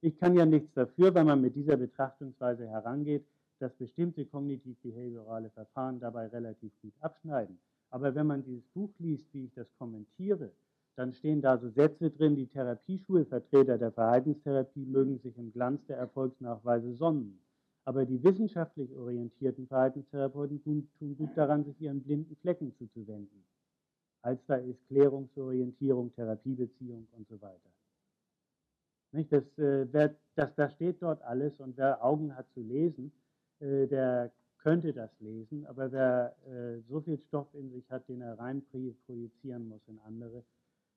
Ich 0.00 0.18
kann 0.18 0.34
ja 0.34 0.44
nichts 0.46 0.74
dafür, 0.74 1.14
wenn 1.14 1.26
man 1.26 1.40
mit 1.40 1.54
dieser 1.54 1.76
Betrachtungsweise 1.76 2.66
herangeht, 2.66 3.24
dass 3.60 3.72
bestimmte 3.74 4.26
kognitiv-behaviorale 4.26 5.50
Verfahren 5.50 6.00
dabei 6.00 6.26
relativ 6.26 6.72
gut 6.82 6.94
abschneiden. 7.00 7.56
Aber 7.90 8.16
wenn 8.16 8.26
man 8.26 8.42
dieses 8.42 8.66
Buch 8.74 8.90
liest, 8.98 9.32
wie 9.32 9.44
ich 9.44 9.54
das 9.54 9.68
kommentiere, 9.78 10.50
dann 10.96 11.12
stehen 11.14 11.40
da 11.40 11.56
so 11.56 11.68
Sätze 11.68 12.10
drin, 12.10 12.34
die 12.34 12.48
Therapieschulvertreter 12.48 13.78
der 13.78 13.92
Verhaltenstherapie 13.92 14.86
mögen 14.86 15.20
sich 15.20 15.38
im 15.38 15.52
Glanz 15.52 15.86
der 15.86 15.98
Erfolgsnachweise 15.98 16.94
sonnen. 16.94 17.38
Aber 17.84 18.04
die 18.04 18.22
wissenschaftlich 18.22 18.94
orientierten 18.94 19.66
Verhaltenstherapeuten 19.66 20.62
tun, 20.62 20.88
gut 21.16 21.36
daran, 21.36 21.64
sich 21.64 21.80
ihren 21.80 22.02
blinden 22.02 22.36
Flecken 22.36 22.74
zuzuwenden. 22.76 23.44
Als 24.22 24.44
da 24.46 24.56
ist 24.56 24.86
Klärungsorientierung, 24.88 26.14
Therapiebeziehung 26.14 27.08
und 27.12 27.26
so 27.28 27.40
weiter. 27.40 27.70
Nicht? 29.12 29.32
Das, 29.32 29.44
äh, 29.58 29.86
wer, 29.90 30.14
das, 30.34 30.54
das 30.54 30.72
steht 30.74 31.02
dort 31.02 31.22
alles 31.22 31.58
und 31.58 31.76
wer 31.76 32.04
Augen 32.04 32.36
hat 32.36 32.46
zu 32.52 32.60
lesen, 32.60 33.12
äh, 33.60 33.86
der 33.86 34.30
könnte 34.58 34.92
das 34.92 35.10
lesen, 35.20 35.66
aber 35.66 35.90
wer 35.90 36.36
äh, 36.46 36.80
so 36.88 37.00
viel 37.00 37.18
Stoff 37.18 37.48
in 37.54 37.70
sich 37.70 37.90
hat, 37.90 38.06
den 38.08 38.20
er 38.20 38.38
rein 38.38 38.62
projizieren 39.06 39.68
muss 39.68 39.80
in 39.88 39.98
andere, 40.00 40.44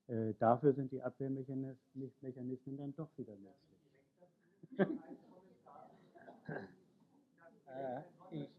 äh, 0.08 0.34
dafür 0.38 0.74
sind 0.74 0.92
die 0.92 1.02
Abwehrmechanismen 1.02 2.78
dann 2.78 2.94
doch 2.96 3.10
wieder 3.18 3.34
nützlich. 3.38 5.00
Äh, 7.68 8.02
ich. 8.32 8.50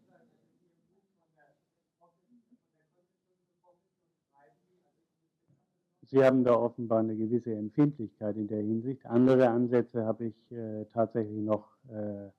Sie 6.10 6.22
haben 6.22 6.44
da 6.44 6.54
offenbar 6.54 7.00
eine 7.00 7.16
gewisse 7.16 7.54
Empfindlichkeit 7.54 8.36
in 8.36 8.46
der 8.46 8.60
Hinsicht. 8.60 9.04
Andere 9.06 9.48
Ansätze 9.48 10.04
habe 10.04 10.26
ich 10.26 10.52
äh, 10.52 10.84
tatsächlich 10.92 11.42
noch 11.42 11.66
äh, 11.88 12.30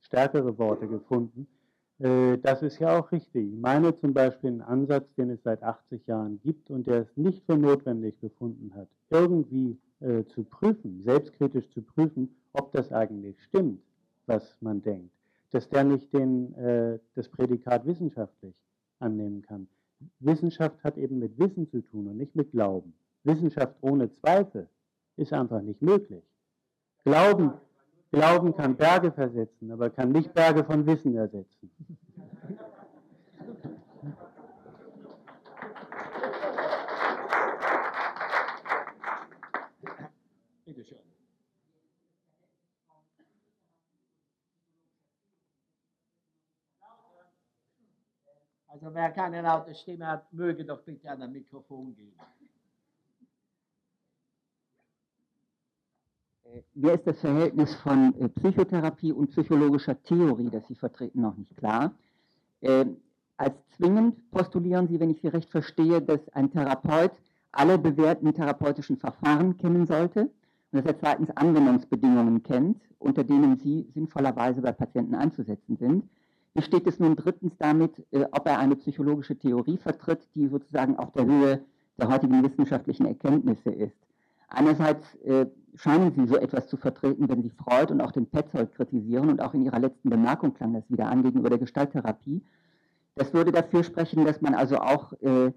stärkere 0.00 0.56
Worte 0.58 0.88
gefunden. 0.88 1.46
Äh, 1.98 2.38
das 2.38 2.62
ist 2.62 2.78
ja 2.78 2.98
auch 2.98 3.10
richtig. 3.10 3.52
Ich 3.52 3.58
meine 3.58 3.94
zum 3.96 4.14
Beispiel 4.14 4.50
einen 4.50 4.62
Ansatz, 4.62 5.12
den 5.16 5.30
es 5.30 5.42
seit 5.42 5.62
80 5.62 6.06
Jahren 6.06 6.40
gibt 6.42 6.70
und 6.70 6.86
der 6.86 7.02
es 7.02 7.16
nicht 7.16 7.44
für 7.44 7.56
notwendig 7.56 8.18
befunden 8.20 8.72
hat, 8.74 8.88
irgendwie 9.10 9.78
äh, 10.00 10.24
zu 10.24 10.44
prüfen, 10.44 11.02
selbstkritisch 11.02 11.68
zu 11.70 11.82
prüfen, 11.82 12.34
ob 12.52 12.72
das 12.72 12.92
eigentlich 12.92 13.36
stimmt, 13.44 13.82
was 14.28 14.56
man 14.60 14.82
denkt 14.82 15.18
dass 15.50 15.68
der 15.68 15.84
nicht 15.84 16.12
den, 16.12 16.54
äh, 16.54 16.98
das 17.14 17.28
Prädikat 17.28 17.86
wissenschaftlich 17.86 18.54
annehmen 18.98 19.42
kann. 19.42 19.68
Wissenschaft 20.20 20.82
hat 20.84 20.96
eben 20.96 21.18
mit 21.18 21.38
Wissen 21.38 21.68
zu 21.68 21.80
tun 21.80 22.06
und 22.08 22.18
nicht 22.18 22.36
mit 22.36 22.52
Glauben. 22.52 22.94
Wissenschaft 23.24 23.74
ohne 23.80 24.12
Zweifel 24.12 24.68
ist 25.16 25.32
einfach 25.32 25.60
nicht 25.60 25.82
möglich. 25.82 26.22
Glauben, 27.04 27.52
Glauben 28.12 28.54
kann 28.54 28.76
Berge 28.76 29.12
versetzen, 29.12 29.70
aber 29.70 29.90
kann 29.90 30.12
nicht 30.12 30.32
Berge 30.34 30.64
von 30.64 30.86
Wissen 30.86 31.14
ersetzen. 31.16 31.70
Bitte 40.64 40.84
schön. 40.84 41.08
Also 48.80 48.94
wer 48.94 49.10
keine 49.10 49.42
laute 49.42 49.74
Stimme 49.74 50.06
hat, 50.06 50.32
möge 50.32 50.64
doch 50.64 50.82
bitte 50.82 51.10
an 51.10 51.20
ein 51.20 51.32
Mikrofon 51.32 51.96
gehen. 51.96 52.12
Äh, 56.44 56.62
Mir 56.74 56.92
ist 56.92 57.04
das 57.04 57.18
Verhältnis 57.18 57.74
von 57.74 58.14
äh, 58.20 58.28
Psychotherapie 58.28 59.12
und 59.12 59.30
psychologischer 59.30 60.00
Theorie, 60.04 60.48
das 60.50 60.64
Sie 60.68 60.76
vertreten, 60.76 61.22
noch 61.22 61.36
nicht 61.36 61.56
klar. 61.56 61.92
Äh, 62.60 62.86
als 63.36 63.54
zwingend 63.76 64.30
postulieren 64.30 64.86
Sie, 64.86 65.00
wenn 65.00 65.10
ich 65.10 65.20
Sie 65.22 65.28
recht 65.28 65.50
verstehe, 65.50 66.00
dass 66.00 66.28
ein 66.28 66.52
Therapeut 66.52 67.12
alle 67.50 67.78
bewährten 67.78 68.32
therapeutischen 68.32 68.96
Verfahren 68.96 69.56
kennen 69.56 69.86
sollte 69.86 70.20
und 70.20 70.30
dass 70.70 70.84
er 70.84 71.00
zweitens 71.00 71.30
Anwendungsbedingungen 71.30 72.44
kennt, 72.44 72.80
unter 73.00 73.24
denen 73.24 73.56
sie 73.56 73.88
sinnvollerweise 73.94 74.62
bei 74.62 74.70
Patienten 74.70 75.16
einzusetzen 75.16 75.76
sind. 75.76 76.04
Wie 76.54 76.62
steht 76.62 76.86
es 76.86 76.98
nun 76.98 77.16
drittens 77.16 77.56
damit, 77.58 78.04
äh, 78.10 78.24
ob 78.32 78.46
er 78.46 78.58
eine 78.58 78.76
psychologische 78.76 79.36
Theorie 79.36 79.76
vertritt, 79.76 80.20
die 80.34 80.48
sozusagen 80.48 80.96
auf 80.96 81.12
der 81.12 81.26
Höhe 81.26 81.64
der 81.98 82.08
heutigen 82.08 82.42
wissenschaftlichen 82.42 83.06
Erkenntnisse 83.06 83.70
ist? 83.70 83.96
Einerseits 84.48 85.14
äh, 85.24 85.46
scheinen 85.74 86.12
Sie 86.12 86.26
so 86.26 86.36
etwas 86.36 86.68
zu 86.68 86.76
vertreten, 86.76 87.28
wenn 87.28 87.42
Sie 87.42 87.50
Freud 87.50 87.92
und 87.92 88.00
auch 88.00 88.12
den 88.12 88.26
Petzold 88.26 88.72
kritisieren 88.72 89.28
und 89.28 89.42
auch 89.42 89.54
in 89.54 89.62
Ihrer 89.62 89.78
letzten 89.78 90.10
Bemerkung 90.10 90.54
klang 90.54 90.72
das 90.72 90.88
wieder 90.90 91.08
an 91.08 91.22
gegenüber 91.22 91.50
der 91.50 91.58
Gestalttherapie. 91.58 92.42
Das 93.14 93.34
würde 93.34 93.52
dafür 93.52 93.84
sprechen, 93.84 94.24
dass 94.24 94.40
man 94.40 94.54
also 94.54 94.78
auch 94.78 95.12
äh, 95.20 95.52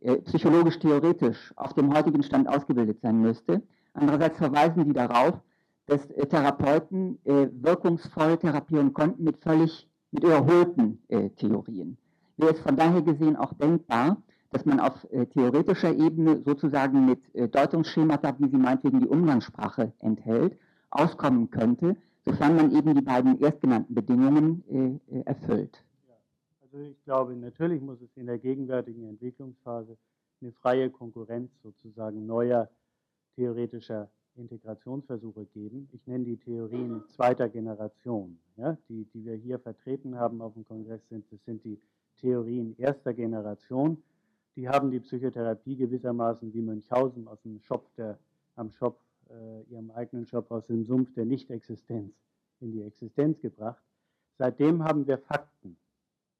äh, 0.00 0.16
psychologisch-theoretisch 0.22 1.52
auf 1.56 1.74
dem 1.74 1.92
heutigen 1.94 2.22
Stand 2.22 2.48
ausgebildet 2.48 3.00
sein 3.02 3.20
müsste. 3.20 3.62
Andererseits 3.92 4.38
verweisen 4.38 4.84
Sie 4.86 4.92
darauf, 4.94 5.34
dass 5.86 6.10
äh, 6.12 6.26
Therapeuten 6.26 7.18
äh, 7.24 7.48
wirkungsvoll 7.52 8.38
therapieren 8.38 8.94
konnten 8.94 9.24
mit 9.24 9.36
völlig 9.42 9.89
mit 10.12 10.24
überholten 10.24 11.02
äh, 11.08 11.30
Theorien. 11.30 11.96
Wäre 12.36 12.52
es 12.52 12.60
von 12.60 12.76
daher 12.76 13.02
gesehen 13.02 13.36
auch 13.36 13.52
denkbar, 13.54 14.22
dass 14.50 14.64
man 14.64 14.80
auf 14.80 15.06
äh, 15.12 15.26
theoretischer 15.26 15.94
Ebene 15.94 16.42
sozusagen 16.44 17.06
mit 17.06 17.34
äh, 17.34 17.48
Deutungsschemata, 17.48 18.34
wie 18.38 18.48
sie 18.48 18.56
meinetwegen 18.56 19.00
die 19.00 19.06
Umgangssprache 19.06 19.92
enthält, 20.00 20.58
auskommen 20.90 21.50
könnte, 21.50 21.96
sofern 22.24 22.56
man 22.56 22.72
eben 22.72 22.94
die 22.94 23.02
beiden 23.02 23.40
erstgenannten 23.40 23.94
Bedingungen 23.94 25.00
äh, 25.10 25.18
äh, 25.18 25.22
erfüllt. 25.24 25.84
Also 26.62 26.78
ich 26.78 27.02
glaube, 27.04 27.34
natürlich 27.36 27.80
muss 27.80 28.00
es 28.00 28.16
in 28.16 28.26
der 28.26 28.38
gegenwärtigen 28.38 29.08
Entwicklungsphase 29.08 29.96
eine 30.40 30.52
freie 30.52 30.90
Konkurrenz 30.90 31.50
sozusagen 31.62 32.26
neuer 32.26 32.68
theoretischer 33.36 34.10
Integrationsversuche 34.40 35.46
geben. 35.46 35.88
Ich 35.92 36.06
nenne 36.06 36.24
die 36.24 36.36
Theorien 36.36 37.04
zweiter 37.08 37.48
Generation. 37.48 38.38
Ja, 38.56 38.76
die, 38.88 39.04
die 39.14 39.24
wir 39.24 39.34
hier 39.36 39.58
vertreten 39.58 40.16
haben 40.16 40.40
auf 40.40 40.54
dem 40.54 40.64
Kongress, 40.64 41.00
sind, 41.08 41.24
das 41.30 41.44
sind 41.44 41.64
die 41.64 41.78
Theorien 42.20 42.74
erster 42.78 43.14
Generation. 43.14 44.02
Die 44.56 44.68
haben 44.68 44.90
die 44.90 45.00
Psychotherapie 45.00 45.76
gewissermaßen 45.76 46.52
wie 46.52 46.62
Münchhausen 46.62 47.28
aus 47.28 47.40
dem 47.42 47.60
Shop 47.60 47.94
der, 47.96 48.18
am 48.56 48.70
Shop, 48.70 48.98
äh, 49.30 49.62
ihrem 49.70 49.90
eigenen 49.92 50.26
Shop 50.26 50.50
aus 50.50 50.66
dem 50.66 50.84
Sumpf 50.84 51.12
der 51.14 51.24
Nichtexistenz 51.24 52.12
in 52.60 52.72
die 52.72 52.82
Existenz 52.82 53.40
gebracht. 53.40 53.82
Seitdem 54.38 54.82
haben 54.82 55.06
wir 55.06 55.18
Fakten 55.18 55.76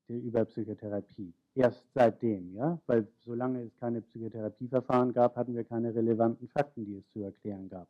über 0.09 0.44
Psychotherapie. 0.44 1.32
Erst 1.55 1.84
seitdem, 1.94 2.55
ja, 2.55 2.80
weil 2.86 3.09
solange 3.24 3.62
es 3.62 3.76
keine 3.76 4.03
Psychotherapieverfahren 4.03 5.12
gab, 5.12 5.36
hatten 5.36 5.55
wir 5.55 5.64
keine 5.64 5.94
relevanten 5.94 6.48
Fakten, 6.48 6.86
die 6.86 6.96
es 6.96 7.11
zu 7.12 7.22
erklären 7.22 7.68
gab. 7.68 7.88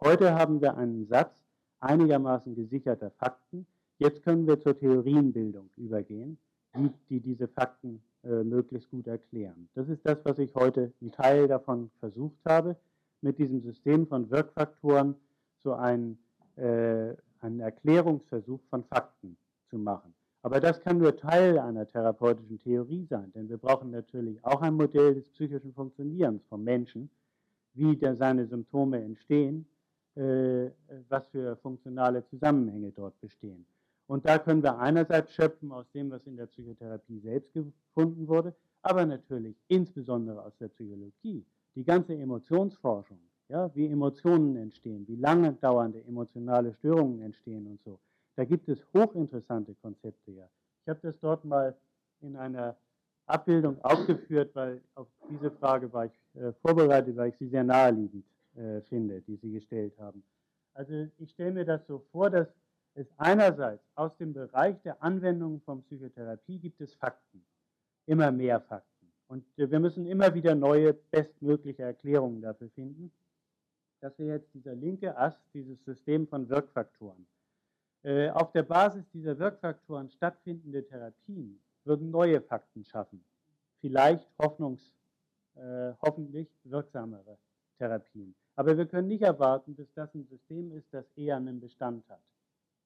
Heute 0.00 0.34
haben 0.34 0.60
wir 0.60 0.76
einen 0.76 1.06
Satz 1.06 1.32
einigermaßen 1.80 2.56
gesicherter 2.56 3.10
Fakten. 3.12 3.66
Jetzt 3.98 4.22
können 4.24 4.46
wir 4.46 4.60
zur 4.60 4.78
Theorienbildung 4.78 5.70
übergehen, 5.76 6.38
die, 6.76 6.90
die 7.08 7.20
diese 7.20 7.46
Fakten 7.48 8.02
äh, 8.24 8.42
möglichst 8.42 8.90
gut 8.90 9.06
erklären. 9.06 9.68
Das 9.74 9.88
ist 9.88 10.04
das, 10.04 10.18
was 10.24 10.38
ich 10.38 10.54
heute 10.54 10.92
einen 11.00 11.12
Teil 11.12 11.46
davon 11.46 11.90
versucht 12.00 12.38
habe, 12.44 12.76
mit 13.20 13.38
diesem 13.38 13.60
System 13.62 14.06
von 14.06 14.30
Wirkfaktoren 14.30 15.14
so 15.62 15.74
einen, 15.74 16.18
äh, 16.56 17.14
einen 17.40 17.60
Erklärungsversuch 17.60 18.60
von 18.70 18.84
Fakten 18.84 19.36
zu 19.70 19.78
machen. 19.78 20.14
Aber 20.42 20.60
das 20.60 20.80
kann 20.80 20.98
nur 20.98 21.16
Teil 21.16 21.58
einer 21.58 21.86
therapeutischen 21.86 22.58
Theorie 22.60 23.04
sein, 23.10 23.32
denn 23.34 23.48
wir 23.48 23.58
brauchen 23.58 23.90
natürlich 23.90 24.44
auch 24.44 24.62
ein 24.62 24.74
Modell 24.74 25.14
des 25.14 25.28
psychischen 25.30 25.72
Funktionierens 25.74 26.44
vom 26.46 26.62
Menschen, 26.62 27.10
wie 27.74 27.96
der, 27.96 28.14
seine 28.14 28.46
Symptome 28.46 29.02
entstehen, 29.02 29.66
äh, 30.14 30.70
was 31.08 31.26
für 31.28 31.56
funktionale 31.56 32.24
Zusammenhänge 32.26 32.92
dort 32.92 33.20
bestehen. 33.20 33.66
Und 34.06 34.26
da 34.26 34.38
können 34.38 34.62
wir 34.62 34.78
einerseits 34.78 35.34
schöpfen 35.34 35.70
aus 35.70 35.90
dem, 35.92 36.10
was 36.10 36.26
in 36.26 36.36
der 36.36 36.46
Psychotherapie 36.46 37.20
selbst 37.20 37.52
gefunden 37.52 38.26
wurde, 38.26 38.54
aber 38.82 39.04
natürlich 39.04 39.56
insbesondere 39.68 40.42
aus 40.42 40.56
der 40.58 40.68
Psychologie. 40.68 41.44
Die 41.74 41.84
ganze 41.84 42.14
Emotionsforschung, 42.16 43.18
ja, 43.48 43.70
wie 43.74 43.86
Emotionen 43.86 44.56
entstehen, 44.56 45.06
wie 45.06 45.16
lange 45.16 45.52
dauernde 45.52 46.02
emotionale 46.04 46.72
Störungen 46.74 47.20
entstehen 47.20 47.66
und 47.66 47.80
so. 47.84 47.98
Da 48.38 48.44
gibt 48.44 48.68
es 48.68 48.78
hochinteressante 48.94 49.74
Konzepte 49.82 50.30
ja. 50.30 50.48
Ich 50.82 50.88
habe 50.88 51.00
das 51.02 51.18
dort 51.18 51.44
mal 51.44 51.76
in 52.20 52.36
einer 52.36 52.76
Abbildung 53.26 53.82
aufgeführt, 53.82 54.54
weil 54.54 54.80
auf 54.94 55.08
diese 55.28 55.50
Frage 55.50 55.92
war 55.92 56.04
ich 56.04 56.12
äh, 56.34 56.52
vorbereitet, 56.62 57.16
weil 57.16 57.30
ich 57.30 57.36
sie 57.38 57.48
sehr 57.48 57.64
naheliegend 57.64 58.24
äh, 58.54 58.80
finde, 58.82 59.22
die 59.22 59.34
Sie 59.38 59.50
gestellt 59.50 59.98
haben. 59.98 60.22
Also 60.72 61.08
ich 61.18 61.32
stelle 61.32 61.50
mir 61.50 61.64
das 61.64 61.84
so 61.88 61.98
vor, 62.12 62.30
dass 62.30 62.46
es 62.94 63.08
einerseits 63.16 63.82
aus 63.96 64.16
dem 64.18 64.32
Bereich 64.32 64.80
der 64.82 65.02
Anwendung 65.02 65.60
von 65.62 65.82
Psychotherapie 65.82 66.60
gibt 66.60 66.80
es 66.80 66.94
Fakten, 66.94 67.44
immer 68.06 68.30
mehr 68.30 68.60
Fakten. 68.60 69.12
Und 69.26 69.44
äh, 69.58 69.68
wir 69.68 69.80
müssen 69.80 70.06
immer 70.06 70.32
wieder 70.32 70.54
neue, 70.54 70.94
bestmögliche 70.94 71.82
Erklärungen 71.82 72.40
dafür 72.40 72.70
finden. 72.70 73.10
Das 73.98 74.16
wäre 74.16 74.36
jetzt 74.36 74.54
dieser 74.54 74.76
linke 74.76 75.16
Ast, 75.18 75.40
dieses 75.52 75.84
System 75.84 76.28
von 76.28 76.48
Wirkfaktoren. 76.48 77.26
Äh, 78.02 78.30
auf 78.30 78.52
der 78.52 78.62
Basis 78.62 79.08
dieser 79.10 79.38
Wirkfaktoren 79.38 80.08
stattfindende 80.08 80.86
Therapien 80.86 81.60
würden 81.84 82.10
neue 82.10 82.40
Fakten 82.40 82.84
schaffen. 82.84 83.24
Vielleicht 83.80 84.28
hoffnungs, 84.40 84.92
äh, 85.56 85.92
hoffentlich 86.02 86.48
wirksamere 86.64 87.38
Therapien. 87.78 88.34
Aber 88.54 88.76
wir 88.76 88.86
können 88.86 89.08
nicht 89.08 89.22
erwarten, 89.22 89.76
dass 89.76 89.92
das 89.94 90.14
ein 90.14 90.26
System 90.26 90.72
ist, 90.72 90.92
das 90.92 91.06
eher 91.16 91.36
einen 91.36 91.60
Bestand 91.60 92.08
hat. 92.08 92.20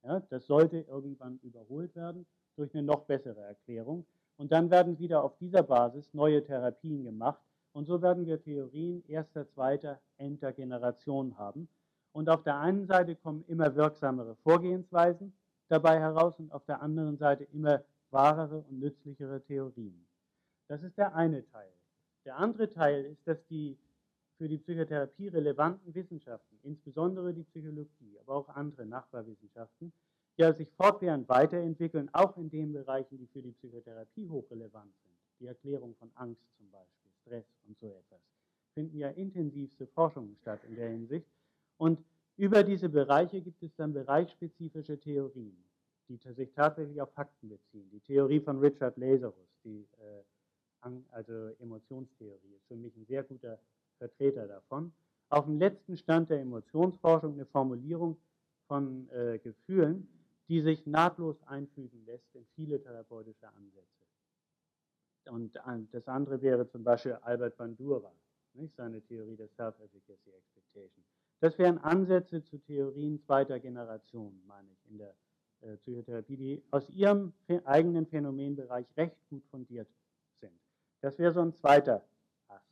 Ja, 0.05 0.21
das 0.31 0.47
sollte 0.47 0.81
irgendwann 0.81 1.39
überholt 1.43 1.95
werden 1.95 2.27
durch 2.57 2.75
eine 2.75 2.83
noch 2.83 3.05
bessere 3.05 3.43
Erklärung. 3.43 4.05
Und 4.37 4.51
dann 4.53 4.71
werden 4.71 4.99
wieder 4.99 5.23
auf 5.23 5.37
dieser 5.39 5.63
Basis 5.63 6.13
neue 6.13 6.45
Therapien 6.45 7.05
gemacht. 7.05 7.41
Und 7.73 7.87
so 7.87 8.03
werden 8.03 8.27
wir 8.27 8.43
Theorien 8.43 9.03
erster, 9.09 9.49
zweiter, 9.49 10.01
enter 10.19 10.53
Generation 10.53 11.39
haben. 11.39 11.69
Und 12.13 12.29
auf 12.29 12.43
der 12.43 12.59
einen 12.59 12.87
Seite 12.87 13.17
kommen 13.17 13.45
immer 13.49 13.75
wirksamere 13.75 14.37
Vorgehensweisen 14.43 15.33
dabei 15.69 15.99
heraus 15.99 16.39
und 16.39 16.53
auf 16.53 16.65
der 16.67 16.83
anderen 16.83 17.17
Seite 17.17 17.45
immer 17.45 17.83
wahrere 18.11 18.59
und 18.59 18.81
nützlichere 18.81 19.41
Theorien. 19.43 20.05
Das 20.69 20.83
ist 20.83 20.97
der 20.99 21.15
eine 21.15 21.47
Teil. 21.51 21.73
Der 22.25 22.37
andere 22.37 22.71
Teil 22.71 23.05
ist, 23.07 23.27
dass 23.27 23.45
die 23.47 23.77
für 24.37 24.49
die 24.49 24.59
Psychotherapie 24.59 25.29
relevanten 25.29 25.95
Wissenschaften, 25.95 26.59
insbesondere 26.63 27.33
die 27.33 27.45
Psychologie, 27.45 28.19
aber 28.21 28.35
auch 28.35 28.49
andere 28.51 28.85
Nachbarwissenschaften, 28.85 29.93
ja 30.37 30.53
sich 30.53 30.71
fortwährend 30.73 31.29
weiterentwickeln, 31.29 32.09
auch 32.13 32.37
in 32.37 32.51
den 32.51 32.73
Bereichen, 32.73 33.19
die 33.19 33.27
für 33.27 33.43
die 33.43 33.53
Psychotherapie 33.53 34.29
hochrelevant 34.29 34.93
sind. 35.03 35.15
Die 35.41 35.47
Erklärung 35.47 35.95
von 35.99 36.11
Angst 36.15 36.43
zum 36.57 36.71
Beispiel, 36.71 37.11
Stress 37.23 37.45
und 37.67 37.79
so 37.79 37.89
etwas. 37.89 38.21
Finden 38.75 38.99
ja 38.99 39.09
intensivste 39.11 39.87
Forschungen 39.87 40.37
statt 40.41 40.61
in 40.69 40.77
der 40.77 40.89
Hinsicht. 40.89 41.27
Und 41.79 41.99
über 42.37 42.63
diese 42.63 42.89
Bereiche 42.89 43.41
gibt 43.41 43.63
es 43.63 43.75
dann 43.77 43.93
bereichsspezifische 43.93 44.99
Theorien, 44.99 45.57
die 46.09 46.17
sich 46.17 46.53
tatsächlich 46.53 47.01
auf 47.01 47.13
Fakten 47.13 47.49
beziehen. 47.49 47.89
Die 47.91 48.01
Theorie 48.01 48.41
von 48.41 48.59
Richard 48.59 48.97
Lazarus, 48.97 49.49
die 49.65 49.87
äh, 50.01 50.91
also 51.11 51.51
Emotionstheorie, 51.61 52.55
ist 52.57 52.67
für 52.67 52.77
mich 52.77 52.97
ein 52.97 53.07
sehr 53.07 53.23
guter 53.23 53.59
Vertreter 53.99 54.47
davon. 54.47 54.93
Auf 55.29 55.45
dem 55.45 55.59
letzten 55.59 55.97
Stand 55.97 56.31
der 56.31 56.41
Emotionsforschung 56.41 57.35
eine 57.35 57.47
Formulierung 57.47 58.17
von 58.67 59.09
äh, 59.11 59.39
Gefühlen, 59.39 60.09
die 60.49 60.61
sich 60.61 60.87
nahtlos 60.87 61.37
einfügen 61.45 62.05
lässt 62.05 62.35
in 62.35 62.45
viele 62.55 62.83
therapeutische 62.83 63.49
Ansätze. 63.49 64.03
Und 65.31 65.57
das 65.93 66.09
andere 66.09 66.43
wäre 66.43 66.69
zum 66.69 66.83
Beispiel 66.83 67.13
Albert 67.23 67.57
Bandura, 67.57 68.13
nicht? 68.55 68.75
seine 68.75 69.01
Theorie 69.03 69.37
der 69.37 69.49
Self-Efficacy 69.49 70.31
Expectation. 70.31 71.05
Das 71.43 71.59
wären 71.59 71.79
Ansätze 71.79 72.45
zu 72.45 72.57
Theorien 72.57 73.19
zweiter 73.19 73.59
Generation, 73.59 74.41
meine 74.47 74.69
ich, 74.71 74.91
in 74.93 74.99
der 74.99 75.13
äh, 75.63 75.77
Psychotherapie, 75.79 76.37
die 76.37 76.63
aus 76.71 76.89
ihrem 76.89 77.33
eigenen 77.65 78.07
Phänomenbereich 78.07 78.87
recht 78.97 79.17
gut 79.29 79.45
fundiert 79.51 79.89
sind. 80.39 80.53
Das 81.01 81.19
wäre 81.19 81.33
so 81.33 81.41
ein 81.41 81.53
zweiter 81.53 82.05
Ast. 82.47 82.65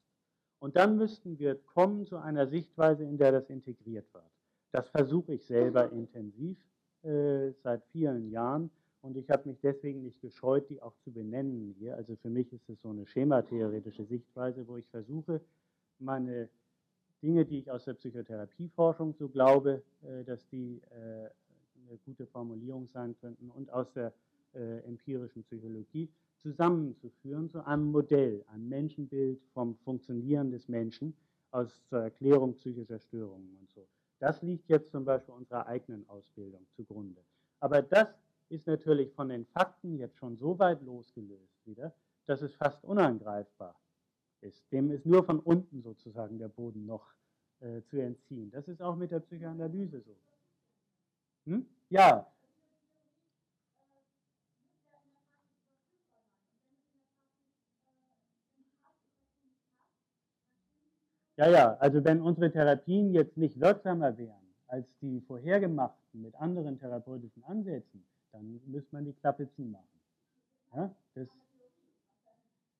Und 0.60 0.76
dann 0.76 0.96
müssten 0.96 1.36
wir 1.40 1.56
kommen 1.56 2.06
zu 2.06 2.18
einer 2.18 2.46
Sichtweise, 2.46 3.02
in 3.02 3.18
der 3.18 3.32
das 3.32 3.50
integriert 3.50 4.06
wird. 4.14 4.30
Das 4.70 4.88
versuche 4.88 5.34
ich 5.34 5.44
selber 5.44 5.90
intensiv 5.90 6.56
äh, 7.02 7.50
seit 7.64 7.84
vielen 7.86 8.30
Jahren 8.30 8.70
und 9.02 9.16
ich 9.16 9.28
habe 9.30 9.48
mich 9.48 9.58
deswegen 9.60 10.04
nicht 10.04 10.20
gescheut, 10.20 10.70
die 10.70 10.80
auch 10.80 10.94
zu 11.02 11.10
benennen 11.10 11.74
hier. 11.76 11.96
Also 11.96 12.14
für 12.14 12.30
mich 12.30 12.52
ist 12.52 12.68
es 12.68 12.80
so 12.82 12.90
eine 12.90 13.04
schematheoretische 13.04 14.04
Sichtweise, 14.04 14.68
wo 14.68 14.76
ich 14.76 14.86
versuche, 14.90 15.40
meine 15.98 16.48
Dinge, 17.22 17.44
die 17.44 17.58
ich 17.58 17.70
aus 17.70 17.84
der 17.84 17.94
Psychotherapieforschung 17.94 19.14
so 19.14 19.28
glaube, 19.28 19.82
äh, 20.02 20.24
dass 20.24 20.46
die 20.48 20.80
äh, 20.90 21.28
eine 21.88 21.98
gute 22.04 22.26
Formulierung 22.26 22.88
sein 22.88 23.14
könnten, 23.20 23.50
und 23.50 23.72
aus 23.72 23.92
der 23.92 24.12
äh, 24.54 24.78
empirischen 24.84 25.42
Psychologie 25.44 26.08
zusammenzuführen 26.42 27.50
zu 27.50 27.64
einem 27.66 27.90
Modell, 27.90 28.44
einem 28.48 28.68
Menschenbild 28.68 29.40
vom 29.52 29.76
Funktionieren 29.76 30.50
des 30.50 30.68
Menschen 30.68 31.14
aus 31.50 31.84
zur 31.88 32.00
Erklärung 32.00 32.54
psychischer 32.54 32.98
Störungen 32.98 33.56
und 33.60 33.70
so. 33.70 33.86
Das 34.18 34.40
liegt 34.42 34.68
jetzt 34.68 34.90
zum 34.90 35.04
Beispiel 35.04 35.34
unserer 35.34 35.66
eigenen 35.66 36.08
Ausbildung 36.08 36.66
zugrunde. 36.76 37.20
Aber 37.60 37.82
das 37.82 38.08
ist 38.48 38.66
natürlich 38.66 39.12
von 39.12 39.28
den 39.28 39.44
Fakten 39.46 39.98
jetzt 39.98 40.16
schon 40.16 40.36
so 40.36 40.58
weit 40.58 40.82
losgelöst 40.82 41.66
wieder, 41.66 41.92
dass 42.26 42.42
es 42.42 42.54
fast 42.54 42.82
unangreifbar 42.84 43.74
ist. 44.42 44.62
Dem 44.72 44.90
ist 44.90 45.06
nur 45.06 45.24
von 45.24 45.40
unten 45.40 45.82
sozusagen 45.82 46.38
der 46.38 46.48
Boden 46.48 46.86
noch 46.86 47.06
äh, 47.60 47.82
zu 47.90 47.98
entziehen. 47.98 48.50
Das 48.50 48.68
ist 48.68 48.80
auch 48.82 48.96
mit 48.96 49.10
der 49.10 49.20
Psychoanalyse 49.20 50.00
so. 50.00 50.16
Hm? 51.46 51.66
Ja. 51.88 52.26
Ja, 61.36 61.48
ja, 61.48 61.74
also 61.78 62.04
wenn 62.04 62.20
unsere 62.20 62.52
Therapien 62.52 63.14
jetzt 63.14 63.38
nicht 63.38 63.58
wirksamer 63.58 64.16
wären 64.18 64.36
als 64.66 64.86
die 65.00 65.20
vorhergemachten 65.22 66.20
mit 66.20 66.34
anderen 66.34 66.78
therapeutischen 66.78 67.42
Ansätzen, 67.44 68.04
dann 68.30 68.60
müsste 68.66 68.94
man 68.94 69.04
die 69.06 69.14
Klappe 69.14 69.48
zumachen. 69.56 69.88
Ja, 70.74 70.94
das, 71.14 71.28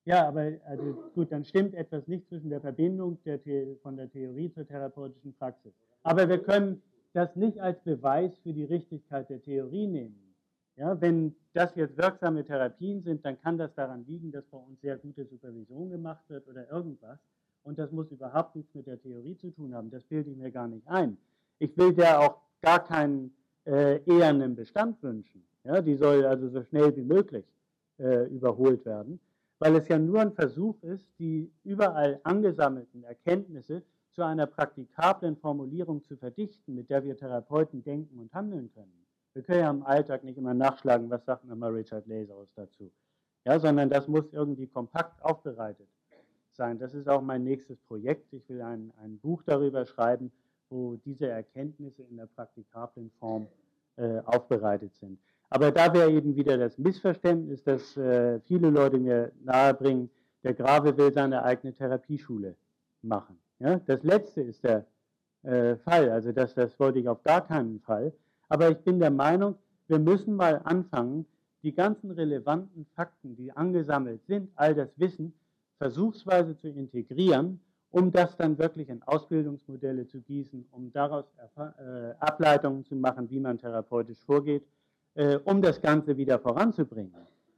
ja 0.05 0.27
aber 0.27 0.53
also 0.65 0.93
gut, 1.15 1.31
dann 1.31 1.45
stimmt 1.45 1.73
etwas 1.73 2.07
nicht 2.07 2.27
zwischen 2.27 2.49
der 2.49 2.61
Verbindung 2.61 3.17
der 3.23 3.39
von 3.81 3.97
der 3.97 4.11
Theorie 4.11 4.51
zur 4.51 4.67
therapeutischen 4.67 5.33
Praxis. 5.35 5.73
Aber 6.03 6.27
wir 6.27 6.39
können 6.39 6.81
das 7.13 7.35
nicht 7.35 7.59
als 7.59 7.79
Beweis 7.83 8.37
für 8.39 8.53
die 8.53 8.63
Richtigkeit 8.63 9.29
der 9.29 9.41
Theorie 9.41 9.87
nehmen. 9.87 10.35
Ja, 10.77 10.99
wenn 10.99 11.35
das 11.53 11.75
jetzt 11.75 11.97
wirksame 11.97 12.45
Therapien 12.45 13.03
sind, 13.03 13.25
dann 13.25 13.39
kann 13.41 13.57
das 13.57 13.73
daran 13.75 14.05
liegen, 14.07 14.31
dass 14.31 14.45
bei 14.45 14.57
uns 14.57 14.79
sehr 14.81 14.97
gute 14.97 15.25
Supervision 15.25 15.89
gemacht 15.89 16.23
wird 16.29 16.47
oder 16.47 16.69
irgendwas. 16.71 17.19
Und 17.63 17.77
das 17.77 17.91
muss 17.91 18.09
überhaupt 18.11 18.55
nichts 18.55 18.73
mit 18.73 18.87
der 18.87 18.99
Theorie 18.99 19.37
zu 19.37 19.51
tun 19.51 19.75
haben. 19.75 19.91
Das 19.91 20.03
bilde 20.03 20.31
ich 20.31 20.37
mir 20.37 20.51
gar 20.51 20.67
nicht 20.67 20.87
ein. 20.87 21.17
Ich 21.59 21.77
will 21.77 21.93
der 21.93 22.19
auch 22.19 22.37
gar 22.61 22.83
keinen 22.83 23.35
äh, 23.65 23.99
ehernen 24.05 24.55
Bestand 24.55 25.01
wünschen. 25.03 25.43
Ja, 25.63 25.81
die 25.81 25.95
soll 25.95 26.25
also 26.25 26.49
so 26.49 26.63
schnell 26.63 26.95
wie 26.95 27.03
möglich 27.03 27.45
äh, 27.99 28.25
überholt 28.29 28.83
werden, 28.85 29.19
weil 29.61 29.75
es 29.75 29.87
ja 29.89 29.99
nur 29.99 30.19
ein 30.19 30.33
Versuch 30.33 30.81
ist, 30.81 31.05
die 31.19 31.51
überall 31.63 32.19
angesammelten 32.23 33.03
Erkenntnisse 33.03 33.83
zu 34.11 34.23
einer 34.23 34.47
praktikablen 34.47 35.37
Formulierung 35.37 36.03
zu 36.03 36.17
verdichten, 36.17 36.73
mit 36.73 36.89
der 36.89 37.03
wir 37.03 37.15
Therapeuten 37.15 37.83
denken 37.83 38.17
und 38.17 38.33
handeln 38.33 38.71
können. 38.73 39.05
Wir 39.33 39.43
können 39.43 39.59
ja 39.59 39.69
im 39.69 39.83
Alltag 39.83 40.23
nicht 40.23 40.39
immer 40.39 40.55
nachschlagen, 40.55 41.11
was 41.11 41.23
sagt 41.25 41.45
nochmal 41.45 41.73
Richard 41.73 42.07
Lazarus 42.07 42.49
dazu. 42.55 42.91
Ja, 43.45 43.59
sondern 43.59 43.87
das 43.91 44.07
muss 44.07 44.33
irgendwie 44.33 44.65
kompakt 44.65 45.23
aufbereitet 45.23 45.87
sein. 46.53 46.79
Das 46.79 46.95
ist 46.95 47.07
auch 47.07 47.21
mein 47.21 47.43
nächstes 47.43 47.79
Projekt. 47.81 48.33
Ich 48.33 48.49
will 48.49 48.63
ein, 48.63 48.91
ein 48.97 49.19
Buch 49.19 49.43
darüber 49.43 49.85
schreiben, 49.85 50.31
wo 50.69 50.95
diese 51.05 51.27
Erkenntnisse 51.27 52.01
in 52.01 52.17
der 52.17 52.25
praktikablen 52.25 53.11
Form 53.19 53.47
äh, 53.95 54.21
aufbereitet 54.25 54.95
sind. 54.95 55.19
Aber 55.53 55.69
da 55.69 55.93
wäre 55.93 56.09
eben 56.09 56.33
wieder 56.37 56.57
das 56.57 56.77
Missverständnis, 56.77 57.61
dass 57.61 57.97
äh, 57.97 58.39
viele 58.39 58.69
Leute 58.69 58.97
mir 58.97 59.33
nahebringen, 59.43 60.09
der 60.43 60.53
Grave 60.53 60.97
will 60.97 61.11
seine 61.11 61.43
eigene 61.43 61.73
Therapieschule 61.73 62.55
machen. 63.01 63.37
Ja, 63.59 63.75
das 63.85 64.01
letzte 64.01 64.41
ist 64.41 64.63
der 64.63 64.85
äh, 65.43 65.75
Fall, 65.75 66.09
also 66.09 66.31
das, 66.31 66.55
das 66.55 66.79
wollte 66.79 66.99
ich 66.99 67.07
auf 67.09 67.21
gar 67.23 67.45
keinen 67.45 67.81
Fall. 67.81 68.13
Aber 68.47 68.69
ich 68.69 68.77
bin 68.77 68.99
der 68.99 69.11
Meinung, 69.11 69.55
wir 69.87 69.99
müssen 69.99 70.37
mal 70.37 70.61
anfangen, 70.63 71.25
die 71.63 71.75
ganzen 71.75 72.11
relevanten 72.11 72.85
Fakten, 72.95 73.35
die 73.35 73.51
angesammelt 73.51 74.25
sind, 74.27 74.49
all 74.55 74.73
das 74.73 74.89
Wissen, 74.95 75.33
versuchsweise 75.79 76.57
zu 76.57 76.69
integrieren, 76.69 77.59
um 77.89 78.13
das 78.13 78.37
dann 78.37 78.57
wirklich 78.57 78.87
in 78.87 79.03
Ausbildungsmodelle 79.03 80.07
zu 80.07 80.21
gießen, 80.21 80.65
um 80.71 80.93
daraus 80.93 81.25
äh, 81.57 82.13
Ableitungen 82.19 82.85
zu 82.85 82.95
machen, 82.95 83.29
wie 83.29 83.41
man 83.41 83.57
therapeutisch 83.57 84.23
vorgeht, 84.23 84.63
äh, 85.15 85.37
um 85.37 85.61
das 85.61 85.81
Ganze 85.81 86.17
wieder 86.17 86.39
voranzubringen. 86.39 87.13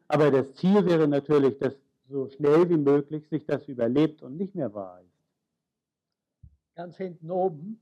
Aber 0.08 0.32
das 0.32 0.54
Ziel 0.56 0.86
wäre 0.86 1.08
natürlich, 1.08 1.58
dass 1.60 1.74
so 2.10 2.28
schnell 2.30 2.70
wie 2.70 2.78
möglich 2.78 3.28
sich 3.30 3.46
das 3.46 3.68
überlebt 3.68 4.22
und 4.22 4.38
nicht 4.38 4.56
mehr 4.56 4.74
wahr 4.74 5.02
ist 5.02 5.14
ganz 6.76 6.98
hinten 6.98 7.32
oben. 7.32 7.80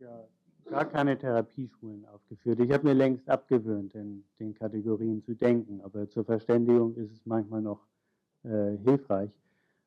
Ja 0.00 0.28
gar 0.66 0.84
keine 0.86 1.18
Therapieschulen 1.18 2.04
aufgeführt. 2.06 2.60
Ich 2.60 2.72
habe 2.72 2.88
mir 2.88 2.94
längst 2.94 3.28
abgewöhnt, 3.28 3.94
in 3.94 4.24
den 4.38 4.54
Kategorien 4.54 5.22
zu 5.22 5.34
denken. 5.34 5.80
Aber 5.82 6.08
zur 6.08 6.24
Verständigung 6.24 6.94
ist 6.96 7.12
es 7.12 7.26
manchmal 7.26 7.62
noch 7.62 7.80
äh, 8.44 8.76
hilfreich. 8.84 9.30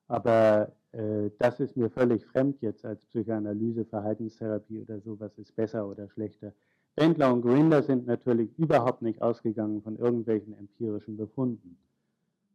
Aber 0.08 0.72
äh, 0.92 1.30
das 1.40 1.60
ist 1.60 1.76
mir 1.76 1.90
völlig 1.90 2.26
fremd 2.26 2.62
jetzt 2.62 2.86
als 2.86 3.06
Psychoanalyse, 3.06 3.86
Verhaltenstherapie 3.86 4.80
oder 4.82 5.00
so, 5.02 5.20
was 5.20 5.38
ist 5.38 5.56
besser 5.56 5.88
oder 5.88 6.10
schlechter. 6.10 6.54
Bendler 6.96 7.34
und 7.34 7.42
Grinder 7.42 7.84
sind 7.84 8.08
natürlich 8.08 8.58
überhaupt 8.58 9.02
nicht 9.02 9.22
ausgegangen 9.22 9.82
von 9.82 9.98
irgendwelchen 9.98 10.58
empirischen 10.58 11.18
Befunden. 11.18 11.78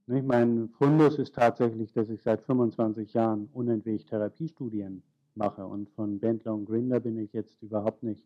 Mein 0.07 0.69
Fundus 0.71 1.17
ist 1.19 1.35
tatsächlich, 1.37 1.93
dass 1.93 2.09
ich 2.09 2.23
seit 2.23 2.43
25 2.43 3.13
Jahren 3.15 3.49
unentwegt 3.53 4.09
Therapiestudien 4.09 5.03
mache. 5.37 5.67
Und 5.67 5.91
von 5.91 6.19
Bendler 6.19 6.55
und 6.55 6.67
Grinder 6.67 7.01
bin 7.01 7.19
ich 7.19 7.33
jetzt 7.33 7.61
überhaupt 7.63 8.03
nicht 8.03 8.25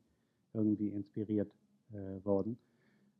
irgendwie 0.52 0.88
inspiriert 0.88 1.50
äh, 1.92 2.24
worden. 2.24 2.58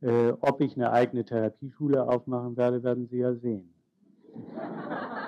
Äh, 0.01 0.33
ob 0.41 0.61
ich 0.61 0.77
eine 0.77 0.93
eigene 0.93 1.25
Therapieschule 1.25 2.07
aufmachen 2.07 2.57
werde, 2.57 2.83
werden 2.83 3.09
Sie 3.09 3.19
ja 3.19 3.35
sehen. 3.35 3.73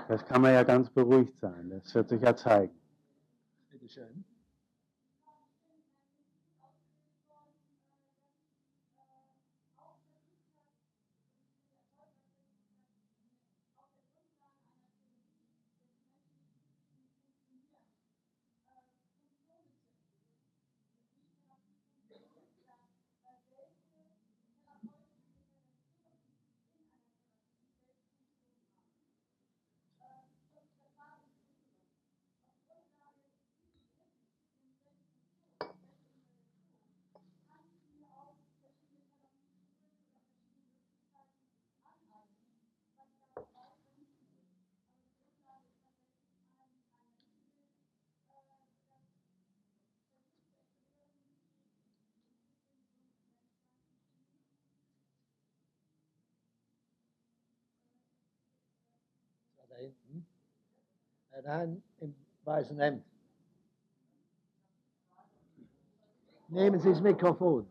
Das 0.09 0.25
kann 0.25 0.43
man 0.43 0.53
ja 0.53 0.63
ganz 0.63 0.91
beruhigt 0.91 1.39
sein. 1.39 1.71
Das 1.71 1.95
wird 1.95 2.09
sich 2.09 2.23
ja 2.23 2.35
zeigen. 2.37 2.75
Bitte 3.71 3.89
schön. 3.89 4.25
Da 59.69 59.77
hinten. 59.77 60.27
Äh, 61.33 61.43
Nein, 61.43 61.83
im 62.01 62.15
weißen 62.45 62.79
Hemd. 62.79 63.05
Nehmen 66.49 66.81
Sie 66.81 66.89
das 66.89 67.01
Mikrofon. 67.03 67.67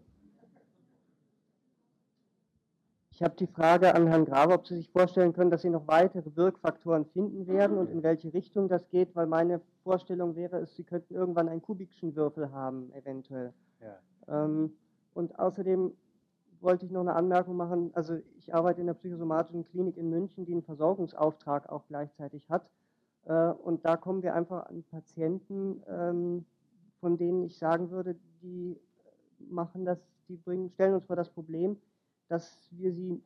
Ich 3.10 3.24
habe 3.24 3.36
die 3.36 3.48
Frage 3.48 3.96
an 3.96 4.06
Herrn 4.06 4.26
Grabe, 4.26 4.54
ob 4.54 4.68
Sie 4.68 4.76
sich 4.76 4.92
vorstellen 4.92 5.34
können, 5.34 5.50
dass 5.50 5.64
Sie 5.64 5.72
noch 5.72 5.88
weitere 5.88 6.36
Wirkfaktoren 6.36 7.06
finden 7.08 7.48
werden 7.48 7.80
und 7.80 7.90
in 7.90 8.04
welche 8.04 8.32
Richtung 8.32 8.70
das 8.70 8.88
geht, 8.90 9.16
weil 9.16 9.26
meine 9.26 9.60
Vorstellung 9.84 10.36
wäre 10.36 10.58
es, 10.60 10.76
Sie 10.76 10.84
könnten 10.84 11.16
irgendwann 11.16 11.50
einen 11.50 11.64
kubikschen 11.64 12.16
Würfel 12.16 12.52
haben, 12.52 12.92
eventuell. 12.94 13.54
Ja. 13.82 14.44
Ähm, 14.46 14.72
und 15.16 15.40
außerdem 15.40 15.94
wollte 16.62 16.86
ich 16.86 16.92
noch 16.92 17.02
eine 17.02 17.16
Anmerkung 17.16 17.56
machen. 17.56 17.92
Also 17.94 18.18
ich 18.38 18.54
arbeite 18.54 18.82
in 18.82 18.88
der 18.88 18.94
psychosomatischen 18.94 19.64
Klinik 19.64 19.98
in 19.98 20.10
München, 20.10 20.46
die 20.46 20.54
einen 20.54 20.64
Versorgungsauftrag 20.64 21.70
auch 21.70 21.86
gleichzeitig 21.88 22.50
hat. 22.50 22.70
Äh, 23.26 23.50
und 23.50 23.86
da 23.86 23.98
kommen 23.98 24.24
wir 24.24 24.34
einfach 24.34 24.68
an 24.68 24.84
Patienten, 24.90 25.82
ähm, 25.88 26.46
von 27.00 27.18
denen 27.18 27.44
ich 27.44 27.58
sagen 27.58 27.92
würde, 27.92 28.16
die 28.42 28.78
machen 29.40 29.86
das, 29.86 30.00
die 30.28 30.38
bringen, 30.38 30.70
stellen 30.72 30.96
uns 30.96 31.06
vor 31.06 31.16
das 31.16 31.30
Problem, 31.30 31.78
dass 32.28 32.70
wir 32.72 32.92
sie 32.92 33.22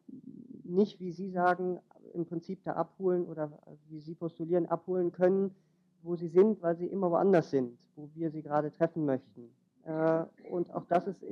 nicht, 0.63 0.99
wie 0.99 1.11
Sie 1.11 1.31
sagen, 1.31 1.79
im 2.13 2.25
Prinzip 2.25 2.63
da 2.63 2.73
abholen 2.73 3.25
oder 3.25 3.51
wie 3.89 3.99
Sie 3.99 4.13
postulieren, 4.13 4.67
abholen 4.67 5.11
können, 5.11 5.55
wo 6.03 6.15
sie 6.15 6.27
sind, 6.27 6.61
weil 6.61 6.75
sie 6.75 6.87
immer 6.87 7.11
woanders 7.11 7.49
sind, 7.49 7.77
wo 7.95 8.09
wir 8.13 8.31
sie 8.31 8.41
gerade 8.41 8.71
treffen 8.71 9.05
möchten. 9.05 9.49
Äh, 9.83 10.25
und 10.49 10.73
auch 10.73 10.85
das 10.85 11.07
ist, 11.07 11.23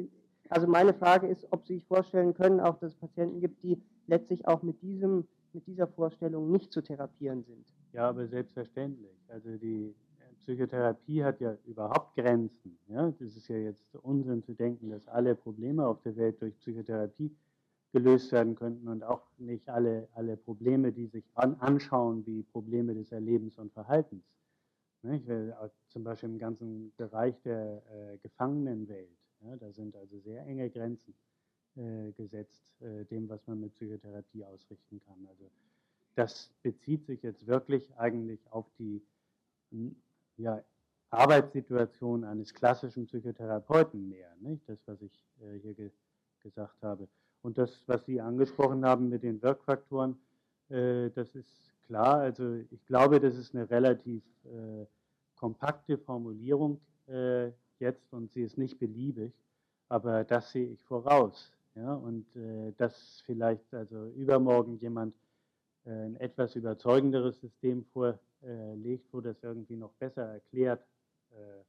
also 0.49 0.67
meine 0.67 0.93
Frage 0.93 1.27
ist, 1.27 1.47
ob 1.51 1.65
Sie 1.65 1.75
sich 1.75 1.85
vorstellen 1.85 2.33
können, 2.33 2.59
auch 2.59 2.77
dass 2.79 2.93
es 2.93 2.97
Patienten 2.97 3.39
gibt, 3.39 3.63
die 3.63 3.81
letztlich 4.07 4.47
auch 4.47 4.63
mit 4.63 4.81
diesem, 4.81 5.27
mit 5.53 5.67
dieser 5.67 5.87
Vorstellung 5.87 6.51
nicht 6.51 6.73
zu 6.73 6.81
therapieren 6.81 7.43
sind. 7.43 7.65
Ja, 7.93 8.09
aber 8.09 8.27
selbstverständlich. 8.27 9.15
Also 9.27 9.57
die 9.57 9.95
äh, 10.19 10.33
Psychotherapie 10.39 11.23
hat 11.23 11.39
ja 11.39 11.55
überhaupt 11.65 12.15
Grenzen. 12.15 12.79
Ja? 12.87 13.11
Das 13.19 13.35
ist 13.35 13.47
ja 13.47 13.57
jetzt 13.57 13.83
Unsinn 14.01 14.43
zu 14.43 14.53
denken, 14.53 14.89
dass 14.89 15.07
alle 15.07 15.35
Probleme 15.35 15.85
auf 15.85 16.01
der 16.01 16.15
Welt 16.15 16.41
durch 16.41 16.57
Psychotherapie 16.57 17.31
gelöst 17.91 18.31
werden 18.31 18.55
könnten 18.55 18.87
und 18.87 19.03
auch 19.03 19.21
nicht 19.37 19.67
alle, 19.69 20.07
alle 20.13 20.37
Probleme, 20.37 20.91
die 20.91 21.07
sich 21.07 21.25
an, 21.35 21.55
anschauen 21.59 22.25
wie 22.25 22.43
Probleme 22.43 22.93
des 22.93 23.11
Erlebens 23.11 23.57
und 23.57 23.71
Verhaltens. 23.73 24.23
Nicht? 25.03 25.27
Weil 25.27 25.53
auch 25.53 25.69
Zum 25.89 26.03
Beispiel 26.03 26.29
im 26.29 26.39
ganzen 26.39 26.91
Bereich 26.97 27.39
der 27.41 27.81
äh, 27.91 28.17
Gefangenenwelt. 28.17 29.18
Ja? 29.41 29.55
Da 29.55 29.71
sind 29.71 29.95
also 29.95 30.19
sehr 30.19 30.45
enge 30.45 30.69
Grenzen 30.69 31.13
äh, 31.75 32.11
gesetzt, 32.13 32.81
äh, 32.81 33.05
dem, 33.05 33.29
was 33.29 33.45
man 33.47 33.59
mit 33.61 33.73
Psychotherapie 33.75 34.43
ausrichten 34.43 35.01
kann. 35.05 35.25
Also 35.27 35.49
das 36.15 36.51
bezieht 36.63 37.05
sich 37.05 37.21
jetzt 37.23 37.47
wirklich 37.47 37.95
eigentlich 37.97 38.39
auf 38.51 38.65
die 38.77 39.01
hm, 39.71 39.95
ja, 40.37 40.63
Arbeitssituation 41.09 42.23
eines 42.23 42.53
klassischen 42.53 43.05
Psychotherapeuten 43.05 44.09
mehr, 44.09 44.35
nicht? 44.41 44.67
das, 44.67 44.79
was 44.87 45.01
ich 45.01 45.25
äh, 45.41 45.59
hier 45.59 45.73
ge 45.73 45.91
gesagt 46.41 46.81
habe. 46.83 47.07
Und 47.41 47.57
das, 47.57 47.83
was 47.87 48.05
Sie 48.05 48.21
angesprochen 48.21 48.85
haben 48.85 49.09
mit 49.09 49.23
den 49.23 49.41
Wirkfaktoren, 49.41 50.17
äh, 50.69 51.09
das 51.09 51.35
ist 51.35 51.73
klar. 51.85 52.19
Also 52.19 52.55
ich 52.71 52.85
glaube, 52.85 53.19
das 53.19 53.35
ist 53.35 53.53
eine 53.53 53.69
relativ 53.69 54.23
äh, 54.45 54.85
kompakte 55.35 55.97
Formulierung 55.97 56.79
äh, 57.07 57.51
jetzt 57.79 58.13
und 58.13 58.31
sie 58.31 58.43
ist 58.43 58.57
nicht 58.57 58.79
beliebig, 58.79 59.33
aber 59.87 60.23
das 60.23 60.51
sehe 60.51 60.67
ich 60.67 60.83
voraus. 60.83 61.51
Ja? 61.75 61.93
Und 61.93 62.25
äh, 62.35 62.73
dass 62.77 63.21
vielleicht 63.25 63.73
also 63.73 64.07
übermorgen 64.09 64.77
jemand 64.79 65.15
äh, 65.85 65.91
ein 65.91 66.15
etwas 66.17 66.55
überzeugenderes 66.55 67.39
System 67.39 67.85
vorlegt, 67.85 69.11
wo 69.11 69.21
das 69.21 69.41
irgendwie 69.43 69.75
noch 69.75 69.93
besser 69.93 70.23
erklärt, 70.23 70.85
äh, 71.31 71.63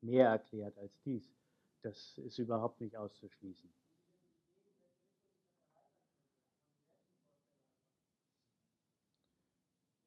mehr 0.00 0.28
erklärt 0.28 0.76
als 0.78 0.92
dies, 1.04 1.22
das 1.82 2.18
ist 2.18 2.38
überhaupt 2.38 2.80
nicht 2.80 2.96
auszuschließen. 2.96 3.70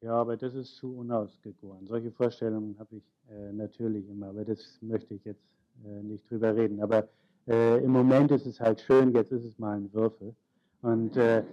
Ja, 0.02 0.14
aber 0.14 0.36
das 0.36 0.54
ist 0.54 0.74
zu 0.76 0.96
unausgegoren. 0.96 1.86
Solche 1.86 2.10
Vorstellungen 2.10 2.76
habe 2.78 2.96
ich 2.96 3.04
äh, 3.30 3.52
natürlich 3.52 4.08
immer, 4.08 4.30
aber 4.30 4.44
das 4.44 4.78
möchte 4.80 5.14
ich 5.14 5.24
jetzt 5.24 5.44
äh, 5.86 6.02
nicht 6.02 6.28
drüber 6.28 6.56
reden. 6.56 6.82
Aber 6.82 7.06
äh, 7.46 7.82
im 7.84 7.92
Moment 7.92 8.32
ist 8.32 8.46
es 8.46 8.60
halt 8.60 8.80
schön, 8.80 9.14
jetzt 9.14 9.30
ist 9.30 9.44
es 9.44 9.58
mal 9.60 9.76
ein 9.76 9.92
Würfel. 9.92 10.34
Und 10.82 11.16
äh, 11.16 11.44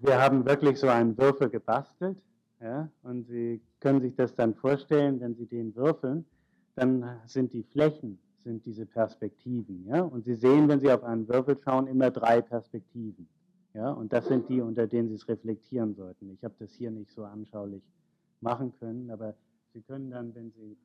wir 0.00 0.22
haben 0.22 0.44
wirklich 0.46 0.78
so 0.78 0.86
einen 0.86 1.18
Würfel 1.18 1.50
gebastelt. 1.50 2.16
Ja? 2.60 2.88
Und 3.02 3.26
Sie 3.26 3.60
können 3.80 4.00
sich 4.00 4.14
das 4.14 4.32
dann 4.36 4.54
vorstellen, 4.54 5.20
wenn 5.20 5.34
Sie 5.34 5.46
den 5.46 5.74
würfeln, 5.74 6.24
dann 6.76 7.04
sind 7.26 7.52
die 7.52 7.64
Flächen, 7.64 8.16
sind 8.44 8.64
diese 8.64 8.86
Perspektiven. 8.86 9.86
Ja? 9.88 10.02
Und 10.02 10.24
Sie 10.24 10.36
sehen, 10.36 10.68
wenn 10.68 10.78
Sie 10.78 10.90
auf 10.90 11.02
einen 11.02 11.26
Würfel 11.26 11.58
schauen, 11.64 11.88
immer 11.88 12.12
drei 12.12 12.42
Perspektiven. 12.42 13.26
Ja, 13.74 13.90
und 13.90 14.12
das 14.12 14.26
sind 14.26 14.48
die, 14.48 14.60
unter 14.60 14.86
denen 14.86 15.08
Sie 15.08 15.14
es 15.14 15.28
reflektieren 15.28 15.94
sollten. 15.94 16.30
Ich 16.30 16.44
habe 16.44 16.54
das 16.58 16.72
hier 16.74 16.90
nicht 16.90 17.10
so 17.10 17.24
anschaulich 17.24 17.82
machen 18.40 18.72
können, 18.78 19.10
aber 19.10 19.34
Sie 19.72 19.80
können 19.80 20.10
dann, 20.10 20.34
wenn 20.34 20.50
Sie 20.50 20.76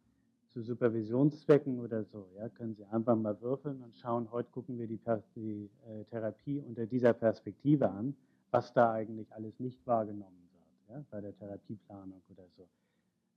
zu 0.47 0.61
Supervisionszwecken 0.61 1.79
oder 1.79 2.05
so, 2.05 2.29
ja, 2.37 2.47
können 2.47 2.75
Sie 2.75 2.85
einfach 2.85 3.17
mal 3.17 3.39
würfeln 3.41 3.81
und 3.83 3.95
schauen, 3.97 4.31
heute 4.31 4.49
gucken 4.51 4.79
wir 4.79 4.87
die, 4.87 4.99
die 5.35 5.69
äh, 5.85 6.05
Therapie 6.05 6.61
unter 6.61 6.85
dieser 6.85 7.11
Perspektive 7.13 7.89
an, 7.89 8.15
was 8.51 8.71
da 8.73 8.93
eigentlich 8.93 9.31
alles 9.33 9.59
nicht 9.59 9.85
wahrgenommen 9.85 10.49
wird, 10.53 10.97
ja, 10.97 11.05
bei 11.11 11.19
der 11.19 11.37
Therapieplanung 11.37 12.21
oder 12.29 12.47
so. 12.55 12.67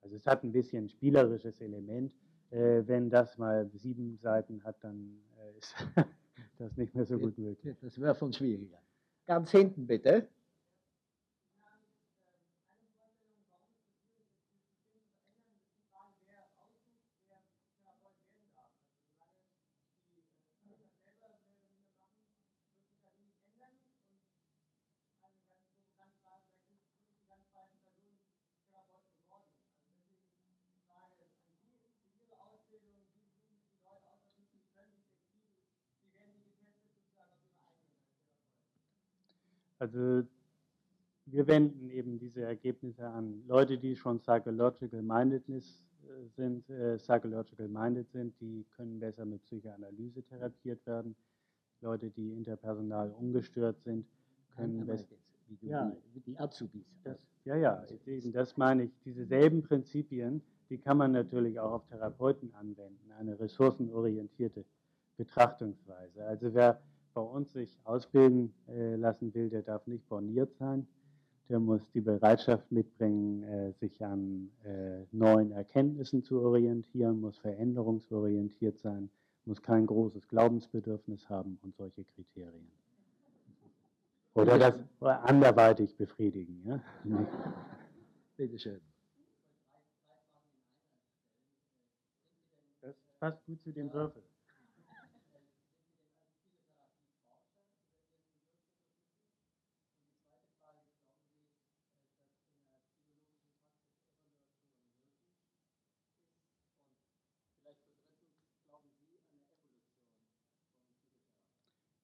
Also 0.03 0.17
es 0.17 0.27
hat 0.27 0.45
ein 0.45 0.53
bisschen 0.53 0.85
ein 0.85 0.89
spielerisches 0.89 1.61
Element. 1.61 2.13
Äh, 2.51 2.83
wenn 2.87 3.11
das 3.11 3.37
mal 3.39 3.69
sieben 3.75 4.17
Seiten 4.19 4.63
hat, 4.65 4.77
dann 4.83 5.21
äh, 5.39 5.59
ist 5.59 5.75
das 6.59 6.77
nicht 6.77 6.95
mehr 6.95 7.05
so 7.05 7.19
gut 7.19 7.37
möglich. 7.39 7.77
Das 7.81 8.01
wäre 8.01 8.15
von 8.15 8.33
schwieriger. 8.33 8.79
Ganz 9.29 9.51
hinten 9.51 9.87
bitte. 9.87 10.29
Also 39.81 40.23
wir 41.27 41.47
wenden 41.47 41.91
eben 41.91 42.19
diese 42.19 42.43
Ergebnisse 42.43 43.07
an 43.09 43.43
Leute, 43.47 43.79
die 43.79 43.97
schon 43.97 44.21
psychological 44.21 45.03
mindedness 45.03 45.83
äh, 46.03 46.29
sind, 46.37 46.69
äh, 46.69 46.99
psychological 46.99 47.67
minded 47.69 48.11
sind, 48.11 48.35
die 48.41 48.65
können 48.77 49.01
besser 49.01 49.25
mit 49.25 49.43
Psychoanalyse 49.45 50.23
therapiert 50.23 50.85
werden. 50.87 51.17
Leute, 51.81 52.11
die 52.11 52.33
interpersonal 52.33 53.11
ungestört 53.13 53.81
sind, 53.85 54.07
können 54.55 54.85
besser. 54.87 55.17
Ja, 55.63 55.91
die 56.27 56.39
Azubis. 56.39 56.85
Das, 57.03 57.17
ja, 57.45 57.57
ja, 57.57 57.85
eben, 58.07 58.33
das 58.33 58.57
meine 58.59 58.85
ich. 58.85 58.91
Diese 59.05 59.25
selben 59.25 59.63
Prinzipien, 59.63 60.43
die 60.69 60.77
kann 60.79 60.99
man 60.99 61.13
natürlich 61.13 61.59
auch 61.59 61.73
auf 61.73 61.87
Therapeuten 61.87 62.55
anwenden, 62.55 63.11
eine 63.19 63.41
ressourcenorientierte 63.41 64.65
Betrachtungsweise. 65.17 66.25
Also 66.25 66.53
wer 66.55 66.81
bei 67.15 67.21
uns 67.21 67.53
sich 67.53 67.79
ausbilden 67.85 68.53
äh, 68.69 68.97
lassen 68.97 69.35
will, 69.35 69.51
der 69.51 69.63
darf 69.63 69.87
nicht 69.87 70.09
borniert 70.09 70.55
sein. 70.55 70.87
Der 71.49 71.59
muss 71.59 71.83
die 71.93 72.01
Bereitschaft 72.01 72.71
mitbringen, 72.71 73.43
äh, 73.43 73.73
sich 73.73 74.05
an 74.05 74.51
äh, 74.65 75.05
neuen 75.11 75.51
Erkenntnissen 75.53 76.23
zu 76.23 76.41
orientieren, 76.41 77.21
muss 77.21 77.39
veränderungsorientiert 77.39 78.79
sein, 78.79 79.11
muss 79.45 79.61
kein 79.61 79.87
großes 79.87 80.29
Glaubensbedürfnis 80.29 81.29
haben 81.29 81.59
und 81.63 81.77
solche 81.77 82.05
Kriterien. 82.05 82.71
Oder 84.35 84.59
das 84.59 84.75
anderweitig 85.01 85.97
befriedigen. 85.97 86.63
Ja? 86.65 86.81
Bitte 88.37 88.59
schön. 88.59 88.81
Das 92.81 92.95
passt 93.19 93.45
gut 93.45 93.61
zu 93.63 93.73
dem 93.73 93.93
Würfel. 93.93 94.23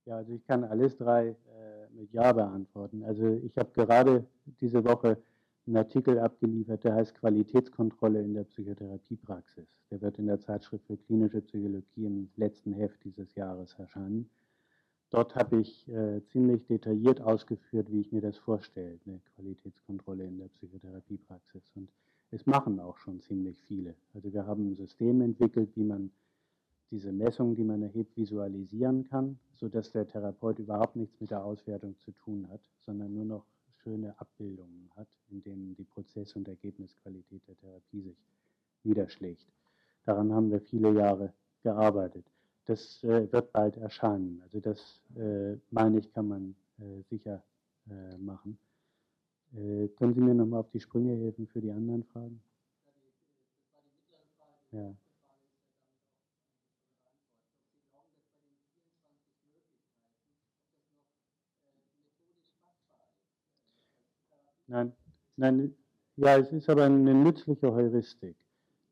Ja, 0.06 0.18
also 0.18 0.32
ich 0.32 0.46
kann 0.46 0.62
alles 0.62 0.96
drei 0.96 1.30
äh, 1.30 1.34
mit 1.92 2.12
Ja 2.12 2.32
beantworten. 2.32 3.02
Also 3.02 3.40
ich 3.44 3.56
habe 3.58 3.70
gerade 3.72 4.24
diese 4.60 4.84
Woche 4.84 5.18
einen 5.66 5.76
Artikel 5.76 6.20
abgeliefert, 6.20 6.84
der 6.84 6.94
heißt 6.94 7.14
Qualitätskontrolle 7.16 8.22
in 8.22 8.34
der 8.34 8.44
Psychotherapiepraxis. 8.44 9.66
Der 9.90 10.00
wird 10.00 10.18
in 10.18 10.26
der 10.26 10.38
Zeitschrift 10.38 10.86
für 10.86 10.96
klinische 10.96 11.40
Psychologie 11.40 12.06
im 12.06 12.30
letzten 12.36 12.72
Heft 12.72 13.02
dieses 13.02 13.34
Jahres 13.34 13.74
erscheinen. 13.74 14.30
Dort 15.10 15.34
habe 15.34 15.60
ich 15.60 15.88
äh, 15.88 16.22
ziemlich 16.26 16.64
detailliert 16.66 17.20
ausgeführt, 17.20 17.90
wie 17.90 18.00
ich 18.00 18.12
mir 18.12 18.20
das 18.20 18.36
vorstelle, 18.36 19.00
eine 19.06 19.20
Qualitätskontrolle 19.34 20.24
in 20.24 20.38
der 20.38 20.48
Psychotherapiepraxis. 20.48 21.72
Und 21.74 21.90
es 22.30 22.46
machen 22.46 22.78
auch 22.78 22.98
schon 22.98 23.20
ziemlich 23.20 23.60
viele. 23.64 23.96
Also 24.14 24.32
wir 24.32 24.46
haben 24.46 24.70
ein 24.70 24.76
System 24.76 25.20
entwickelt, 25.20 25.70
wie 25.74 25.84
man 25.84 26.12
diese 26.90 27.12
Messungen, 27.12 27.56
die 27.56 27.64
man 27.64 27.82
erhebt, 27.82 28.16
visualisieren 28.16 29.08
kann, 29.08 29.38
sodass 29.54 29.90
der 29.92 30.06
Therapeut 30.06 30.58
überhaupt 30.58 30.96
nichts 30.96 31.20
mit 31.20 31.30
der 31.30 31.44
Auswertung 31.44 31.96
zu 31.98 32.12
tun 32.12 32.48
hat, 32.50 32.60
sondern 32.84 33.12
nur 33.14 33.24
noch 33.24 33.44
schöne 33.82 34.18
Abbildungen 34.18 34.90
hat, 34.96 35.08
in 35.30 35.42
denen 35.42 35.74
die 35.76 35.84
Prozess- 35.84 36.34
und 36.36 36.48
Ergebnisqualität 36.48 37.42
der 37.46 37.56
Therapie 37.58 38.02
sich 38.02 38.16
niederschlägt. 38.84 39.46
Daran 40.04 40.32
haben 40.32 40.50
wir 40.50 40.60
viele 40.60 40.92
Jahre 40.92 41.32
gearbeitet. 41.62 42.24
Das 42.66 43.02
äh, 43.04 43.30
wird 43.32 43.52
bald 43.52 43.76
erscheinen. 43.76 44.40
Also 44.42 44.60
das, 44.60 45.02
äh, 45.16 45.56
meine 45.70 45.98
ich, 45.98 46.12
kann 46.12 46.28
man 46.28 46.56
äh, 46.78 47.02
sicher 47.10 47.42
äh, 47.88 48.16
machen. 48.18 48.58
Äh, 49.54 49.88
können 49.96 50.14
Sie 50.14 50.20
mir 50.20 50.34
nochmal 50.34 50.60
auf 50.60 50.70
die 50.70 50.80
Sprünge 50.80 51.16
helfen 51.16 51.46
für 51.46 51.60
die 51.60 51.70
anderen 51.70 52.04
Fragen? 52.04 52.40
Ja. 54.72 54.94
Nein, 64.68 64.92
nein, 65.36 65.74
ja, 66.16 66.38
es 66.38 66.50
ist 66.52 66.68
aber 66.68 66.84
eine 66.84 67.14
nützliche 67.14 67.72
Heuristik. 67.72 68.36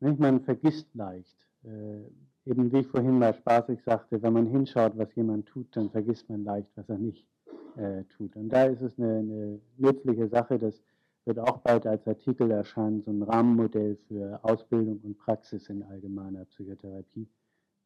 Nicht? 0.00 0.18
Man 0.18 0.40
vergisst 0.40 0.94
leicht. 0.94 1.36
Äh, 1.64 2.02
eben 2.44 2.70
wie 2.70 2.80
ich 2.80 2.86
vorhin 2.86 3.18
mal 3.18 3.34
spaßig 3.34 3.82
sagte, 3.82 4.20
wenn 4.22 4.34
man 4.34 4.46
hinschaut, 4.46 4.96
was 4.98 5.14
jemand 5.14 5.46
tut, 5.46 5.74
dann 5.74 5.90
vergisst 5.90 6.28
man 6.28 6.44
leicht, 6.44 6.68
was 6.76 6.88
er 6.88 6.98
nicht 6.98 7.26
äh, 7.76 8.04
tut. 8.16 8.36
Und 8.36 8.50
da 8.50 8.64
ist 8.64 8.82
es 8.82 8.98
eine, 8.98 9.18
eine, 9.18 9.60
nützliche 9.78 10.28
Sache, 10.28 10.58
das 10.58 10.82
wird 11.24 11.38
auch 11.38 11.58
bald 11.58 11.86
als 11.86 12.06
Artikel 12.06 12.50
erscheinen, 12.50 13.02
so 13.02 13.10
ein 13.10 13.22
Rahmenmodell 13.22 13.96
für 14.06 14.38
Ausbildung 14.42 15.00
und 15.02 15.16
Praxis 15.16 15.70
in 15.70 15.82
allgemeiner 15.82 16.44
Psychotherapie, 16.44 17.26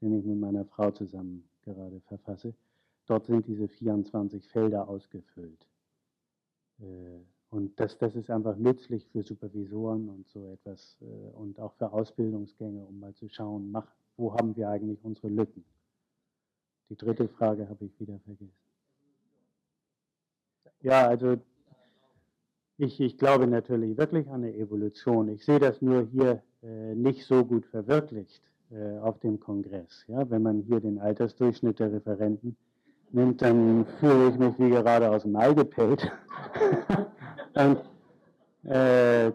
den 0.00 0.18
ich 0.18 0.24
mit 0.24 0.40
meiner 0.40 0.64
Frau 0.64 0.90
zusammen 0.90 1.48
gerade 1.64 2.00
verfasse. 2.08 2.52
Dort 3.06 3.26
sind 3.26 3.46
diese 3.46 3.68
24 3.68 4.48
Felder 4.48 4.88
ausgefüllt. 4.88 5.64
Äh, 6.80 7.20
und 7.50 7.78
das, 7.80 7.96
das 7.98 8.14
ist 8.14 8.30
einfach 8.30 8.56
nützlich 8.56 9.06
für 9.06 9.22
Supervisoren 9.22 10.08
und 10.08 10.28
so 10.28 10.52
etwas 10.52 10.96
äh, 11.00 11.36
und 11.36 11.58
auch 11.58 11.72
für 11.74 11.90
Ausbildungsgänge, 11.92 12.84
um 12.84 13.00
mal 13.00 13.14
zu 13.14 13.28
schauen, 13.28 13.70
mach, 13.70 13.86
wo 14.16 14.34
haben 14.34 14.54
wir 14.56 14.68
eigentlich 14.68 14.98
unsere 15.02 15.28
Lücken. 15.28 15.64
Die 16.90 16.96
dritte 16.96 17.28
Frage 17.28 17.68
habe 17.68 17.84
ich 17.86 18.00
wieder 18.00 18.18
vergessen. 18.20 18.52
Ja, 20.80 21.08
also 21.08 21.36
ich, 22.76 23.00
ich 23.00 23.18
glaube 23.18 23.46
natürlich 23.46 23.96
wirklich 23.96 24.28
an 24.28 24.44
eine 24.44 24.54
Evolution. 24.54 25.28
Ich 25.28 25.44
sehe 25.44 25.58
das 25.58 25.82
nur 25.82 26.06
hier 26.12 26.42
äh, 26.62 26.94
nicht 26.94 27.26
so 27.26 27.44
gut 27.44 27.66
verwirklicht 27.66 28.42
äh, 28.70 28.98
auf 28.98 29.18
dem 29.20 29.40
Kongress. 29.40 30.04
Ja? 30.06 30.28
Wenn 30.30 30.42
man 30.42 30.62
hier 30.62 30.80
den 30.80 30.98
Altersdurchschnitt 30.98 31.78
der 31.78 31.92
Referenten 31.92 32.56
nimmt, 33.10 33.42
dann 33.42 33.86
fühle 33.98 34.28
ich 34.28 34.38
mich 34.38 34.58
wie 34.58 34.70
gerade 34.70 35.10
aus 35.10 35.22
dem 35.22 35.34
Ei 35.34 35.54
gepellt. 35.54 36.10
Und, 37.54 38.70
äh, 38.70 39.32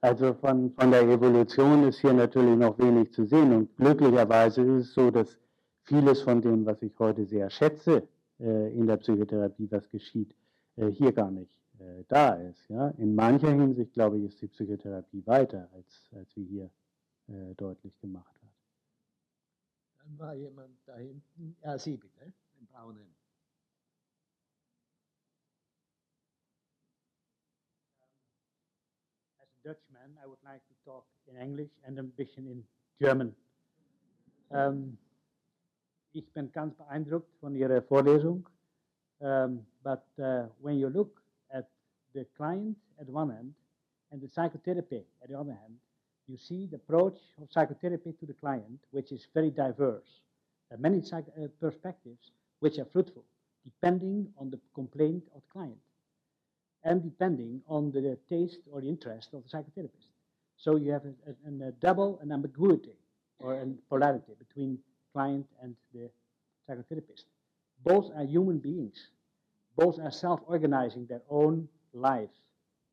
also 0.00 0.34
von, 0.34 0.72
von 0.72 0.90
der 0.90 1.02
Evolution 1.02 1.88
ist 1.88 2.00
hier 2.00 2.12
natürlich 2.12 2.56
noch 2.56 2.78
wenig 2.78 3.12
zu 3.12 3.24
sehen. 3.24 3.52
Und 3.52 3.76
glücklicherweise 3.76 4.62
ist 4.62 4.88
es 4.88 4.94
so, 4.94 5.10
dass 5.10 5.38
vieles 5.84 6.22
von 6.22 6.40
dem, 6.40 6.66
was 6.66 6.82
ich 6.82 6.92
heute 6.98 7.24
sehr 7.26 7.50
schätze 7.50 8.06
äh, 8.40 8.72
in 8.72 8.86
der 8.86 8.96
Psychotherapie, 8.98 9.68
was 9.70 9.88
geschieht, 9.90 10.34
äh, 10.76 10.88
hier 10.88 11.12
gar 11.12 11.30
nicht 11.30 11.50
äh, 11.78 12.04
da 12.08 12.34
ist. 12.34 12.68
Ja? 12.68 12.88
In 12.98 13.14
mancher 13.14 13.50
Hinsicht, 13.50 13.92
glaube 13.92 14.18
ich, 14.18 14.24
ist 14.24 14.42
die 14.42 14.48
Psychotherapie 14.48 15.22
weiter, 15.26 15.68
als, 15.74 16.08
als 16.12 16.28
wie 16.36 16.44
hier 16.44 16.70
äh, 17.28 17.54
deutlich 17.54 17.98
gemacht 18.00 18.34
wird. 18.42 18.52
Dann 19.98 20.18
war 20.18 20.34
jemand 20.34 20.76
da 20.86 20.96
hinten. 20.96 21.56
Ja, 21.62 21.78
Sie 21.78 21.96
bitte, 21.96 22.32
den 22.58 22.66
braunen. 22.66 23.14
I 30.22 30.26
would 30.26 30.38
like 30.44 30.60
to 30.68 30.74
talk 30.84 31.04
in 31.26 31.40
English 31.40 31.70
and 31.86 31.98
a 31.98 32.02
bisschen 32.02 32.46
in 32.46 32.64
German. 33.00 33.34
Um, 34.50 34.98
ich 36.12 36.30
bin 36.34 36.52
ganz 36.52 36.74
beeindruckt 36.74 37.30
von 37.40 37.54
Ihrer 37.54 37.80
Vorlesung. 37.80 38.46
Um, 39.20 39.64
but 39.82 40.04
uh, 40.18 40.48
when 40.60 40.78
you 40.78 40.88
look 40.88 41.22
at 41.50 41.68
the 42.12 42.26
client 42.36 42.76
at 43.00 43.08
one 43.08 43.30
end 43.30 43.54
and 44.10 44.20
the 44.20 44.28
psychotherapy 44.28 45.06
at 45.22 45.28
the 45.30 45.38
other 45.38 45.52
hand, 45.52 45.78
you 46.28 46.36
see 46.36 46.66
the 46.66 46.76
approach 46.76 47.16
of 47.40 47.50
psychotherapy 47.50 48.12
to 48.12 48.26
the 48.26 48.34
client, 48.34 48.80
which 48.90 49.10
is 49.10 49.26
very 49.32 49.50
diverse. 49.50 50.20
There 50.68 50.78
are 50.78 50.80
many 50.80 51.02
uh, 51.12 51.20
perspectives 51.60 52.30
which 52.60 52.78
are 52.78 52.86
fruitful, 52.92 53.24
depending 53.64 54.28
on 54.38 54.50
the 54.50 54.60
complaint 54.74 55.24
of 55.34 55.40
the 55.42 55.52
client 55.52 55.80
and 56.84 57.02
depending 57.02 57.62
on 57.68 57.90
the 57.90 58.18
taste 58.28 58.58
or 58.70 58.80
the 58.80 58.88
interest 58.88 59.30
of 59.32 59.42
the 59.42 59.48
psychotherapist. 59.48 60.08
So 60.56 60.76
you 60.76 60.92
have 60.92 61.04
a, 61.04 61.30
a, 61.30 61.68
a 61.68 61.72
double 61.72 62.18
an 62.22 62.30
ambiguity 62.32 62.96
or 63.38 63.54
a 63.54 63.66
polarity 63.88 64.32
between 64.38 64.78
client 65.12 65.46
and 65.62 65.74
the 65.92 66.10
psychotherapist. 66.68 67.24
Both 67.84 68.10
are 68.16 68.24
human 68.24 68.58
beings. 68.58 69.08
Both 69.76 69.98
are 69.98 70.10
self-organizing 70.10 71.06
their 71.06 71.22
own 71.28 71.68
life 71.92 72.30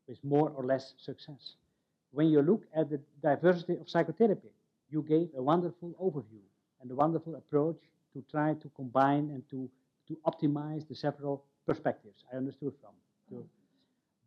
with 0.07 0.23
more 0.23 0.49
or 0.49 0.65
less 0.65 0.93
success. 0.97 1.53
When 2.11 2.27
you 2.27 2.41
look 2.41 2.63
at 2.75 2.89
the 2.89 2.99
diversity 3.21 3.77
of 3.79 3.89
psychotherapy, 3.89 4.49
you 4.89 5.01
gave 5.03 5.29
a 5.37 5.41
wonderful 5.41 5.95
overview 6.01 6.43
and 6.81 6.91
a 6.91 6.95
wonderful 6.95 7.35
approach 7.35 7.77
to 8.13 8.23
try 8.29 8.53
to 8.55 8.69
combine 8.75 9.29
and 9.29 9.43
to, 9.49 9.69
to 10.07 10.17
optimize 10.25 10.87
the 10.87 10.95
several 10.95 11.45
perspectives 11.65 12.23
I 12.33 12.37
understood 12.37 12.73
from. 12.81 12.91
your 13.29 13.43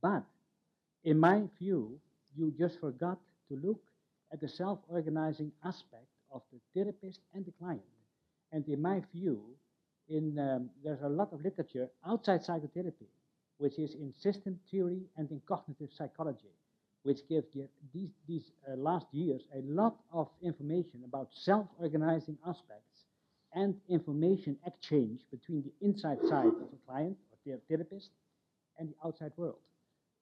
but 0.04 0.22
in 1.04 1.18
my 1.18 1.44
view, 1.58 1.98
you 2.36 2.52
just 2.58 2.78
forgot 2.78 3.18
to 3.48 3.56
look 3.56 3.80
at 4.30 4.38
the 4.38 4.48
self 4.48 4.78
organizing 4.86 5.50
aspect 5.64 6.10
of 6.30 6.42
the 6.52 6.60
therapist 6.74 7.20
and 7.32 7.46
the 7.46 7.52
client. 7.52 7.80
And 8.52 8.68
in 8.68 8.82
my 8.82 9.00
view, 9.14 9.40
in, 10.10 10.38
um, 10.38 10.68
there's 10.84 11.00
a 11.00 11.08
lot 11.08 11.32
of 11.32 11.40
literature 11.40 11.88
outside 12.06 12.44
psychotherapy, 12.44 13.08
which 13.56 13.78
is 13.78 13.94
in 13.94 14.12
system 14.12 14.60
theory 14.70 15.00
and 15.16 15.30
in 15.30 15.40
cognitive 15.48 15.88
psychology, 15.96 16.52
which 17.04 17.26
gives 17.26 17.46
these, 17.94 18.10
these 18.28 18.52
uh, 18.68 18.76
last 18.76 19.06
years 19.12 19.40
a 19.54 19.62
lot 19.62 19.96
of 20.12 20.28
information 20.42 21.00
about 21.06 21.28
self 21.32 21.66
organizing 21.78 22.36
aspects 22.46 23.06
and 23.54 23.74
information 23.88 24.58
exchange 24.66 25.20
between 25.30 25.62
the 25.62 25.86
inside 25.86 26.18
side 26.28 26.48
of 26.48 26.70
the 26.70 26.78
client 26.86 27.16
or 27.32 27.38
the 27.46 27.58
therapist 27.70 28.10
and 28.78 28.90
the 28.90 29.08
outside 29.08 29.32
world. 29.38 29.56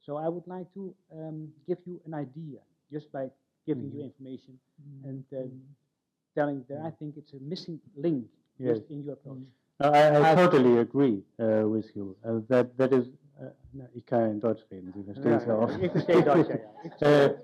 So 0.05 0.17
I 0.17 0.29
would 0.29 0.47
like 0.47 0.73
to 0.75 0.95
um, 1.13 1.49
give 1.67 1.79
you 1.87 2.01
an 2.07 2.15
idea 2.15 2.59
just 2.93 3.13
by 3.13 3.31
giving 3.67 3.85
mm. 3.85 3.95
you 3.95 4.03
information 4.03 4.59
mm. 4.81 5.09
and 5.09 5.25
uh, 5.33 5.47
telling 6.35 6.65
that 6.69 6.81
I 6.85 6.91
think 6.91 7.17
it's 7.17 7.33
a 7.33 7.41
missing 7.41 7.79
link 7.97 8.27
yes. 8.59 8.79
in 8.91 9.05
your 9.05 9.15
approach. 9.15 9.47
No, 9.81 9.91
I, 9.91 10.33
I 10.33 10.35
totally 10.35 10.79
agree 10.79 11.23
uh, 11.41 11.69
with 11.69 11.87
you. 11.95 12.17
Uh, 12.25 12.41
that, 12.49 12.77
that 12.79 12.93
is, 12.93 13.07
uh, 13.41 13.51
ich 13.95 14.05
kann 14.05 14.31
in 14.31 14.41
Deutsch 14.41 14.65
reden, 14.71 14.93
Sie 14.93 15.05
verstehen 15.05 15.33
es 15.35 15.47
ja, 15.47 15.57
auch. 15.57 15.79
Ich 15.79 15.91
verstehe 15.91 16.23
Deutsch, 16.23 16.49
ja. 16.49 16.57
ja. 17.01 17.25
Äh, 17.27 17.35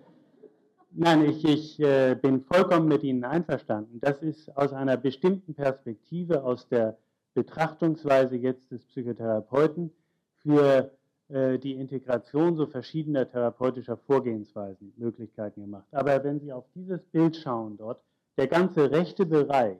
nein, 0.92 1.24
ich, 1.26 1.44
ich 1.44 1.80
äh, 1.80 2.16
bin 2.20 2.40
vollkommen 2.42 2.88
mit 2.88 3.04
Ihnen 3.04 3.24
einverstanden. 3.24 4.00
Das 4.00 4.22
ist 4.22 4.56
aus 4.56 4.72
einer 4.72 4.96
bestimmten 4.96 5.54
Perspektive, 5.54 6.42
aus 6.42 6.68
der 6.68 6.98
Betrachtungsweise 7.34 8.36
jetzt 8.36 8.70
des 8.72 8.84
Psychotherapeuten 8.86 9.92
für 10.42 10.90
die 11.30 11.74
Integration 11.74 12.56
so 12.56 12.66
verschiedener 12.66 13.30
therapeutischer 13.30 13.98
Vorgehensweisen 13.98 14.94
Möglichkeiten 14.96 15.60
gemacht. 15.60 15.86
Aber 15.92 16.24
wenn 16.24 16.40
Sie 16.40 16.52
auf 16.52 16.64
dieses 16.74 17.02
Bild 17.02 17.36
schauen 17.36 17.76
dort, 17.76 18.02
der 18.38 18.46
ganze 18.46 18.90
rechte 18.90 19.26
Bereich, 19.26 19.78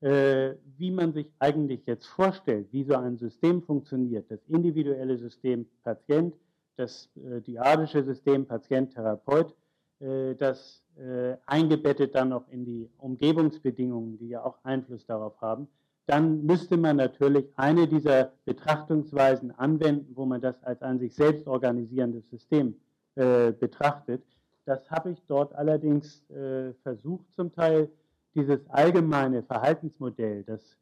äh, 0.00 0.54
wie 0.76 0.90
man 0.90 1.12
sich 1.12 1.26
eigentlich 1.40 1.84
jetzt 1.86 2.06
vorstellt, 2.06 2.68
wie 2.70 2.84
so 2.84 2.94
ein 2.94 3.18
System 3.18 3.62
funktioniert, 3.62 4.30
das 4.30 4.38
individuelle 4.46 5.18
System 5.18 5.66
Patient, 5.82 6.34
das 6.76 7.08
äh, 7.16 7.40
diadische 7.40 8.04
System 8.04 8.46
Patient-Therapeut, 8.46 9.54
äh, 10.00 10.36
das 10.36 10.84
äh, 10.96 11.36
eingebettet 11.46 12.14
dann 12.14 12.28
noch 12.28 12.48
in 12.50 12.64
die 12.64 12.88
Umgebungsbedingungen, 12.98 14.18
die 14.18 14.28
ja 14.28 14.44
auch 14.44 14.58
Einfluss 14.62 15.04
darauf 15.06 15.40
haben, 15.40 15.66
dann 16.08 16.46
müsste 16.46 16.78
man 16.78 16.96
natürlich 16.96 17.46
eine 17.56 17.86
dieser 17.86 18.32
Betrachtungsweisen 18.46 19.50
anwenden, 19.50 20.16
wo 20.16 20.24
man 20.24 20.40
das 20.40 20.62
als 20.64 20.80
ein 20.80 20.98
sich 20.98 21.14
selbst 21.14 21.46
organisierendes 21.46 22.30
System 22.30 22.76
äh, 23.14 23.52
betrachtet. 23.52 24.24
Das 24.64 24.90
habe 24.90 25.10
ich 25.10 25.22
dort 25.26 25.54
allerdings 25.54 26.28
äh, 26.30 26.72
versucht, 26.82 27.26
zum 27.34 27.52
Teil 27.52 27.90
dieses 28.34 28.58
allgemeine 28.70 29.42
Verhaltensmodell, 29.42 30.44
das 30.44 30.78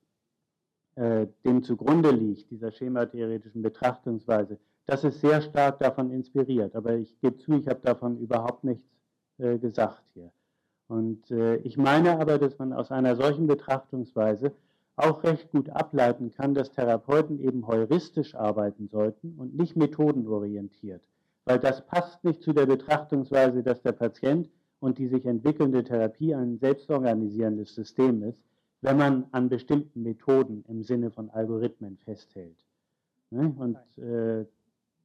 äh, 0.95 1.27
dem 1.45 1.65
zugrunde 1.65 2.13
liegt, 2.13 2.49
dieser 2.53 2.71
schematheoretischen 2.71 3.63
Betrachtungsweise, 3.63 4.59
das 4.87 5.03
ist 5.03 5.21
sehr 5.21 5.43
stark 5.43 5.81
davon 5.81 6.13
inspiriert. 6.13 6.77
Aber 6.77 6.95
ich 6.95 7.21
gebe 7.21 7.37
zu, 7.39 7.55
ich 7.55 7.67
habe 7.67 7.81
davon 7.83 8.19
überhaupt 8.19 8.63
nichts 8.63 8.87
äh, 9.39 9.59
gesagt 9.59 10.05
hier. 10.15 10.31
Und 10.87 11.29
äh, 11.33 11.57
ich 11.57 11.77
meine 11.77 12.21
aber, 12.21 12.39
dass 12.39 12.57
man 12.59 12.73
aus 12.73 12.93
einer 12.93 13.17
solchen 13.17 13.49
Betrachtungsweise 13.49 14.53
auch 14.97 15.23
recht 15.23 15.51
gut 15.51 15.69
ableiten 15.71 16.31
kann, 16.31 16.55
dass 16.55 16.73
Therapeuten 16.73 17.39
eben 17.39 17.67
heuristisch 17.67 18.35
arbeiten 18.35 18.89
sollten 18.89 19.35
und 19.39 19.55
nicht 19.55 19.77
methodenorientiert. 19.77 21.03
Weil 21.45 21.59
das 21.59 21.87
passt 21.87 22.25
nicht 22.25 22.43
zu 22.43 22.53
der 22.53 22.67
Betrachtungsweise, 22.67 23.63
dass 23.63 23.83
der 23.83 23.93
Patient 23.93 24.51
und 24.81 24.99
die 24.99 25.09
sich 25.09 25.25
entwickelnde 25.27 25.85
Therapie 25.85 26.35
ein 26.35 26.59
selbstorganisierendes 26.59 27.75
System 27.75 28.23
ist, 28.23 28.39
wenn 28.81 28.97
man 28.97 29.27
an 29.33 29.49
bestimmten 29.49 30.03
Methoden 30.03 30.65
im 30.69 30.83
Sinne 30.83 31.11
von 31.11 31.31
Algorithmen 31.31 31.99
festhält. 31.99 32.57
Ne? 33.31 33.55
Und 33.57 33.77
äh, 34.03 34.47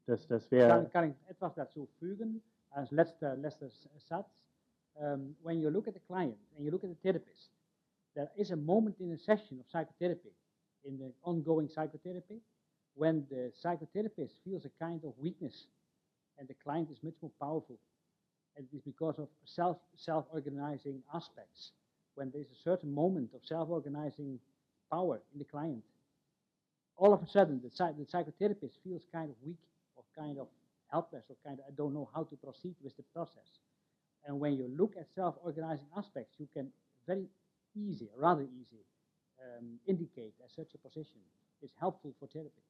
das, 0.06 0.28
das 0.28 0.50
wäre. 0.52 0.70
Kann, 0.70 0.90
kann, 0.92 1.10
ich 1.12 1.30
etwas 1.30 1.54
dazu 1.56 1.88
fügen 2.00 2.42
als 2.70 2.92
letzter, 2.92 3.36
letzter 3.36 3.68
Satz? 3.98 4.30
Um, 4.94 5.38
when 5.42 5.62
you 5.62 5.70
look 5.70 5.88
at 5.88 5.94
the 5.94 6.02
client 6.02 6.38
and 6.56 6.66
you 6.66 6.72
look 6.72 6.84
at 6.84 6.90
the 6.90 6.98
therapist, 7.02 7.50
there 8.16 8.30
is 8.38 8.52
a 8.52 8.56
moment 8.56 8.96
in 9.00 9.12
a 9.12 9.18
session 9.18 9.60
of 9.60 9.66
psychotherapy, 9.72 10.32
in 10.86 10.98
the 10.98 11.12
ongoing 11.24 11.70
psychotherapy, 11.70 12.40
when 12.96 13.26
the 13.30 13.52
psychotherapist 13.64 14.32
feels 14.44 14.66
a 14.66 14.72
kind 14.84 15.02
of 15.06 15.14
weakness 15.18 15.66
and 16.38 16.48
the 16.48 16.56
client 16.64 16.90
is 16.92 16.98
much 17.04 17.14
more 17.22 17.32
powerful. 17.40 17.78
And 18.58 18.68
it 18.72 18.76
is 18.76 18.82
because 18.82 19.18
of 19.18 19.30
self 19.46 19.78
self 19.96 20.26
organizing 20.32 21.02
aspects. 21.14 21.72
When 22.16 22.32
there's 22.32 22.52
a 22.52 22.62
certain 22.64 22.94
moment 22.94 23.30
of 23.34 23.42
self 23.46 23.70
organizing 23.70 24.40
power 24.92 25.22
in 25.34 25.40
the 25.40 25.46
client, 25.46 25.84
all 26.98 27.14
of 27.14 27.24
a 27.24 27.28
sudden 27.28 27.62
the, 27.64 27.70
the 27.70 28.06
psychotherapist 28.06 28.74
feels 28.84 29.04
kind 29.14 29.30
of 29.30 29.36
weak 29.46 29.60
or 29.96 30.04
kind 30.18 30.38
of 30.38 30.48
helpless 30.92 31.24
or 31.30 31.38
kind 31.46 31.60
of 31.60 31.66
I 31.68 31.72
don't 31.78 31.94
know 31.94 32.10
how 32.14 32.24
to 32.24 32.36
proceed 32.36 32.76
with 32.84 32.96
the 32.98 33.04
process. 33.14 33.60
And 34.26 34.40
when 34.40 34.54
you 34.58 34.70
look 34.78 34.96
at 35.00 35.08
self 35.16 35.36
organizing 35.44 35.88
aspects, 35.98 36.36
you 36.38 36.48
can 36.54 36.68
very 37.08 37.26
easy, 37.76 38.10
rather 38.18 38.44
easy, 38.44 38.84
um, 39.40 39.80
indicate 39.86 40.34
that 40.40 40.50
such 40.52 40.74
a 40.76 40.78
position 40.78 41.20
is 41.62 41.72
helpful 41.80 42.14
for 42.20 42.28
therapy. 42.28 42.62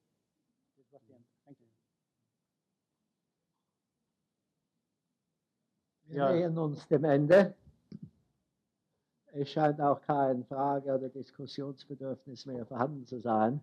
This 0.78 0.86
was 0.91 1.02
the 1.07 1.14
end. 1.15 1.23
Thank 1.45 1.57
you. 1.60 1.65
Wir 6.07 6.18
Ja. 6.18 6.32
nähern 6.34 6.57
uns 6.57 6.88
dem 6.88 7.03
Ende. 7.06 7.56
Es 9.34 9.49
scheint 9.49 9.80
auch 9.80 10.02
kein 10.02 10.44
Frage- 10.45 10.94
oder 10.94 11.07
Diskussionsbedürfnis 11.07 12.45
mehr 12.45 12.65
vorhanden 12.65 13.06
zu 13.06 13.19
sein. 13.22 13.61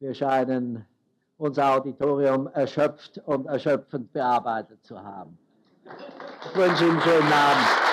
Wir 0.00 0.12
scheinen 0.12 0.84
unser 1.36 1.76
Auditorium 1.76 2.48
erschöpft 2.48 3.18
und 3.18 3.46
erschöpfend 3.46 4.12
bearbeitet 4.12 4.82
zu 4.84 5.00
haben. 5.00 5.38
Ich 5.84 6.56
wünsche 6.56 6.84
Ihnen 6.84 6.92
einen 6.94 7.00
schönen 7.02 7.32
Abend. 7.32 7.91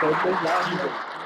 Eine 0.00 0.14
Stunde, 0.14 0.38
ja. 0.44 1.17